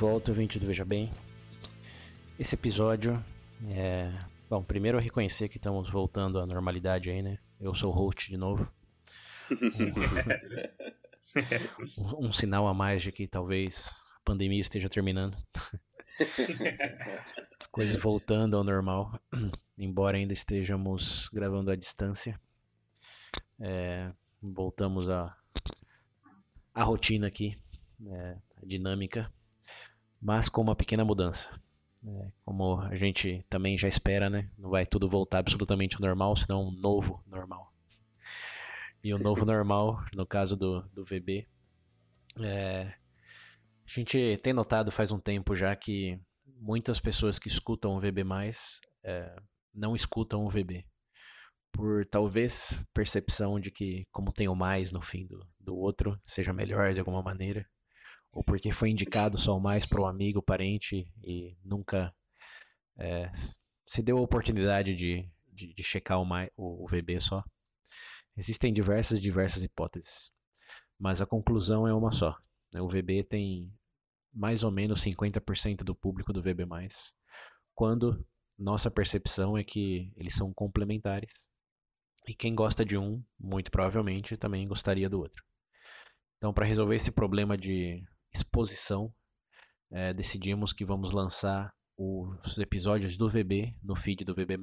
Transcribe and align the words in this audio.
volta, 0.00 0.30
ouvinte 0.30 0.58
do 0.58 0.66
Veja 0.66 0.82
Bem. 0.82 1.12
Esse 2.38 2.54
episódio 2.54 3.22
é. 3.68 4.10
Bom, 4.48 4.64
primeiro 4.64 4.96
eu 4.96 5.02
reconhecer 5.02 5.46
que 5.50 5.58
estamos 5.58 5.90
voltando 5.90 6.40
à 6.40 6.46
normalidade 6.46 7.10
aí, 7.10 7.20
né? 7.20 7.38
Eu 7.60 7.74
sou 7.74 7.92
o 7.92 7.94
host 7.94 8.30
de 8.30 8.38
novo. 8.38 8.66
um, 11.98 12.28
um 12.28 12.32
sinal 12.32 12.66
a 12.66 12.72
mais 12.72 13.02
de 13.02 13.12
que 13.12 13.28
talvez 13.28 13.90
a 14.16 14.20
pandemia 14.24 14.62
esteja 14.62 14.88
terminando. 14.88 15.36
As 17.60 17.66
coisas 17.66 18.00
voltando 18.00 18.56
ao 18.56 18.64
normal, 18.64 19.20
embora 19.76 20.16
ainda 20.16 20.32
estejamos 20.32 21.28
gravando 21.30 21.70
à 21.70 21.76
distância. 21.76 22.40
É, 23.60 24.10
voltamos 24.42 25.10
à, 25.10 25.36
à 26.72 26.82
rotina 26.84 27.26
aqui, 27.26 27.54
é, 28.06 28.38
a 28.62 28.64
dinâmica, 28.64 29.30
mas 30.20 30.48
com 30.48 30.60
uma 30.60 30.76
pequena 30.76 31.04
mudança. 31.04 31.50
É, 32.06 32.32
como 32.44 32.80
a 32.80 32.94
gente 32.94 33.44
também 33.48 33.76
já 33.76 33.88
espera, 33.88 34.30
né? 34.30 34.50
Não 34.56 34.70
vai 34.70 34.86
tudo 34.86 35.08
voltar 35.08 35.38
absolutamente 35.38 35.96
ao 35.96 36.06
normal, 36.06 36.36
senão 36.36 36.68
um 36.68 36.70
novo 36.70 37.22
normal. 37.26 37.72
E 39.02 39.12
o 39.14 39.18
novo 39.18 39.44
normal, 39.46 40.02
no 40.14 40.26
caso 40.26 40.56
do, 40.56 40.82
do 40.92 41.04
VB, 41.04 41.46
é, 42.40 42.84
a 42.84 43.92
gente 43.92 44.38
tem 44.42 44.52
notado 44.52 44.90
faz 44.90 45.10
um 45.10 45.18
tempo 45.18 45.54
já 45.54 45.74
que 45.74 46.18
muitas 46.60 47.00
pessoas 47.00 47.38
que 47.38 47.48
escutam 47.48 47.96
o 47.96 48.00
VB+, 48.00 48.24
é, 49.02 49.34
não 49.74 49.96
escutam 49.96 50.44
o 50.44 50.50
VB. 50.50 50.86
Por 51.72 52.04
talvez 52.06 52.78
percepção 52.92 53.60
de 53.60 53.70
que, 53.70 54.06
como 54.10 54.32
tem 54.32 54.48
o 54.48 54.54
mais 54.54 54.92
no 54.92 55.00
fim 55.00 55.26
do, 55.26 55.46
do 55.58 55.76
outro, 55.76 56.20
seja 56.24 56.52
melhor 56.52 56.92
de 56.92 56.98
alguma 56.98 57.22
maneira. 57.22 57.66
Ou 58.32 58.44
porque 58.44 58.70
foi 58.70 58.90
indicado 58.90 59.36
só 59.38 59.58
mais 59.58 59.84
para 59.84 60.00
o 60.00 60.06
amigo, 60.06 60.42
parente 60.42 61.10
e 61.22 61.56
nunca 61.64 62.14
é, 62.98 63.30
se 63.84 64.02
deu 64.02 64.18
a 64.18 64.22
oportunidade 64.22 64.94
de, 64.94 65.28
de, 65.52 65.74
de 65.74 65.82
checar 65.82 66.20
o, 66.20 66.24
mais, 66.24 66.50
o, 66.56 66.84
o 66.84 66.86
VB 66.86 67.18
só. 67.18 67.42
Existem 68.36 68.72
diversas 68.72 69.18
e 69.18 69.20
diversas 69.20 69.64
hipóteses, 69.64 70.30
mas 70.98 71.20
a 71.20 71.26
conclusão 71.26 71.86
é 71.86 71.92
uma 71.92 72.12
só. 72.12 72.36
Né? 72.72 72.80
O 72.80 72.88
VB 72.88 73.24
tem 73.24 73.72
mais 74.32 74.62
ou 74.62 74.70
menos 74.70 75.02
50% 75.02 75.82
do 75.82 75.94
público 75.94 76.32
do 76.32 76.40
VB+, 76.40 76.64
quando 77.74 78.24
nossa 78.56 78.90
percepção 78.90 79.58
é 79.58 79.64
que 79.64 80.12
eles 80.16 80.34
são 80.34 80.52
complementares 80.52 81.48
e 82.28 82.34
quem 82.34 82.54
gosta 82.54 82.84
de 82.84 82.96
um, 82.96 83.22
muito 83.38 83.70
provavelmente, 83.70 84.36
também 84.36 84.68
gostaria 84.68 85.08
do 85.08 85.18
outro. 85.18 85.42
Então, 86.36 86.52
para 86.52 86.66
resolver 86.66 86.94
esse 86.94 87.10
problema 87.10 87.56
de 87.56 88.02
exposição, 88.32 89.12
é, 89.90 90.12
decidimos 90.14 90.72
que 90.72 90.84
vamos 90.84 91.12
lançar 91.12 91.72
os 91.96 92.58
episódios 92.58 93.16
do 93.16 93.28
VB 93.28 93.76
no 93.82 93.94
feed 93.94 94.24
do 94.24 94.34
VB+, 94.34 94.56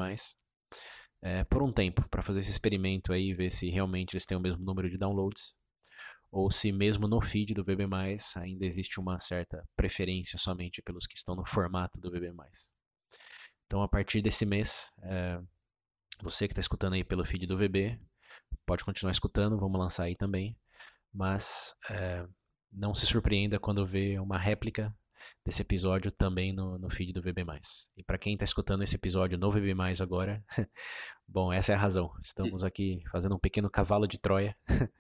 é, 1.22 1.44
por 1.44 1.62
um 1.62 1.72
tempo, 1.72 2.08
para 2.10 2.22
fazer 2.22 2.40
esse 2.40 2.52
experimento 2.52 3.12
aí 3.14 3.34
ver 3.34 3.52
se 3.52 3.70
realmente 3.70 4.14
eles 4.14 4.26
têm 4.26 4.38
o 4.38 4.42
mesmo 4.42 4.64
número 4.64 4.90
de 4.90 4.98
downloads 4.98 5.56
ou 6.32 6.52
se 6.52 6.72
mesmo 6.72 7.08
no 7.08 7.22
feed 7.22 7.54
do 7.54 7.64
VB+, 7.64 7.86
ainda 8.36 8.66
existe 8.66 9.00
uma 9.00 9.18
certa 9.18 9.64
preferência 9.76 10.38
somente 10.38 10.82
pelos 10.82 11.08
que 11.08 11.16
estão 11.16 11.36
no 11.36 11.46
formato 11.46 12.00
do 12.00 12.12
VB+. 12.12 12.34
Então, 13.66 13.82
a 13.82 13.88
partir 13.88 14.22
desse 14.22 14.46
mês, 14.46 14.86
é, 15.04 15.40
você 16.22 16.48
que 16.48 16.54
está 16.54 16.60
escutando 16.60 16.94
aí 16.94 17.04
pelo 17.04 17.26
feed 17.26 17.46
do 17.48 17.58
VB, 17.58 18.00
pode 18.66 18.84
continuar 18.84 19.12
escutando, 19.12 19.58
vamos 19.58 19.80
lançar 19.80 20.04
aí 20.04 20.16
também, 20.16 20.58
mas 21.14 21.74
é, 21.90 22.26
não 22.72 22.94
se 22.94 23.06
surpreenda 23.06 23.60
quando 23.60 23.86
vê 23.86 24.20
uma 24.20 24.38
réplica 24.38 24.94
desse 25.46 25.62
episódio 25.62 26.12
também 26.12 26.54
no, 26.54 26.78
no 26.78 26.90
feed 26.90 27.14
do 27.14 27.22
VB+. 27.22 27.44
E 27.96 28.04
para 28.04 28.18
quem 28.18 28.34
está 28.34 28.44
escutando 28.44 28.84
esse 28.84 28.96
episódio 28.96 29.38
no 29.38 29.52
VB+, 29.52 29.74
agora, 30.02 30.44
bom, 31.28 31.52
essa 31.52 31.72
é 31.72 31.76
a 31.76 31.80
razão. 31.80 32.12
Estamos 32.22 32.64
aqui 32.64 33.02
fazendo 33.12 33.36
um 33.36 33.40
pequeno 33.40 33.70
cavalo 33.70 34.08
de 34.08 34.20
Troia 34.20 34.56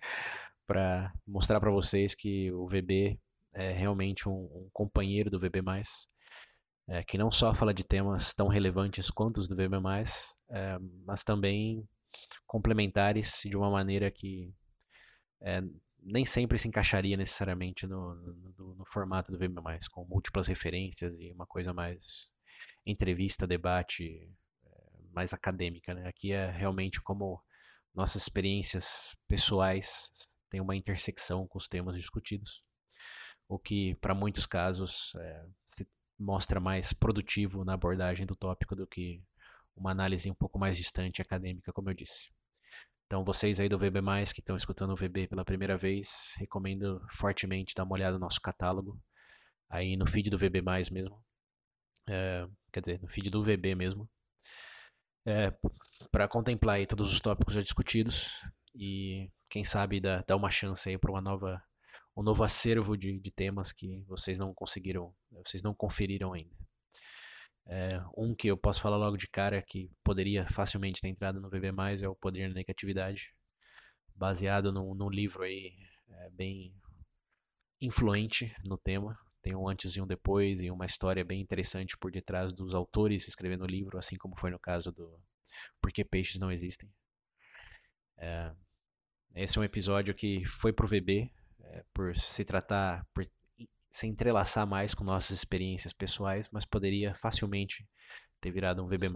para 0.65 1.13
mostrar 1.25 1.59
para 1.59 1.71
vocês 1.71 2.15
que 2.15 2.51
o 2.51 2.67
VB 2.67 3.19
é 3.53 3.71
realmente 3.71 4.27
um, 4.27 4.33
um 4.33 4.69
companheiro 4.71 5.29
do 5.29 5.39
VB+, 5.39 5.61
é, 6.89 7.03
que 7.03 7.17
não 7.17 7.31
só 7.31 7.53
fala 7.53 7.73
de 7.73 7.83
temas 7.83 8.33
tão 8.33 8.47
relevantes 8.47 9.09
quanto 9.09 9.39
os 9.39 9.47
do 9.47 9.55
VB+, 9.55 9.77
é, 10.49 10.77
mas 11.05 11.23
também 11.23 11.87
complementares 12.45 13.41
de 13.43 13.57
uma 13.57 13.69
maneira 13.69 14.09
que 14.09 14.53
é, 15.41 15.61
nem 16.07 16.23
sempre 16.23 16.57
se 16.57 16.67
encaixaria 16.67 17.17
necessariamente 17.17 17.85
no, 17.85 18.15
no, 18.15 18.75
no, 18.75 18.85
formato 18.85 19.29
do 19.29 19.37
VB+, 19.37 19.61
com 19.91 20.05
múltiplas 20.05 20.47
referências 20.47 21.19
e 21.19 21.31
uma 21.33 21.45
coisa 21.45 21.73
mais 21.73 22.29
entrevista, 22.85 23.45
debate, 23.45 24.31
é, 24.65 24.69
mais 25.11 25.33
acadêmica. 25.33 25.93
Né? 25.93 26.07
Aqui 26.07 26.31
é 26.31 26.49
realmente 26.49 27.01
como 27.01 27.41
nossas 27.93 28.21
experiências 28.21 29.17
pessoais 29.27 30.09
tem 30.49 30.61
uma 30.61 30.77
intersecção 30.77 31.45
com 31.45 31.57
os 31.57 31.67
temas 31.67 31.97
discutidos, 31.97 32.63
o 33.49 33.59
que, 33.59 33.95
para 33.95 34.15
muitos 34.15 34.45
casos, 34.45 35.13
é, 35.15 35.45
se 35.65 35.85
mostra 36.17 36.59
mais 36.59 36.93
produtivo 36.93 37.65
na 37.65 37.73
abordagem 37.73 38.25
do 38.25 38.35
tópico 38.35 38.75
do 38.75 38.87
que 38.87 39.21
uma 39.75 39.91
análise 39.91 40.31
um 40.31 40.35
pouco 40.35 40.57
mais 40.57 40.77
distante 40.77 41.21
acadêmica, 41.21 41.73
como 41.73 41.89
eu 41.89 41.93
disse. 41.93 42.29
Então, 43.07 43.23
vocês 43.23 43.57
aí 43.59 43.69
do 43.69 43.79
VB, 43.79 44.01
que 44.33 44.41
estão 44.41 44.57
escutando 44.57 44.91
o 44.91 44.95
VB 44.95 45.29
pela 45.29 45.45
primeira 45.45 45.77
vez, 45.77 46.33
recomendo 46.37 47.01
fortemente 47.09 47.73
dar 47.73 47.85
uma 47.85 47.93
olhada 47.93 48.13
no 48.13 48.19
nosso 48.19 48.41
catálogo, 48.41 48.99
aí 49.69 49.95
no 49.95 50.05
feed 50.05 50.29
do 50.29 50.37
VB, 50.37 50.61
mesmo. 50.61 51.23
É, 52.05 52.45
quer 52.71 52.81
dizer, 52.81 53.01
no 53.01 53.07
feed 53.07 53.29
do 53.29 53.41
VB 53.41 53.75
mesmo. 53.75 54.09
É, 55.25 55.53
para 56.11 56.27
contemplar 56.27 56.75
aí 56.75 56.85
todos 56.85 57.11
os 57.11 57.19
tópicos 57.21 57.53
já 57.55 57.61
discutidos 57.61 58.31
e 58.75 59.29
quem 59.49 59.63
sabe 59.63 60.01
dar, 60.01 60.23
dar 60.25 60.35
uma 60.35 60.51
chance 60.51 60.87
aí 60.89 60.97
para 60.97 61.11
uma 61.11 61.21
nova 61.21 61.61
um 62.15 62.23
novo 62.23 62.43
acervo 62.43 62.97
de, 62.97 63.19
de 63.19 63.31
temas 63.31 63.71
que 63.71 64.03
vocês 64.07 64.39
não 64.39 64.53
conseguiram, 64.53 65.13
vocês 65.45 65.61
não 65.61 65.73
conferiram 65.73 66.33
ainda. 66.33 66.55
É, 67.69 68.01
um 68.15 68.33
que 68.33 68.47
eu 68.47 68.57
posso 68.57 68.81
falar 68.81 68.95
logo 68.95 69.17
de 69.17 69.27
cara 69.27 69.61
que 69.61 69.91
poderia 70.03 70.47
facilmente 70.47 71.01
ter 71.01 71.09
entrado 71.09 71.41
no 71.41 71.49
VB+, 71.49 71.67
é 72.01 72.07
o 72.07 72.15
Poder 72.15 72.47
da 72.47 72.55
Negatividade, 72.55 73.33
baseado 74.15 74.71
num, 74.71 74.95
num 74.95 75.09
livro 75.09 75.43
aí 75.43 75.73
é, 76.09 76.29
bem 76.29 76.73
influente 77.81 78.55
no 78.65 78.77
tema. 78.77 79.17
Tem 79.41 79.55
um 79.55 79.67
antes 79.67 79.95
e 79.95 80.01
um 80.01 80.07
depois 80.07 80.61
e 80.61 80.71
uma 80.71 80.85
história 80.85 81.23
bem 81.23 81.41
interessante 81.41 81.97
por 81.97 82.11
detrás 82.11 82.53
dos 82.53 82.73
autores 82.73 83.27
escrevendo 83.27 83.63
o 83.63 83.67
livro, 83.67 83.97
assim 83.97 84.17
como 84.17 84.37
foi 84.37 84.49
no 84.49 84.59
caso 84.59 84.91
do 84.91 85.19
Por 85.81 85.91
que 85.91 86.05
Peixes 86.05 86.39
Não 86.39 86.51
Existem. 86.51 86.89
É, 88.17 88.51
esse 89.35 89.57
é 89.57 89.61
um 89.61 89.63
episódio 89.63 90.15
que 90.15 90.43
foi 90.45 90.71
pro 90.71 90.87
VB, 90.87 91.29
é, 91.59 91.83
por 91.93 92.17
se 92.17 92.43
tratar, 92.43 93.05
por 93.13 93.25
se 93.89 94.07
entrelaçar 94.07 94.67
mais 94.67 94.93
com 94.93 95.03
nossas 95.03 95.31
experiências 95.31 95.93
pessoais, 95.93 96.49
mas 96.51 96.65
poderia 96.65 97.15
facilmente 97.15 97.87
ter 98.39 98.51
virado 98.51 98.83
um 98.83 98.87
VB+. 98.87 99.07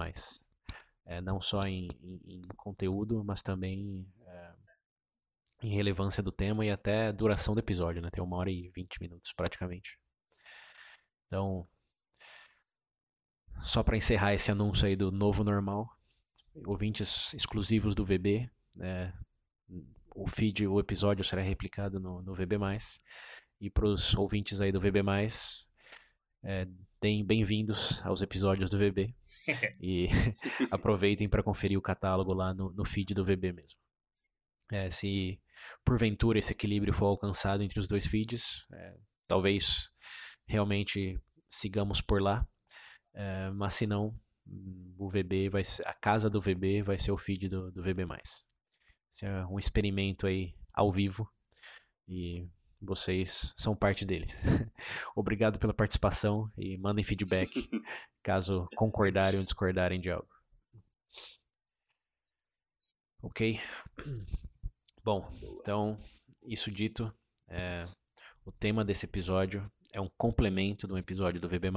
É, 1.05 1.19
não 1.21 1.41
só 1.41 1.63
em, 1.65 1.89
em, 2.01 2.21
em, 2.25 2.41
conteúdo, 2.55 3.23
mas 3.23 3.41
também 3.41 4.07
é, 4.25 4.53
em 5.63 5.73
relevância 5.73 6.23
do 6.23 6.31
tema 6.31 6.65
e 6.65 6.71
até 6.71 7.11
duração 7.11 7.53
do 7.53 7.59
episódio, 7.59 8.01
né? 8.01 8.09
Tem 8.09 8.23
uma 8.23 8.37
hora 8.37 8.49
e 8.49 8.69
vinte 8.69 8.99
minutos 9.01 9.33
praticamente. 9.33 9.97
Então, 11.25 11.67
só 13.61 13.83
para 13.83 13.97
encerrar 13.97 14.33
esse 14.33 14.51
anúncio 14.51 14.87
aí 14.87 14.95
do 14.95 15.11
novo 15.11 15.43
normal, 15.43 15.89
ouvintes 16.65 17.33
exclusivos 17.33 17.95
do 17.95 18.05
VB, 18.05 18.49
é, 18.79 19.13
o 20.15 20.27
feed, 20.27 20.67
o 20.67 20.79
episódio 20.79 21.23
será 21.23 21.41
replicado 21.41 21.99
no, 21.99 22.21
no 22.21 22.33
VB+. 22.33 22.57
E 23.61 23.69
para 23.69 23.85
os 23.85 24.15
ouvintes 24.15 24.59
aí 24.59 24.71
do 24.71 24.79
VB+, 24.79 25.03
é, 26.43 26.67
deem 26.99 27.23
bem-vindos 27.23 28.03
aos 28.03 28.19
episódios 28.23 28.71
do 28.71 28.79
VB. 28.79 29.13
e 29.79 30.07
aproveitem 30.71 31.29
para 31.29 31.43
conferir 31.43 31.77
o 31.77 31.81
catálogo 31.81 32.33
lá 32.33 32.55
no, 32.55 32.71
no 32.71 32.83
feed 32.83 33.13
do 33.13 33.23
VB 33.23 33.53
mesmo. 33.53 33.77
É, 34.71 34.89
se 34.89 35.39
porventura 35.85 36.39
esse 36.39 36.53
equilíbrio 36.53 36.91
for 36.91 37.05
alcançado 37.05 37.61
entre 37.61 37.79
os 37.79 37.87
dois 37.87 38.07
feeds, 38.07 38.65
é, 38.73 38.97
talvez 39.27 39.91
realmente 40.47 41.21
sigamos 41.47 42.01
por 42.01 42.19
lá. 42.19 42.43
É, 43.13 43.51
mas 43.51 43.75
se 43.75 43.85
não, 43.85 44.19
o 44.97 45.07
VB 45.07 45.49
vai 45.49 45.63
ser, 45.63 45.87
a 45.87 45.93
casa 45.93 46.31
do 46.31 46.41
VB 46.41 46.81
vai 46.81 46.97
ser 46.97 47.11
o 47.11 47.17
feed 47.17 47.47
do, 47.47 47.71
do 47.71 47.83
VB+. 47.83 48.07
Esse 49.11 49.27
é 49.27 49.45
um 49.45 49.59
experimento 49.59 50.25
aí 50.25 50.55
ao 50.73 50.91
vivo 50.91 51.31
e 52.07 52.49
vocês 52.81 53.53
são 53.55 53.75
parte 53.75 54.05
dele. 54.05 54.27
Obrigado 55.15 55.59
pela 55.59 55.73
participação 55.73 56.51
e 56.57 56.77
mandem 56.77 57.03
feedback 57.03 57.49
caso 58.23 58.67
concordarem 58.75 59.39
ou 59.39 59.45
discordarem 59.45 60.01
de 60.01 60.09
algo. 60.09 60.27
Ok? 63.21 63.59
Bom, 65.03 65.31
então, 65.59 65.99
isso 66.43 66.71
dito, 66.71 67.13
é, 67.47 67.87
o 68.45 68.51
tema 68.51 68.83
desse 68.83 69.05
episódio 69.05 69.71
é 69.93 70.01
um 70.01 70.09
complemento 70.17 70.87
de 70.87 70.93
um 70.93 70.97
episódio 70.97 71.39
do 71.39 71.49
VB+, 71.49 71.69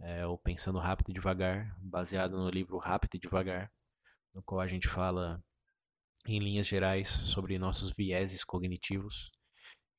é, 0.00 0.26
o 0.26 0.38
Pensando 0.38 0.78
Rápido 0.78 1.10
e 1.10 1.14
Devagar, 1.14 1.74
baseado 1.78 2.36
no 2.36 2.48
livro 2.48 2.78
Rápido 2.78 3.14
e 3.14 3.18
Devagar, 3.18 3.70
no 4.34 4.42
qual 4.42 4.60
a 4.60 4.66
gente 4.66 4.88
fala, 4.88 5.42
em 6.26 6.38
linhas 6.38 6.66
gerais, 6.66 7.08
sobre 7.08 7.58
nossos 7.58 7.90
vieses 7.90 8.44
cognitivos, 8.44 9.30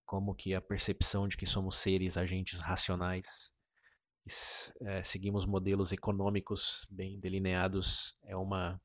como 0.08 0.34
que 0.34 0.56
a 0.56 0.62
percepção 0.62 1.28
de 1.28 1.38
que 1.38 1.46
somos 1.46 1.76
seres 1.78 2.18
agentes 2.18 2.60
racionais, 2.60 3.52
é, 4.82 5.04
seguimos 5.04 5.46
modelos 5.46 5.92
econômicos 5.92 6.88
bem 6.90 7.20
delineados, 7.20 8.18
é 8.24 8.36
uma 8.36 8.82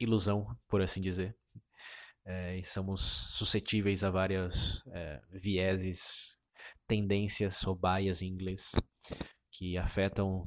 ilusão, 0.00 0.56
por 0.66 0.80
assim 0.80 1.02
dizer 1.02 1.36
é, 2.24 2.58
e 2.58 2.64
somos 2.64 3.00
suscetíveis 3.00 4.04
a 4.04 4.10
várias 4.10 4.82
é, 4.92 5.20
vieses, 5.30 6.36
tendências 6.86 7.66
ou 7.66 7.74
bias 7.74 8.22
em 8.22 8.28
inglês 8.28 8.72
que 9.50 9.76
afetam 9.76 10.46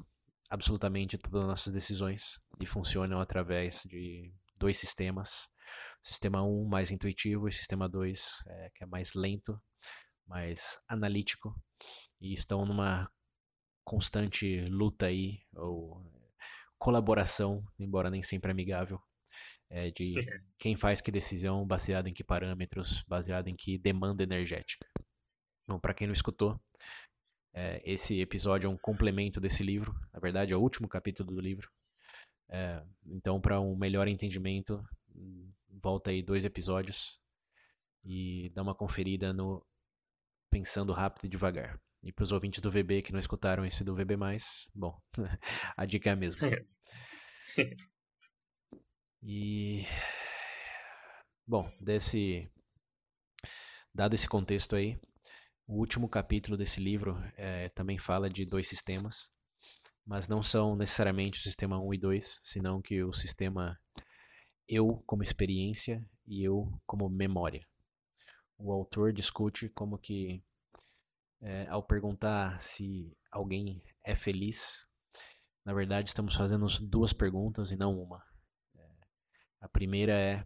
absolutamente 0.50 1.18
todas 1.18 1.42
as 1.42 1.48
nossas 1.48 1.74
decisões 1.74 2.40
e 2.60 2.66
funcionam 2.66 3.20
através 3.20 3.82
de 3.86 4.34
dois 4.58 4.78
sistemas. 4.78 5.48
Sistema 6.02 6.44
1 6.44 6.48
um, 6.48 6.68
mais 6.68 6.92
intuitivo 6.92 7.48
e 7.48 7.52
sistema 7.52 7.88
2 7.88 8.44
é, 8.48 8.70
que 8.76 8.84
é 8.84 8.88
mais 8.88 9.14
lento, 9.14 9.60
mais 10.28 10.82
analítico 10.88 11.56
e 12.20 12.34
estão 12.34 12.66
numa 12.66 13.10
constante 13.84 14.62
luta 14.66 15.08
aí 15.08 15.40
ou 15.56 16.02
colaboração, 16.78 17.64
embora 17.80 18.10
nem 18.10 18.22
sempre 18.22 18.52
amigável, 18.52 19.00
é, 19.70 19.90
de 19.92 20.16
quem 20.60 20.76
faz 20.76 21.02
que 21.02 21.12
decisão, 21.12 21.66
baseado 21.66 22.08
em 22.08 22.14
que 22.14 22.24
parâmetros, 22.24 23.04
baseado 23.08 23.48
em 23.48 23.56
que 23.56 23.78
demanda 23.78 24.24
energética. 24.24 24.86
Então, 25.64 25.80
para 25.80 25.94
quem 25.94 26.08
não 26.08 26.14
escutou, 26.14 26.60
é, 27.54 27.82
esse 27.86 28.20
episódio 28.20 28.68
é 28.68 28.70
um 28.70 28.78
complemento 28.78 29.40
desse 29.40 29.64
livro, 29.64 29.94
na 30.12 30.20
verdade 30.20 30.52
é 30.52 30.58
o 30.58 30.62
último 30.62 30.88
capítulo 30.88 31.34
do 31.34 31.42
livro. 31.42 31.70
É, 32.50 32.84
então, 33.06 33.40
para 33.40 33.60
um 33.60 33.76
melhor 33.76 34.08
entendimento, 34.08 34.84
volta 35.70 36.12
aí 36.12 36.22
dois 36.22 36.46
episódios 36.46 37.20
e 38.04 38.50
dá 38.54 38.62
uma 38.62 38.76
conferida 38.76 39.34
no 39.34 39.66
Pensando 40.50 40.94
Rápido 40.94 41.26
e 41.26 41.30
Devagar. 41.30 41.80
E 42.02 42.12
para 42.12 42.24
os 42.24 42.32
ouvintes 42.32 42.62
do 42.62 42.70
VB 42.70 43.02
que 43.02 43.14
não 43.14 43.20
escutaram 43.20 43.66
esse 43.66 43.84
do 43.84 43.96
VB, 43.96 44.16
bom, 44.76 45.00
a 45.78 45.86
dica 45.86 46.10
é 46.10 46.14
a 46.14 46.16
mesma. 46.16 46.48
E 49.26 49.86
bom, 51.48 51.72
desse 51.80 52.52
dado 53.94 54.16
esse 54.16 54.28
contexto 54.28 54.76
aí, 54.76 55.00
o 55.66 55.78
último 55.78 56.10
capítulo 56.10 56.58
desse 56.58 56.82
livro 56.82 57.18
é, 57.38 57.70
também 57.70 57.98
fala 57.98 58.30
de 58.30 58.46
dois 58.46 58.68
sistemas, 58.68 59.32
mas 60.06 60.28
não 60.28 60.44
são 60.44 60.76
necessariamente 60.76 61.40
o 61.40 61.42
sistema 61.42 61.80
1 61.80 61.94
e 61.94 61.98
2, 61.98 62.40
senão 62.44 62.82
que 62.82 63.02
o 63.02 63.14
sistema 63.14 63.80
eu 64.68 65.04
como 65.06 65.24
experiência 65.24 66.06
e 66.26 66.44
eu 66.44 66.72
como 66.86 67.10
memória. 67.10 67.66
O 68.58 68.72
autor 68.72 69.12
discute 69.12 69.70
como 69.70 69.98
que 69.98 70.44
é, 71.42 71.68
ao 71.68 71.84
perguntar 71.84 72.60
se 72.62 73.16
alguém 73.32 73.84
é 74.04 74.16
feliz, 74.16 74.86
na 75.66 75.74
verdade 75.74 76.10
estamos 76.10 76.36
fazendo 76.36 76.66
duas 76.82 77.12
perguntas 77.12 77.72
e 77.72 77.76
não 77.76 78.00
uma. 78.00 78.24
A 79.60 79.68
primeira 79.68 80.14
é 80.14 80.46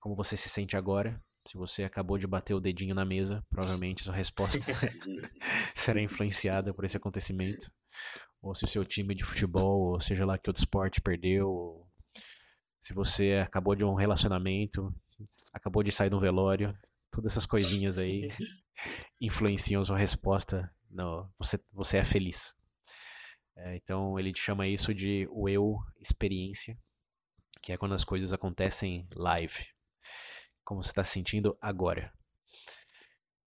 como 0.00 0.16
você 0.16 0.36
se 0.36 0.48
sente 0.48 0.76
agora. 0.76 1.14
Se 1.46 1.56
você 1.56 1.84
acabou 1.84 2.18
de 2.18 2.26
bater 2.26 2.54
o 2.54 2.60
dedinho 2.60 2.94
na 2.94 3.04
mesa, 3.04 3.44
provavelmente 3.50 4.02
sua 4.02 4.14
resposta 4.14 4.58
será 5.74 6.00
influenciada 6.00 6.72
por 6.74 6.84
esse 6.84 6.96
acontecimento. 6.96 7.70
Ou 8.40 8.54
se 8.54 8.64
o 8.64 8.68
seu 8.68 8.84
time 8.84 9.14
de 9.14 9.24
futebol, 9.24 9.92
ou 9.92 10.00
seja 10.00 10.24
lá 10.24 10.38
que 10.38 10.48
outro 10.48 10.62
esporte 10.62 11.00
perdeu, 11.00 11.87
se 12.80 12.92
você 12.92 13.42
acabou 13.44 13.74
de 13.74 13.84
um 13.84 13.94
relacionamento, 13.94 14.94
acabou 15.52 15.82
de 15.82 15.92
sair 15.92 16.10
de 16.10 16.16
um 16.16 16.20
velório, 16.20 16.76
todas 17.10 17.32
essas 17.32 17.46
coisinhas 17.46 17.98
aí 17.98 18.30
influenciam 19.20 19.84
sua 19.84 19.98
resposta. 19.98 20.70
No, 20.90 21.30
você, 21.38 21.60
você 21.72 21.98
é 21.98 22.04
feliz. 22.04 22.54
É, 23.56 23.76
então 23.76 24.18
ele 24.18 24.32
chama 24.34 24.66
isso 24.66 24.94
de 24.94 25.28
o 25.30 25.48
eu 25.48 25.76
experiência 26.00 26.78
que 27.60 27.72
é 27.72 27.76
quando 27.76 27.94
as 27.94 28.04
coisas 28.04 28.32
acontecem 28.32 29.06
live, 29.14 29.66
como 30.64 30.82
você 30.82 30.90
está 30.90 31.04
se 31.04 31.12
sentindo 31.12 31.56
agora. 31.60 32.12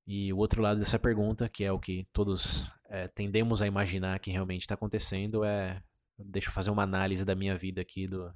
E 0.06 0.34
o 0.34 0.38
outro 0.38 0.62
lado 0.62 0.80
dessa 0.80 1.00
pergunta, 1.00 1.48
que 1.48 1.64
é 1.64 1.72
o 1.72 1.80
que 1.80 2.08
todos 2.12 2.70
é, 2.90 3.08
tendemos 3.08 3.62
a 3.62 3.68
imaginar 3.68 4.20
que 4.20 4.32
realmente 4.32 4.62
está 4.62 4.76
acontecendo, 4.76 5.44
é 5.44 5.82
deixa 6.18 6.50
eu 6.50 6.54
fazer 6.54 6.70
uma 6.70 6.84
análise 6.84 7.26
da 7.26 7.34
minha 7.34 7.58
vida 7.58 7.82
aqui 7.82 8.06
do 8.06 8.32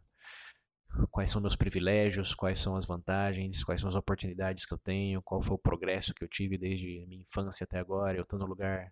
quais 1.11 1.31
são 1.31 1.41
meus 1.41 1.55
privilégios, 1.55 2.33
quais 2.33 2.59
são 2.59 2.75
as 2.75 2.85
vantagens, 2.85 3.63
quais 3.63 3.81
são 3.81 3.89
as 3.89 3.95
oportunidades 3.95 4.65
que 4.65 4.73
eu 4.73 4.77
tenho, 4.77 5.21
qual 5.21 5.41
foi 5.41 5.55
o 5.55 5.59
progresso 5.59 6.13
que 6.13 6.23
eu 6.23 6.27
tive 6.27 6.57
desde 6.57 7.05
minha 7.07 7.21
infância 7.21 7.63
até 7.63 7.79
agora, 7.79 8.17
eu 8.17 8.23
estou 8.23 8.39
no 8.39 8.45
lugar 8.45 8.91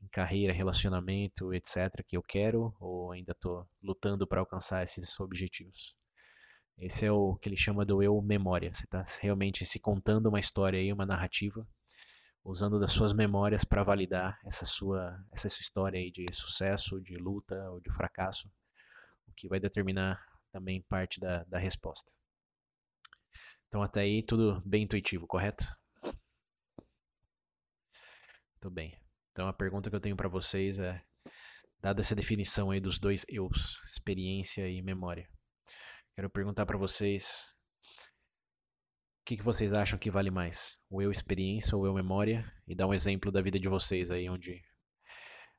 em 0.00 0.08
carreira, 0.08 0.52
relacionamento, 0.52 1.54
etc, 1.54 2.04
que 2.06 2.16
eu 2.16 2.22
quero 2.22 2.74
ou 2.80 3.12
ainda 3.12 3.32
estou 3.32 3.66
lutando 3.82 4.26
para 4.26 4.40
alcançar 4.40 4.82
esses 4.82 5.18
objetivos. 5.20 5.94
Esse 6.78 7.06
é 7.06 7.12
o 7.12 7.36
que 7.36 7.48
ele 7.48 7.56
chama 7.56 7.84
do 7.84 8.02
eu 8.02 8.20
memória. 8.20 8.72
Você 8.72 8.84
está 8.84 9.04
realmente 9.20 9.64
se 9.64 9.78
contando 9.78 10.26
uma 10.26 10.40
história 10.40 10.78
aí, 10.78 10.92
uma 10.92 11.06
narrativa, 11.06 11.66
usando 12.44 12.80
das 12.80 12.92
suas 12.92 13.12
memórias 13.12 13.64
para 13.64 13.84
validar 13.84 14.40
essa 14.44 14.64
sua, 14.64 15.16
essa 15.30 15.48
sua 15.48 15.60
história 15.60 16.00
aí 16.00 16.10
de 16.10 16.26
sucesso, 16.32 17.00
de 17.00 17.16
luta 17.16 17.54
ou 17.70 17.80
de 17.80 17.90
fracasso, 17.90 18.50
o 19.28 19.32
que 19.32 19.48
vai 19.48 19.60
determinar 19.60 20.31
também 20.52 20.82
parte 20.82 21.18
da, 21.18 21.44
da 21.44 21.58
resposta. 21.58 22.12
Então 23.68 23.82
até 23.82 24.02
aí 24.02 24.22
tudo 24.22 24.62
bem 24.64 24.84
intuitivo, 24.84 25.26
correto? 25.26 25.64
Muito 28.52 28.70
bem. 28.70 28.96
Então 29.32 29.48
a 29.48 29.52
pergunta 29.52 29.90
que 29.90 29.96
eu 29.96 30.00
tenho 30.00 30.16
para 30.16 30.28
vocês 30.28 30.78
é, 30.78 31.02
dada 31.80 32.00
essa 32.00 32.14
definição 32.14 32.70
aí 32.70 32.80
dos 32.80 32.98
dois 33.00 33.24
eus, 33.28 33.80
experiência 33.84 34.68
e 34.68 34.82
memória, 34.82 35.28
Quero 36.14 36.28
perguntar 36.28 36.66
para 36.66 36.76
vocês 36.76 37.54
o 39.20 39.24
que, 39.24 39.36
que, 39.38 39.42
vocês 39.42 39.72
acham 39.72 39.98
que 39.98 40.10
vale 40.10 40.30
mais? 40.30 40.78
O 40.90 41.00
eu 41.00 41.10
experiência 41.10 41.74
ou 41.74 41.86
eu 41.86 41.94
memória? 41.94 42.44
E 42.68 42.74
dar 42.74 42.86
um 42.86 42.92
exemplo 42.92 43.32
da 43.32 43.40
vida 43.40 43.58
de 43.58 43.66
vocês 43.66 44.10
aí, 44.10 44.28
onde 44.28 44.60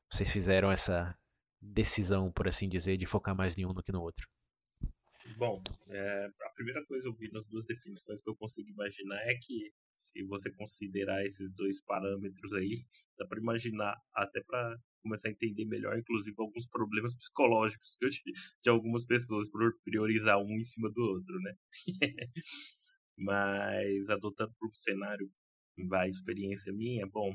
vocês 0.08 0.30
fizeram 0.30 0.70
essa 0.70 1.12
decisão, 1.60 2.30
por 2.30 2.46
assim 2.46 2.68
dizer, 2.68 2.96
de 2.96 3.04
focar 3.04 3.34
mais 3.34 3.58
em 3.58 3.66
um 3.66 3.74
do 3.74 3.82
que 3.82 3.90
no 3.90 4.00
outro. 4.00 4.28
Bom, 5.32 5.60
é, 5.88 6.26
a 6.26 6.50
primeira 6.54 6.84
coisa 6.84 7.08
eu 7.08 7.14
vi 7.14 7.30
nas 7.32 7.46
duas 7.48 7.64
definições 7.66 8.22
que 8.22 8.28
eu 8.28 8.36
consigo 8.36 8.68
imaginar 8.68 9.16
é 9.26 9.34
que 9.34 9.72
se 9.96 10.22
você 10.24 10.52
considerar 10.52 11.24
esses 11.24 11.52
dois 11.54 11.82
parâmetros 11.82 12.52
aí, 12.52 12.84
dá 13.18 13.26
para 13.26 13.40
imaginar 13.40 13.96
até 14.14 14.42
para 14.42 14.76
começar 15.02 15.28
a 15.28 15.32
entender 15.32 15.64
melhor, 15.64 15.98
inclusive 15.98 16.36
alguns 16.38 16.68
problemas 16.68 17.14
psicológicos 17.16 17.96
tive 17.98 18.32
de 18.62 18.70
algumas 18.70 19.04
pessoas 19.04 19.50
por 19.50 19.74
priorizar 19.82 20.38
um 20.38 20.58
em 20.58 20.62
cima 20.62 20.90
do 20.90 21.00
outro, 21.00 21.40
né? 21.40 21.54
Mas 23.16 24.10
adotando 24.10 24.52
para 24.58 24.68
o 24.68 24.74
cenário, 24.74 25.30
vai 25.88 26.08
experiência 26.08 26.72
minha, 26.72 27.06
bom, 27.06 27.34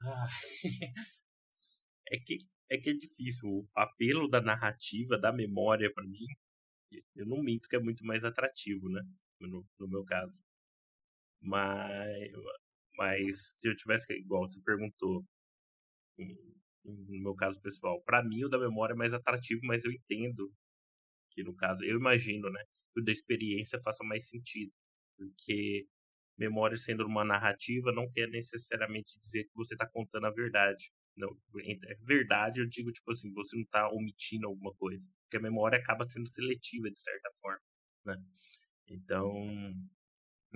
é 2.08 2.18
que 2.18 2.38
é 2.70 2.78
que 2.78 2.90
é 2.90 2.94
difícil 2.94 3.48
o 3.48 3.68
apelo 3.76 4.28
da 4.28 4.40
narrativa, 4.40 5.18
da 5.18 5.30
memória 5.30 5.92
para 5.92 6.04
mim 6.04 6.24
eu 7.16 7.26
não 7.26 7.42
minto 7.42 7.68
que 7.68 7.76
é 7.76 7.80
muito 7.80 8.04
mais 8.04 8.24
atrativo, 8.24 8.88
né? 8.88 9.02
No, 9.40 9.66
no 9.78 9.88
meu 9.88 10.04
caso. 10.04 10.42
Mas, 11.40 12.32
mas 12.96 13.56
se 13.58 13.68
eu 13.68 13.76
tivesse, 13.76 14.12
igual 14.14 14.48
você 14.48 14.60
perguntou, 14.62 15.24
no 16.84 17.22
meu 17.22 17.34
caso 17.34 17.60
pessoal, 17.60 18.00
para 18.02 18.22
mim 18.22 18.44
o 18.44 18.48
da 18.48 18.58
memória 18.58 18.94
é 18.94 18.96
mais 18.96 19.12
atrativo, 19.12 19.60
mas 19.64 19.84
eu 19.84 19.92
entendo 19.92 20.52
que 21.32 21.42
no 21.42 21.54
caso, 21.54 21.84
eu 21.84 21.96
imagino, 21.96 22.50
né? 22.50 22.62
que 22.92 23.00
o 23.00 23.04
da 23.04 23.10
experiência 23.10 23.80
faça 23.82 24.04
mais 24.04 24.28
sentido. 24.28 24.72
Porque 25.16 25.86
memória 26.38 26.76
sendo 26.76 27.06
uma 27.06 27.24
narrativa 27.24 27.92
não 27.92 28.10
quer 28.10 28.28
necessariamente 28.28 29.18
dizer 29.20 29.44
que 29.44 29.54
você 29.54 29.74
está 29.74 29.88
contando 29.88 30.26
a 30.26 30.30
verdade. 30.30 30.92
Não, 31.16 31.28
é 31.60 31.94
verdade, 32.04 32.60
eu 32.60 32.66
digo, 32.66 32.90
tipo 32.92 33.10
assim, 33.10 33.32
você 33.32 33.56
não 33.56 33.62
está 33.62 33.88
omitindo 33.90 34.46
alguma 34.46 34.72
coisa. 34.74 35.06
Porque 35.24 35.36
a 35.36 35.40
memória 35.40 35.78
acaba 35.78 36.04
sendo 36.04 36.26
seletiva, 36.26 36.90
de 36.90 37.00
certa 37.00 37.30
forma, 37.40 37.60
né? 38.04 38.16
Então, 38.88 39.30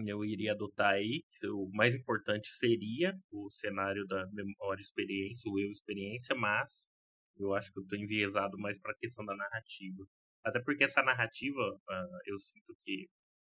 eu 0.05 0.25
iria 0.25 0.53
adotar 0.53 0.95
aí, 0.95 1.23
o 1.45 1.71
mais 1.73 1.95
importante 1.95 2.49
seria 2.49 3.15
o 3.31 3.49
cenário 3.51 4.07
da 4.07 4.27
memória 4.33 4.81
experiência, 4.81 5.51
o 5.51 5.59
eu 5.59 5.71
experiência, 5.71 6.35
mas 6.35 6.89
eu 7.39 7.55
acho 7.55 7.73
que 7.73 7.79
eu 7.79 7.83
estou 7.83 7.99
enviesado 7.99 8.59
mais 8.59 8.79
para 8.79 8.93
a 8.93 8.99
questão 8.99 9.25
da 9.25 9.37
narrativa. 9.37 10.05
Até 10.45 10.61
porque 10.61 10.85
essa 10.85 11.03
narrativa, 11.03 11.61
uh, 11.61 12.19
eu 12.27 12.39
sinto 12.39 12.77
que 12.81 13.09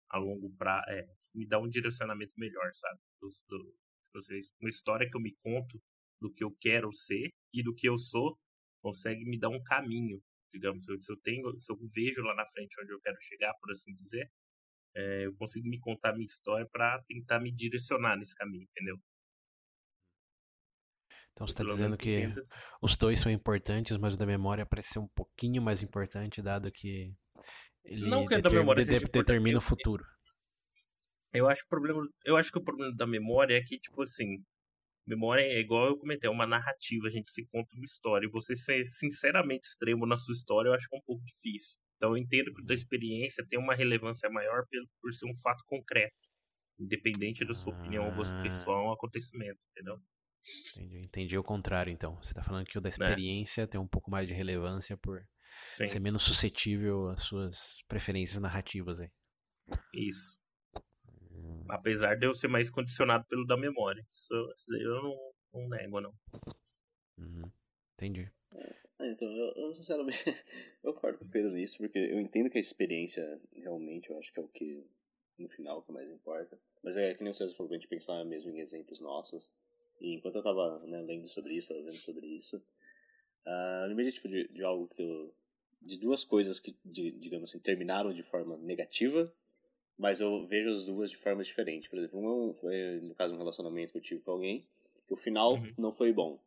a 0.09 0.17
longo 0.17 0.49
prazo, 0.57 0.89
é, 0.89 1.05
me 1.33 1.47
dá 1.47 1.59
um 1.59 1.67
direcionamento 1.67 2.33
melhor, 2.37 2.69
sabe? 2.73 2.99
Do, 3.21 3.27
do, 3.49 3.75
vocês, 4.13 4.53
uma 4.59 4.69
história 4.69 5.09
que 5.09 5.15
eu 5.15 5.21
me 5.21 5.35
conto 5.43 5.81
do 6.21 6.33
que 6.33 6.43
eu 6.43 6.55
quero 6.59 6.91
ser 6.91 7.29
e 7.53 7.63
do 7.63 7.73
que 7.73 7.87
eu 7.87 7.97
sou 7.97 8.37
consegue 8.81 9.25
me 9.25 9.39
dar 9.39 9.49
um 9.49 9.61
caminho, 9.63 10.21
digamos, 10.53 10.85
se 10.85 11.11
eu, 11.11 11.17
tenho, 11.17 11.59
se 11.59 11.71
eu 11.71 11.77
vejo 11.93 12.21
lá 12.21 12.35
na 12.35 12.45
frente 12.51 12.79
onde 12.81 12.91
eu 12.93 13.01
quero 13.01 13.17
chegar, 13.21 13.53
por 13.55 13.71
assim 13.71 13.93
dizer, 13.93 14.29
é, 14.95 15.25
eu 15.25 15.35
consigo 15.35 15.67
me 15.67 15.79
contar 15.79 16.13
minha 16.13 16.25
história 16.25 16.67
para 16.71 17.01
tentar 17.07 17.39
me 17.39 17.51
direcionar 17.51 18.17
nesse 18.17 18.35
caminho, 18.35 18.67
entendeu? 18.71 18.97
Então 21.31 21.45
você 21.45 21.53
está 21.53 21.63
dizendo 21.63 21.97
que 21.97 22.23
os 22.81 22.97
dois 22.97 23.19
são 23.19 23.31
importantes, 23.31 23.95
mas 23.97 24.15
o 24.15 24.17
da 24.17 24.25
memória 24.25 24.65
parece 24.65 24.93
ser 24.93 24.99
um 24.99 25.07
pouquinho 25.09 25.61
mais 25.61 25.83
importante, 25.83 26.41
dado 26.41 26.71
que 26.71 27.13
ele 27.83 28.09
não 28.09 28.25
que 28.25 28.35
deter... 28.35 28.51
da 28.51 28.57
memória 28.57 28.83
de... 28.83 28.99
determina 28.99 29.59
o 29.59 29.61
futuro. 29.61 30.03
Eu 31.31 31.47
acho, 31.47 31.61
que 31.61 31.67
o 31.67 31.69
problema, 31.69 32.09
eu 32.25 32.37
acho 32.37 32.51
que 32.51 32.57
o 32.57 32.63
problema 32.63 32.95
da 32.95 33.05
memória 33.05 33.55
é 33.55 33.61
que, 33.61 33.77
tipo 33.77 34.01
assim, 34.01 34.43
memória 35.07 35.41
é 35.41 35.59
igual 35.59 35.87
eu 35.87 35.97
comentei, 35.97 36.27
é 36.27 36.31
uma 36.31 36.45
narrativa, 36.45 37.07
a 37.07 37.09
gente 37.09 37.29
se 37.29 37.45
conta 37.47 37.75
uma 37.75 37.85
história. 37.85 38.27
E 38.27 38.29
você 38.29 38.55
ser 38.55 38.85
sinceramente 38.85 39.67
extremo 39.67 40.05
na 40.05 40.17
sua 40.17 40.33
história, 40.33 40.69
eu 40.69 40.73
acho 40.73 40.87
que 40.87 40.95
é 40.95 40.99
um 40.99 41.03
pouco 41.03 41.23
difícil. 41.23 41.77
Então 41.95 42.11
eu 42.11 42.17
entendo 42.17 42.53
que 42.53 42.63
da 42.63 42.73
experiência 42.73 43.45
tem 43.47 43.57
uma 43.57 43.73
relevância 43.73 44.29
maior 44.29 44.63
por, 45.01 45.13
ser 45.13 45.25
um 45.25 45.35
fato 45.35 45.63
concreto. 45.65 46.15
Independente 46.79 47.43
da 47.43 47.55
sua 47.55 47.73
opinião 47.73 48.05
ou 48.05 48.15
gosto 48.15 48.35
ah. 48.35 48.43
pessoal, 48.43 48.85
é 48.85 48.89
um 48.89 48.91
acontecimento, 48.91 49.59
entendeu? 49.71 49.99
Entendi, 50.71 50.99
entendi 50.99 51.37
o 51.37 51.43
contrário, 51.43 51.91
então. 51.91 52.15
Você 52.17 52.31
está 52.31 52.43
falando 52.43 52.65
que 52.65 52.77
o 52.77 52.81
da 52.81 52.87
né. 52.87 52.91
experiência 52.91 53.63
é. 53.63 53.67
tem 53.67 53.81
um 53.81 53.87
pouco 53.87 54.11
mais 54.11 54.27
de 54.27 54.33
relevância 54.33 54.95
por 54.95 55.19
Sim. 55.67 55.87
ser 55.87 55.99
menos 55.99 56.21
suscetível 56.21 57.09
às 57.09 57.23
suas 57.23 57.81
preferências 57.87 58.39
narrativas 58.39 58.99
aí. 58.99 59.09
Isso. 59.93 60.37
Apesar 61.69 62.15
de 62.15 62.25
eu 62.25 62.33
ser 62.33 62.47
mais 62.47 62.69
condicionado 62.69 63.25
pelo 63.27 63.45
da 63.45 63.57
memória. 63.57 64.05
Isso, 64.09 64.33
isso 64.55 64.73
eu 64.75 65.03
não, 65.03 65.33
não 65.53 65.69
nego, 65.69 66.01
não. 66.01 66.13
Uhum. 67.17 67.51
Entendi. 67.93 68.25
É, 68.99 69.11
então, 69.11 69.27
eu, 69.29 69.53
eu 69.55 69.75
sinceramente, 69.75 70.17
eu 70.83 70.93
concordo 70.93 71.19
com 71.19 71.25
o 71.25 71.29
Pedro 71.29 71.51
nisso, 71.51 71.77
porque 71.77 71.99
eu 71.99 72.19
entendo 72.19 72.49
que 72.49 72.57
a 72.57 72.61
experiência, 72.61 73.39
realmente, 73.53 74.09
eu 74.09 74.17
acho 74.17 74.31
que 74.31 74.39
é 74.39 74.43
o 74.43 74.47
que, 74.47 74.85
no 75.37 75.47
final, 75.47 75.81
que 75.83 75.91
mais 75.91 76.11
importa. 76.11 76.59
Mas 76.83 76.97
é 76.97 77.13
que 77.13 77.23
nem 77.23 77.33
vocês 77.33 77.53
falou, 77.53 77.71
a 77.71 77.75
gente 77.75 77.87
pensar 77.87 78.23
mesmo 78.25 78.51
em 78.51 78.59
exemplos 78.59 78.99
nossos. 78.99 79.51
E 79.99 80.15
enquanto 80.15 80.35
eu 80.35 80.43
tava 80.43 80.79
né, 80.85 81.01
lendo 81.01 81.27
sobre 81.27 81.55
isso, 81.55 81.69
tava 81.69 81.81
vendo 81.81 81.93
sobre 81.93 82.25
isso, 82.27 82.57
uh, 83.45 83.83
eu 83.83 83.87
lembrei 83.87 84.11
tipo, 84.11 84.27
de, 84.27 84.47
de 84.47 84.63
algo 84.63 84.87
que 84.87 85.01
eu... 85.01 85.33
De 85.79 85.95
duas 85.97 86.23
coisas 86.23 86.59
que, 86.59 86.75
de, 86.83 87.11
digamos 87.11 87.49
assim, 87.49 87.59
terminaram 87.59 88.11
de 88.11 88.23
forma 88.23 88.57
negativa, 88.57 89.31
mas 89.97 90.19
eu 90.19 90.45
vejo 90.45 90.69
as 90.69 90.83
duas 90.83 91.09
de 91.09 91.17
forma 91.17 91.43
diferente. 91.43 91.89
Por 91.89 91.97
exemplo, 91.97 92.19
um 92.19 92.53
foi, 92.53 92.99
no 93.01 93.15
caso, 93.15 93.35
um 93.35 93.37
relacionamento 93.37 93.91
que 93.91 93.97
eu 93.97 94.01
tive 94.01 94.21
com 94.21 94.31
alguém, 94.31 94.65
que 95.07 95.13
o 95.13 95.17
final 95.17 95.55
uhum. 95.55 95.73
não 95.77 95.91
foi 95.91 96.13
bom. 96.13 96.39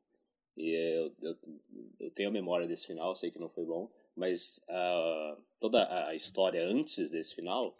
E 0.57 0.71
eu, 0.71 1.12
eu, 1.23 1.37
eu, 1.99 2.11
tenho 2.11 2.28
a 2.28 2.33
memória 2.33 2.66
desse 2.66 2.87
final, 2.87 3.14
sei 3.16 3.30
que 3.30 3.38
não 3.38 3.49
foi 3.49 3.64
bom, 3.64 3.90
mas 4.14 4.62
uh, 4.69 5.40
toda 5.59 6.07
a 6.07 6.14
história 6.14 6.62
antes 6.66 7.09
desse 7.11 7.35
final 7.35 7.76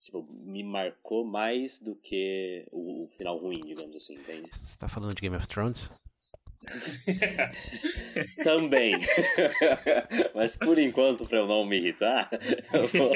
tipo, 0.00 0.26
me 0.30 0.62
marcou 0.62 1.24
mais 1.24 1.78
do 1.78 1.94
que 1.94 2.66
o, 2.72 3.04
o 3.04 3.08
final 3.08 3.38
ruim, 3.38 3.60
digamos 3.64 3.94
assim, 3.94 4.14
entende? 4.14 4.48
Você 4.52 4.78
tá 4.78 4.88
falando 4.88 5.14
de 5.14 5.20
Game 5.20 5.36
of 5.36 5.46
Thrones? 5.46 5.90
Também. 8.44 8.96
Mas 10.34 10.56
por 10.56 10.78
enquanto, 10.78 11.26
para 11.26 11.38
eu 11.38 11.46
não 11.46 11.64
me 11.64 11.78
irritar, 11.78 12.28
eu 12.72 12.86
vou, 12.88 13.12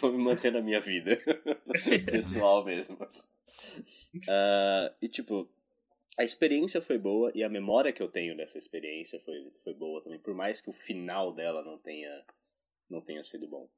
vou 0.00 0.12
me 0.12 0.18
manter 0.18 0.52
na 0.52 0.60
minha 0.60 0.80
vida 0.80 1.20
pessoal 2.10 2.64
mesmo. 2.64 2.96
Uh, 2.96 4.94
e 5.00 5.08
tipo, 5.08 5.48
a 6.18 6.24
experiência 6.24 6.80
foi 6.80 6.98
boa 6.98 7.30
e 7.34 7.42
a 7.42 7.48
memória 7.48 7.92
que 7.92 8.02
eu 8.02 8.08
tenho 8.08 8.36
dessa 8.36 8.58
experiência 8.58 9.20
foi, 9.20 9.50
foi 9.62 9.74
boa 9.74 10.00
também, 10.02 10.18
por 10.18 10.34
mais 10.34 10.60
que 10.60 10.70
o 10.70 10.72
final 10.72 11.32
dela 11.32 11.62
não 11.62 11.78
tenha, 11.78 12.24
não 12.88 13.00
tenha 13.00 13.22
sido 13.22 13.46
bom. 13.46 13.68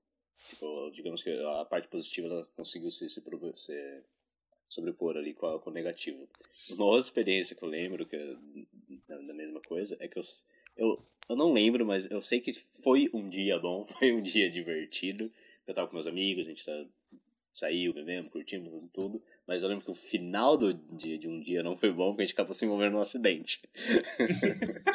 Tipo, 0.48 0.90
digamos 0.92 1.22
que 1.22 1.30
a 1.30 1.64
parte 1.64 1.88
positiva 1.88 2.28
ela 2.28 2.48
conseguiu 2.56 2.90
se, 2.90 3.08
se, 3.08 3.20
se 3.54 4.02
sobrepor 4.68 5.16
ali 5.16 5.34
com, 5.34 5.46
a, 5.46 5.58
com 5.58 5.70
o 5.70 5.72
negativo. 5.72 6.28
Uma 6.70 6.84
outra 6.84 7.00
experiência 7.00 7.56
que 7.56 7.62
eu 7.62 7.68
lembro, 7.68 8.06
que 8.06 8.16
é 8.16 8.36
da, 9.08 9.34
mesma 9.34 9.60
coisa, 9.60 9.96
é 10.00 10.06
que 10.06 10.18
eu, 10.18 10.22
eu, 10.76 11.02
eu 11.28 11.36
não 11.36 11.52
lembro, 11.52 11.84
mas 11.86 12.10
eu 12.10 12.20
sei 12.20 12.40
que 12.40 12.52
foi 12.52 13.10
um 13.12 13.28
dia 13.28 13.58
bom, 13.58 13.84
foi 13.98 14.12
um 14.12 14.22
dia 14.22 14.50
divertido. 14.50 15.32
Eu 15.68 15.74
tava 15.74 15.86
com 15.86 15.94
meus 15.94 16.06
amigos, 16.06 16.46
a 16.46 16.48
gente 16.48 16.64
tá, 16.64 16.86
saiu, 17.52 17.92
bebemos, 17.92 18.32
curtimos 18.32 18.72
tudo. 18.92 19.22
Mas 19.46 19.62
eu 19.62 19.68
lembro 19.68 19.84
que 19.84 19.90
o 19.90 19.94
final 19.94 20.56
do 20.56 20.72
dia, 20.72 21.18
de 21.18 21.28
um 21.28 21.40
dia 21.40 21.62
não 21.62 21.76
foi 21.76 21.92
bom, 21.92 22.08
porque 22.08 22.22
a 22.22 22.24
gente 22.24 22.34
acabou 22.34 22.54
se 22.54 22.64
envolvendo 22.64 22.94
num 22.94 23.00
acidente. 23.00 23.60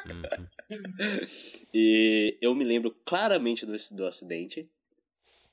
Uhum. 0.06 0.48
e 1.74 2.38
eu 2.42 2.56
me 2.56 2.64
lembro 2.64 2.92
claramente 3.06 3.66
do, 3.66 3.74
do 3.92 4.06
acidente. 4.06 4.68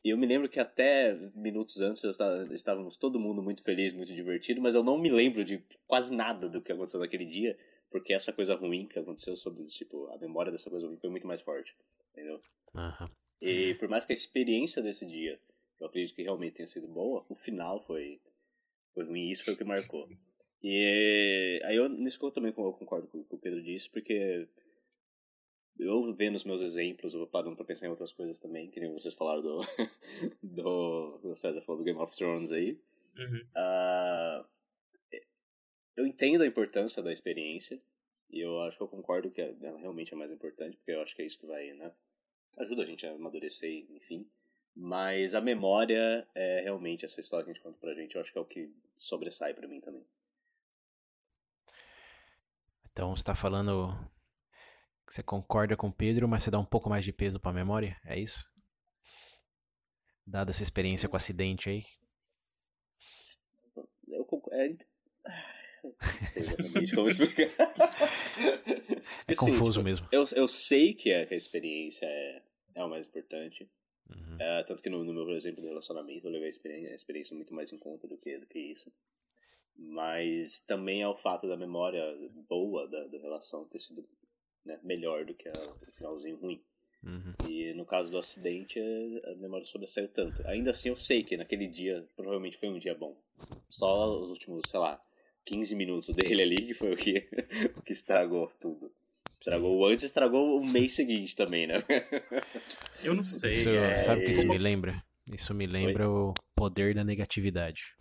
E 0.02 0.08
eu 0.08 0.16
me 0.16 0.26
lembro 0.26 0.48
que 0.48 0.58
até 0.58 1.14
minutos 1.34 1.82
antes 1.82 2.02
estávamos 2.50 2.96
todo 2.96 3.20
mundo 3.20 3.42
muito 3.42 3.62
feliz, 3.62 3.92
muito 3.92 4.14
divertido, 4.14 4.62
mas 4.62 4.74
eu 4.74 4.82
não 4.82 4.96
me 4.96 5.10
lembro 5.10 5.44
de 5.44 5.62
quase 5.86 6.14
nada 6.14 6.48
do 6.48 6.62
que 6.62 6.72
aconteceu 6.72 7.00
naquele 7.00 7.26
dia, 7.26 7.58
porque 7.90 8.14
essa 8.14 8.32
coisa 8.32 8.54
ruim 8.54 8.86
que 8.86 8.98
aconteceu 8.98 9.36
sobre, 9.36 9.62
tipo, 9.64 10.06
a 10.06 10.16
memória 10.16 10.50
dessa 10.50 10.70
coisa 10.70 10.86
ruim 10.86 10.96
foi 10.96 11.10
muito 11.10 11.26
mais 11.26 11.42
forte, 11.42 11.76
entendeu? 12.12 12.40
Uhum. 12.74 13.10
E 13.42 13.74
por 13.74 13.88
mais 13.88 14.04
que 14.04 14.12
a 14.12 14.14
experiência 14.14 14.82
desse 14.82 15.06
dia, 15.06 15.40
eu 15.78 15.86
acredito 15.86 16.14
que 16.14 16.22
realmente 16.22 16.56
tenha 16.56 16.66
sido 16.66 16.86
boa, 16.86 17.24
o 17.28 17.34
final 17.34 17.80
foi, 17.80 18.20
foi 18.94 19.04
ruim, 19.04 19.28
e 19.28 19.32
isso 19.32 19.44
foi 19.44 19.54
o 19.54 19.56
que 19.56 19.64
marcou. 19.64 20.08
E 20.62 21.60
aí 21.64 21.76
eu, 21.76 21.88
nisso 21.88 22.18
eu 22.24 22.30
também 22.30 22.52
concordo 22.52 23.08
com 23.08 23.20
o 23.20 23.24
que 23.24 23.34
o 23.34 23.38
Pedro 23.38 23.62
disse, 23.62 23.88
porque 23.88 24.46
eu 25.78 26.12
vendo 26.14 26.36
os 26.36 26.44
meus 26.44 26.60
exemplos, 26.60 27.14
eu 27.14 27.20
vou 27.20 27.28
parando 27.28 27.56
pra 27.56 27.64
pensar 27.64 27.86
em 27.86 27.90
outras 27.90 28.12
coisas 28.12 28.38
também, 28.38 28.70
que 28.70 28.78
nem 28.78 28.92
vocês 28.92 29.14
falaram 29.14 29.40
do. 29.40 29.60
do 30.42 31.20
o 31.22 31.36
César 31.36 31.62
falou 31.62 31.80
do 31.80 31.84
Game 31.84 31.98
of 31.98 32.14
Thrones 32.14 32.52
aí. 32.52 32.78
Uhum. 33.18 33.46
Uh, 33.56 34.44
eu 35.96 36.06
entendo 36.06 36.42
a 36.42 36.46
importância 36.46 37.02
da 37.02 37.12
experiência, 37.12 37.80
e 38.30 38.40
eu 38.40 38.60
acho 38.60 38.76
que 38.76 38.82
eu 38.82 38.88
concordo 38.88 39.30
que 39.30 39.40
ela 39.40 39.78
realmente 39.78 40.12
é 40.12 40.16
mais 40.16 40.30
importante, 40.30 40.76
porque 40.76 40.92
eu 40.92 41.00
acho 41.00 41.16
que 41.16 41.22
é 41.22 41.26
isso 41.26 41.40
que 41.40 41.46
vai, 41.46 41.72
né? 41.72 41.90
Ajuda 42.58 42.82
a 42.82 42.86
gente 42.86 43.06
a 43.06 43.12
amadurecer, 43.12 43.86
enfim. 43.90 44.28
Mas 44.74 45.34
a 45.34 45.40
memória 45.40 46.26
é 46.34 46.60
realmente 46.62 47.04
essa 47.04 47.20
história 47.20 47.44
que 47.44 47.50
a 47.50 47.54
gente 47.54 47.62
conta 47.62 47.78
pra 47.78 47.94
gente, 47.94 48.14
eu 48.14 48.20
acho 48.20 48.32
que 48.32 48.38
é 48.38 48.40
o 48.40 48.46
que 48.46 48.72
sobressai 48.94 49.54
para 49.54 49.68
mim 49.68 49.80
também. 49.80 50.04
Então 52.90 53.14
você 53.14 53.24
tá 53.24 53.34
falando 53.34 53.94
você 55.10 55.24
concorda 55.24 55.76
com 55.76 55.88
o 55.88 55.92
Pedro, 55.92 56.28
mas 56.28 56.44
você 56.44 56.52
dá 56.52 56.58
um 56.60 56.64
pouco 56.64 56.88
mais 56.88 57.04
de 57.04 57.12
peso 57.12 57.40
para 57.40 57.50
a 57.50 57.54
memória? 57.54 58.00
É 58.04 58.16
isso? 58.16 58.44
Dada 60.24 60.52
essa 60.52 60.62
experiência 60.62 61.08
com 61.08 61.14
o 61.14 61.16
acidente 61.16 61.68
aí? 61.68 61.84
Eu 64.06 64.24
concordo. 64.24 64.84
É... 65.26 65.59
Não 65.82 66.28
sei 66.28 66.42
exatamente 66.42 66.94
como 66.94 67.08
explicar. 67.08 67.74
É 69.26 69.32
assim, 69.32 69.52
confuso 69.52 69.80
tipo, 69.80 69.84
mesmo. 69.84 70.08
Eu, 70.12 70.24
eu 70.36 70.48
sei 70.48 70.94
que 70.94 71.12
a, 71.12 71.26
que 71.26 71.34
a 71.34 71.36
experiência 71.36 72.06
é, 72.06 72.42
é 72.74 72.84
o 72.84 72.88
mais 72.88 73.06
importante. 73.06 73.68
Uhum. 74.08 74.36
É, 74.40 74.62
tanto 74.64 74.82
que 74.82 74.90
no, 74.90 75.04
no, 75.04 75.12
meu 75.12 75.34
exemplo 75.34 75.60
de 75.60 75.68
relacionamento 75.68 76.26
eu 76.26 76.30
levei 76.30 76.46
a 76.46 76.50
experiência, 76.50 76.90
a 76.90 76.94
experiência 76.94 77.36
muito 77.36 77.54
mais 77.54 77.72
em 77.72 77.78
conta 77.78 78.06
do 78.06 78.16
que, 78.16 78.38
do 78.38 78.46
que 78.46 78.58
isso. 78.58 78.92
Mas 79.76 80.60
também 80.60 81.02
é 81.02 81.08
o 81.08 81.16
fato 81.16 81.48
da 81.48 81.56
memória 81.56 82.02
boa 82.48 82.88
da, 82.88 83.06
da 83.06 83.18
relação 83.18 83.64
ter 83.64 83.78
sido 83.78 84.06
né, 84.64 84.78
melhor 84.82 85.24
do 85.24 85.34
que 85.34 85.48
a, 85.48 85.74
o 85.86 85.92
finalzinho 85.92 86.36
ruim. 86.36 86.62
Uhum. 87.02 87.34
E 87.48 87.72
no 87.74 87.86
caso 87.86 88.10
do 88.10 88.18
acidente, 88.18 88.78
a 89.24 89.34
memória 89.36 89.64
sobressaiu 89.64 90.08
tanto. 90.08 90.46
Ainda 90.46 90.70
assim, 90.70 90.90
eu 90.90 90.96
sei 90.96 91.22
que 91.22 91.36
naquele 91.36 91.66
dia 91.66 92.06
provavelmente 92.14 92.58
foi 92.58 92.68
um 92.68 92.78
dia 92.78 92.94
bom. 92.94 93.16
Só 93.68 94.16
os 94.20 94.30
últimos, 94.30 94.62
sei 94.68 94.80
lá, 94.80 95.02
15 95.44 95.74
minutos 95.74 96.08
dele 96.14 96.42
ali 96.42 96.56
que 96.56 96.74
foi 96.74 96.92
o 96.92 96.96
que, 96.96 97.28
o 97.76 97.82
que 97.82 97.92
estragou 97.92 98.48
tudo. 98.60 98.90
Estragou 99.32 99.78
o 99.78 99.86
antes, 99.86 100.04
estragou 100.04 100.60
o 100.60 100.66
mês 100.66 100.92
seguinte 100.92 101.36
também, 101.36 101.66
né? 101.66 101.74
Eu 103.04 103.14
não 103.14 103.22
sei. 103.22 103.50
Isso, 103.50 103.68
é... 103.68 103.96
Sabe 103.96 104.22
o 104.22 104.24
que 104.24 104.32
isso 104.32 104.46
me 104.46 104.58
lembra? 104.58 105.02
Isso 105.26 105.54
me 105.54 105.66
lembra 105.66 106.10
o 106.10 106.34
poder 106.56 106.94
da 106.94 107.04
negatividade. 107.04 107.94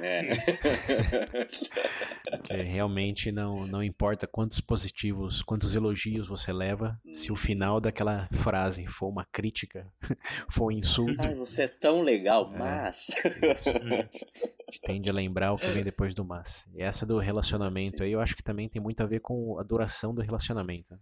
É. 0.00 0.22
que 2.44 2.62
realmente 2.62 3.32
não, 3.32 3.66
não 3.66 3.82
importa 3.82 4.26
quantos 4.26 4.60
positivos, 4.60 5.42
quantos 5.42 5.74
elogios 5.74 6.28
você 6.28 6.52
leva, 6.52 7.00
se 7.12 7.32
o 7.32 7.36
final 7.36 7.80
daquela 7.80 8.28
frase 8.32 8.86
for 8.86 9.08
uma 9.08 9.24
crítica, 9.24 9.90
for 10.50 10.66
um 10.66 10.70
insulto. 10.70 11.20
Ai, 11.20 11.34
você 11.34 11.64
é 11.64 11.68
tão 11.68 12.02
legal, 12.02 12.50
mas. 12.50 13.08
Isso, 13.08 13.70
a 13.74 14.70
gente 14.70 14.80
tende 14.82 15.10
a 15.10 15.12
lembrar 15.12 15.52
o 15.52 15.56
que 15.56 15.68
vem 15.68 15.84
depois 15.84 16.14
do 16.14 16.24
mas. 16.24 16.66
E 16.74 16.82
essa 16.82 17.06
do 17.06 17.18
relacionamento 17.18 17.98
Sim. 17.98 18.04
aí, 18.04 18.12
eu 18.12 18.20
acho 18.20 18.36
que 18.36 18.42
também 18.42 18.68
tem 18.68 18.80
muito 18.80 19.02
a 19.02 19.06
ver 19.06 19.20
com 19.20 19.58
a 19.58 19.62
duração 19.62 20.14
do 20.14 20.20
relacionamento. 20.20 20.98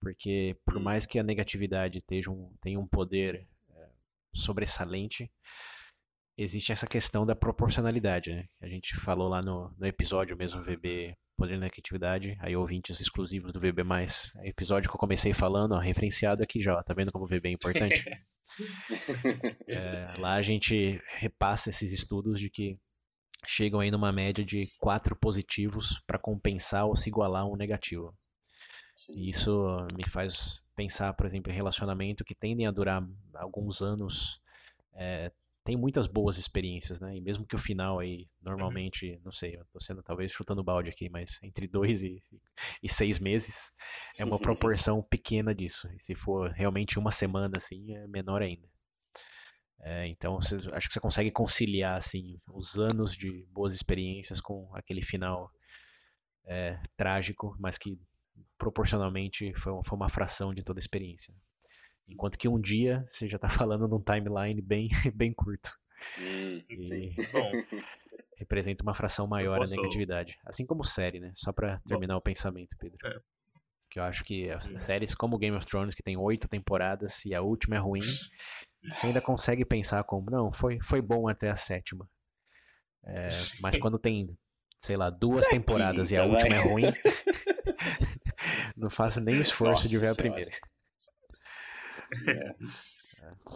Porque 0.00 0.56
por 0.64 0.76
Hum. 0.76 0.80
mais 0.80 1.06
que 1.06 1.18
a 1.18 1.22
negatividade 1.22 2.00
tenha 2.00 2.30
um, 2.30 2.52
tenha 2.60 2.78
um 2.78 2.86
poder 2.86 3.46
eh, 3.74 3.88
sobressalente, 4.32 5.30
existe 6.38 6.70
essa 6.70 6.86
questão 6.86 7.26
da 7.26 7.34
proporcionalidade, 7.34 8.32
né? 8.32 8.44
A 8.62 8.68
gente 8.68 8.94
falou 8.96 9.28
lá 9.28 9.42
no, 9.42 9.74
no 9.76 9.86
episódio 9.86 10.36
mesmo, 10.36 10.62
VB 10.62 11.16
Poder 11.36 11.54
da 11.54 11.66
Negatividade, 11.66 12.36
aí 12.40 12.56
ouvintes 12.56 13.00
exclusivos 13.00 13.52
do 13.52 13.60
VB+, 13.60 13.82
episódio 14.44 14.88
que 14.88 14.96
eu 14.96 15.00
comecei 15.00 15.32
falando, 15.32 15.72
ó, 15.72 15.78
referenciado 15.78 16.42
aqui 16.42 16.60
já, 16.60 16.76
ó, 16.76 16.82
tá 16.82 16.94
vendo 16.94 17.12
como 17.12 17.24
o 17.24 17.28
VB 17.28 17.48
é 17.48 17.52
importante? 17.52 18.04
É, 19.68 20.18
lá 20.20 20.36
a 20.36 20.40
gente 20.40 20.98
repassa 21.16 21.68
esses 21.68 21.92
estudos 21.92 22.40
de 22.40 22.48
que 22.48 22.78
chegam 23.46 23.78
aí 23.78 23.90
numa 23.90 24.10
média 24.10 24.42
de 24.42 24.66
quatro 24.78 25.14
positivos 25.14 26.02
para 26.06 26.18
compensar 26.18 26.86
ou 26.86 26.96
se 26.96 27.10
igualar 27.10 27.42
a 27.42 27.46
um 27.46 27.56
negativo. 27.56 28.16
Sim. 28.96 29.12
E 29.12 29.28
isso 29.28 29.86
me 29.94 30.02
faz 30.08 30.58
pensar, 30.74 31.12
por 31.12 31.26
exemplo, 31.26 31.52
em 31.52 31.54
relacionamento 31.54 32.24
que 32.24 32.34
tendem 32.34 32.66
a 32.66 32.70
durar 32.70 33.06
alguns 33.34 33.82
anos. 33.82 34.40
é, 34.94 35.30
tem 35.68 35.76
muitas 35.76 36.06
boas 36.06 36.38
experiências, 36.38 36.98
né? 36.98 37.14
E 37.14 37.20
mesmo 37.20 37.46
que 37.46 37.54
o 37.54 37.58
final 37.58 37.98
aí, 37.98 38.26
normalmente, 38.40 39.20
não 39.22 39.30
sei, 39.30 39.54
eu 39.54 39.66
tô 39.66 39.78
sendo 39.78 40.02
talvez 40.02 40.32
chutando 40.32 40.64
balde 40.64 40.88
aqui, 40.88 41.10
mas 41.10 41.38
entre 41.42 41.66
dois 41.68 42.02
e, 42.02 42.22
e 42.82 42.88
seis 42.88 43.18
meses 43.18 43.74
é 44.18 44.24
uma 44.24 44.38
proporção 44.40 45.02
pequena 45.02 45.54
disso. 45.54 45.86
E 45.94 46.00
se 46.00 46.14
for 46.14 46.50
realmente 46.52 46.98
uma 46.98 47.10
semana, 47.10 47.58
assim, 47.58 47.92
é 47.94 48.06
menor 48.06 48.40
ainda. 48.40 48.66
É, 49.80 50.06
então, 50.08 50.36
você- 50.40 50.56
acho 50.72 50.88
que 50.88 50.94
você 50.94 51.00
consegue 51.00 51.30
conciliar, 51.30 51.98
assim, 51.98 52.40
os 52.50 52.78
anos 52.78 53.14
de 53.14 53.44
boas 53.52 53.74
experiências 53.74 54.40
com 54.40 54.74
aquele 54.74 55.02
final 55.02 55.52
é, 56.46 56.80
trágico, 56.96 57.54
mas 57.60 57.76
que 57.76 58.00
proporcionalmente 58.56 59.52
foi, 59.52 59.72
foi 59.84 59.96
uma 59.98 60.08
fração 60.08 60.54
de 60.54 60.62
toda 60.62 60.78
a 60.78 60.80
experiência. 60.80 61.34
Enquanto 62.08 62.38
que 62.38 62.48
um 62.48 62.60
dia 62.60 63.04
você 63.06 63.28
já 63.28 63.36
está 63.36 63.48
falando 63.66 63.86
num 63.88 64.00
timeline 64.00 64.60
bem, 64.62 64.88
bem 65.14 65.32
curto. 65.32 65.70
Hum, 66.18 66.62
sim. 66.84 67.14
E 67.18 67.22
Bom, 67.32 67.52
representa 68.36 68.82
uma 68.82 68.94
fração 68.94 69.26
maior 69.26 69.58
posso- 69.58 69.74
a 69.74 69.76
negatividade. 69.76 70.38
Assim 70.44 70.64
como 70.64 70.84
série, 70.84 71.20
né? 71.20 71.32
Só 71.34 71.52
para 71.52 71.80
terminar 71.86 72.16
o 72.16 72.20
pensamento, 72.22 72.76
Pedro. 72.78 72.98
É. 73.06 73.20
Que 73.90 73.98
eu 73.98 74.04
acho 74.04 74.22
que 74.24 74.50
as 74.50 74.70
Hum. 74.70 74.78
séries 74.78 75.14
como 75.14 75.38
Game 75.38 75.56
of 75.56 75.66
Thrones, 75.66 75.94
que 75.94 76.02
tem 76.02 76.16
oito 76.18 76.46
temporadas 76.48 77.24
e 77.24 77.34
a 77.34 77.40
última 77.40 77.76
é 77.76 77.78
ruim, 77.78 78.02
você 78.82 79.06
ainda 79.06 79.20
consegue 79.20 79.64
pensar 79.64 80.04
como, 80.04 80.30
não, 80.30 80.52
foi, 80.52 80.78
foi 80.82 81.00
bom 81.00 81.26
até 81.28 81.48
a 81.50 81.56
sétima. 81.56 82.08
É, 83.04 83.28
mas 83.60 83.76
quando 83.78 83.98
tem, 83.98 84.26
sei 84.76 84.96
lá, 84.96 85.08
duas 85.08 85.48
temporadas 85.48 86.10
e 86.10 86.16
a 86.16 86.22
quinta, 86.22 86.32
última 86.34 86.54
é 86.56 86.58
ruim, 86.58 86.92
não 88.76 88.90
faço 88.90 89.20
nem 89.20 89.38
o 89.38 89.42
esforço 89.42 89.88
de 89.88 89.94
Nossa 89.96 90.04
ver 90.04 90.10
a 90.10 90.14
Senhora. 90.14 90.32
primeira. 90.34 90.58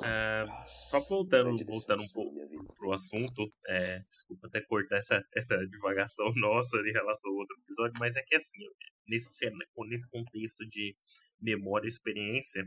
Ah, 0.02 0.44
Nossa, 0.46 0.64
só 0.64 1.00
voltando, 1.08 1.64
voltando 1.64 2.02
um 2.02 2.12
pouco 2.14 2.74
pro 2.74 2.92
assunto, 2.92 3.52
é, 3.66 4.00
desculpa 4.00 4.46
até 4.46 4.60
cortar 4.60 4.98
essa, 4.98 5.24
essa 5.34 5.56
divagação 5.66 6.32
nossa 6.36 6.76
em 6.78 6.92
relação 6.92 7.30
ao 7.30 7.38
outro 7.38 7.56
episódio, 7.64 7.94
mas 7.98 8.16
é 8.16 8.22
que 8.22 8.34
assim, 8.34 8.58
nesse, 9.06 9.50
nesse 9.88 10.08
contexto 10.08 10.66
de 10.68 10.96
memória 11.40 11.86
e 11.86 11.88
experiência, 11.88 12.64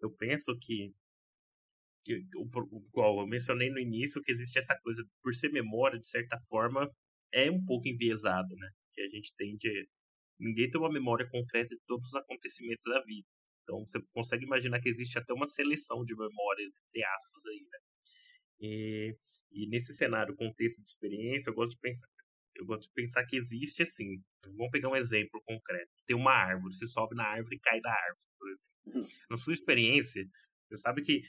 eu 0.00 0.10
penso 0.10 0.56
que, 0.60 0.92
que 2.04 2.24
qual 2.92 3.20
eu 3.20 3.26
mencionei 3.26 3.70
no 3.70 3.78
início, 3.78 4.22
que 4.22 4.32
existe 4.32 4.58
essa 4.58 4.76
coisa, 4.82 5.04
por 5.22 5.34
ser 5.34 5.50
memória, 5.50 5.98
de 5.98 6.06
certa 6.06 6.38
forma, 6.48 6.90
é 7.32 7.50
um 7.50 7.64
pouco 7.64 7.88
enviesado, 7.88 8.54
né? 8.56 8.70
Que 8.94 9.02
a 9.02 9.08
gente 9.08 9.34
tende. 9.36 9.88
Ninguém 10.38 10.70
tem 10.70 10.80
uma 10.80 10.92
memória 10.92 11.28
concreta 11.28 11.74
de 11.74 11.80
todos 11.86 12.06
os 12.08 12.14
acontecimentos 12.14 12.84
da 12.84 13.02
vida. 13.02 13.26
Então 13.68 13.84
você 13.84 14.00
consegue 14.14 14.46
imaginar 14.46 14.80
que 14.80 14.88
existe 14.88 15.18
até 15.18 15.34
uma 15.34 15.46
seleção 15.46 16.02
de 16.02 16.16
memórias, 16.16 16.72
entre 16.88 17.04
aspas, 17.04 17.46
aí, 17.46 17.60
né? 17.70 17.78
E, 18.60 19.16
e 19.52 19.68
nesse 19.68 19.94
cenário, 19.94 20.34
contexto 20.34 20.82
de 20.82 20.88
experiência, 20.88 21.50
eu 21.50 21.54
gosto 21.54 21.72
de 21.72 21.80
pensar. 21.80 22.08
Eu 22.56 22.64
gosto 22.64 22.88
de 22.88 22.94
pensar 22.94 23.24
que 23.26 23.36
existe 23.36 23.82
assim. 23.82 24.22
Vamos 24.56 24.70
pegar 24.70 24.88
um 24.88 24.96
exemplo 24.96 25.40
concreto. 25.44 25.90
Tem 26.06 26.16
uma 26.16 26.32
árvore, 26.32 26.74
você 26.74 26.86
sobe 26.86 27.14
na 27.14 27.24
árvore 27.24 27.56
e 27.56 27.60
cai 27.60 27.78
da 27.80 27.92
árvore, 27.92 28.26
por 28.38 28.50
exemplo. 28.50 29.08
Na 29.30 29.36
sua 29.36 29.52
experiência, 29.52 30.24
você 30.66 30.76
sabe 30.78 31.02
que 31.02 31.20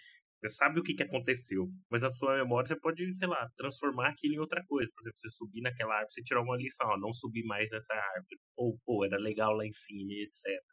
você 0.41 0.55
sabe 0.55 0.79
o 0.79 0.83
que, 0.83 0.93
que 0.93 1.03
aconteceu, 1.03 1.69
mas 1.91 2.01
na 2.01 2.09
sua 2.09 2.37
memória 2.37 2.69
você 2.69 2.79
pode, 2.79 3.13
sei 3.13 3.27
lá, 3.27 3.49
transformar 3.57 4.09
aquilo 4.09 4.35
em 4.35 4.39
outra 4.39 4.63
coisa. 4.65 4.89
Por 4.95 5.01
exemplo, 5.01 5.19
você 5.19 5.29
subir 5.29 5.59
naquela 5.61 5.93
árvore, 5.93 6.13
você 6.13 6.23
tirar 6.23 6.41
uma 6.41 6.55
lição, 6.55 6.87
ó, 6.87 6.97
não 6.97 7.11
subir 7.11 7.43
mais 7.43 7.69
nessa 7.69 7.93
árvore. 7.93 8.39
Ou, 8.55 8.79
pô, 8.85 9.03
era 9.03 9.17
legal 9.17 9.53
lá 9.53 9.65
em 9.65 9.73
cima, 9.73 10.13
etc. 10.13 10.63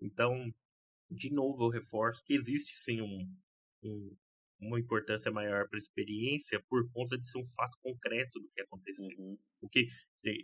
Então, 0.00 0.48
de 1.14 1.32
novo, 1.32 1.64
eu 1.64 1.68
reforço 1.70 2.22
que 2.24 2.34
existe 2.34 2.76
sim 2.76 3.00
um, 3.00 3.28
um- 3.82 4.16
uma 4.60 4.78
importância 4.80 5.30
maior 5.30 5.68
para 5.68 5.76
a 5.76 5.78
experiência 5.78 6.62
por 6.68 6.88
conta 6.92 7.18
de 7.18 7.28
ser 7.28 7.38
um 7.38 7.44
fato 7.44 7.76
concreto 7.82 8.40
do 8.40 8.48
que 8.54 8.60
aconteceu. 8.62 9.16
Uhum. 9.18 9.38
O 9.60 9.68
que, 9.68 9.84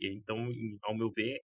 então, 0.03 0.49
ao 0.83 0.97
meu 0.97 1.09
ver, 1.11 1.41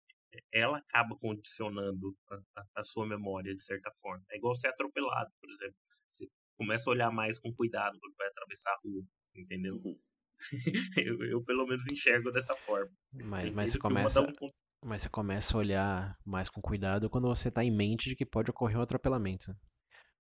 ela 0.53 0.79
acaba 0.79 1.17
condicionando 1.17 2.17
a, 2.31 2.37
a- 2.61 2.67
a 2.77 2.83
sua 2.83 3.07
memória 3.07 3.55
de 3.55 3.63
certa 3.63 3.91
forma. 4.01 4.25
É 4.31 4.37
igual 4.37 4.55
ser 4.55 4.69
atropelado, 4.69 5.31
por 5.41 5.51
exemplo. 5.51 5.77
Você 6.09 6.29
começa 6.57 6.89
a 6.91 6.93
olhar 6.93 7.11
mais 7.13 7.39
com 7.39 7.53
cuidado 7.55 7.99
quando 8.01 8.15
vai 8.17 8.27
atravessar 8.29 8.71
a 8.73 8.79
rua, 8.85 9.05
entendeu? 9.37 9.77
Uhum. 9.77 9.99
eu, 11.07 11.23
eu, 11.25 11.45
pelo 11.45 11.67
menos 11.67 11.87
enxergo 11.87 12.31
dessa 12.33 12.57
forma. 12.67 12.91
Mas, 13.13 13.53
mas 13.53 13.71
você 13.73 13.79
começa, 13.79 14.21
um 14.21 14.33
ponto- 14.33 14.55
mas 14.85 15.03
você 15.03 15.09
começa 15.09 15.57
a 15.57 15.59
olhar 15.59 16.19
mais 16.25 16.51
com 16.51 16.61
cuidado 16.61 17.09
quando 17.09 17.27
você 17.27 17.49
está 17.49 17.65
em 17.65 17.71
mente 17.71 18.11
de 18.11 18.15
que 18.15 18.27
pode 18.27 18.51
ocorrer 18.51 18.79
um 18.79 18.83
atropelamento. 18.83 19.57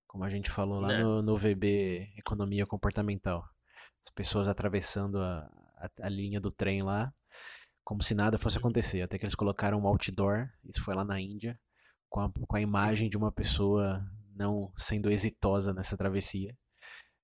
Como 0.06 0.24
a 0.24 0.30
gente 0.30 0.50
falou 0.50 0.80
lá 0.80 0.88
Né? 0.88 0.98
no, 0.98 1.20
no 1.22 1.36
VB 1.36 2.14
Economia 2.16 2.64
Comportamental. 2.64 3.44
As 4.02 4.10
pessoas 4.10 4.48
atravessando 4.48 5.18
a, 5.18 5.50
a, 5.76 6.06
a 6.06 6.08
linha 6.08 6.40
do 6.40 6.50
trem 6.50 6.82
lá, 6.82 7.12
como 7.84 8.02
se 8.02 8.14
nada 8.14 8.38
fosse 8.38 8.56
acontecer. 8.56 9.02
Até 9.02 9.18
que 9.18 9.24
eles 9.24 9.34
colocaram 9.34 9.78
um 9.80 9.86
outdoor, 9.86 10.48
isso 10.64 10.82
foi 10.82 10.94
lá 10.94 11.04
na 11.04 11.20
Índia, 11.20 11.60
com 12.08 12.20
a, 12.20 12.30
com 12.30 12.56
a 12.56 12.60
imagem 12.60 13.10
de 13.10 13.18
uma 13.18 13.30
pessoa 13.30 14.02
não 14.34 14.72
sendo 14.76 15.10
exitosa 15.10 15.74
nessa 15.74 15.96
travessia. 15.96 16.56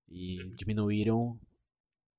E 0.08 0.54
diminuíram 0.56 1.40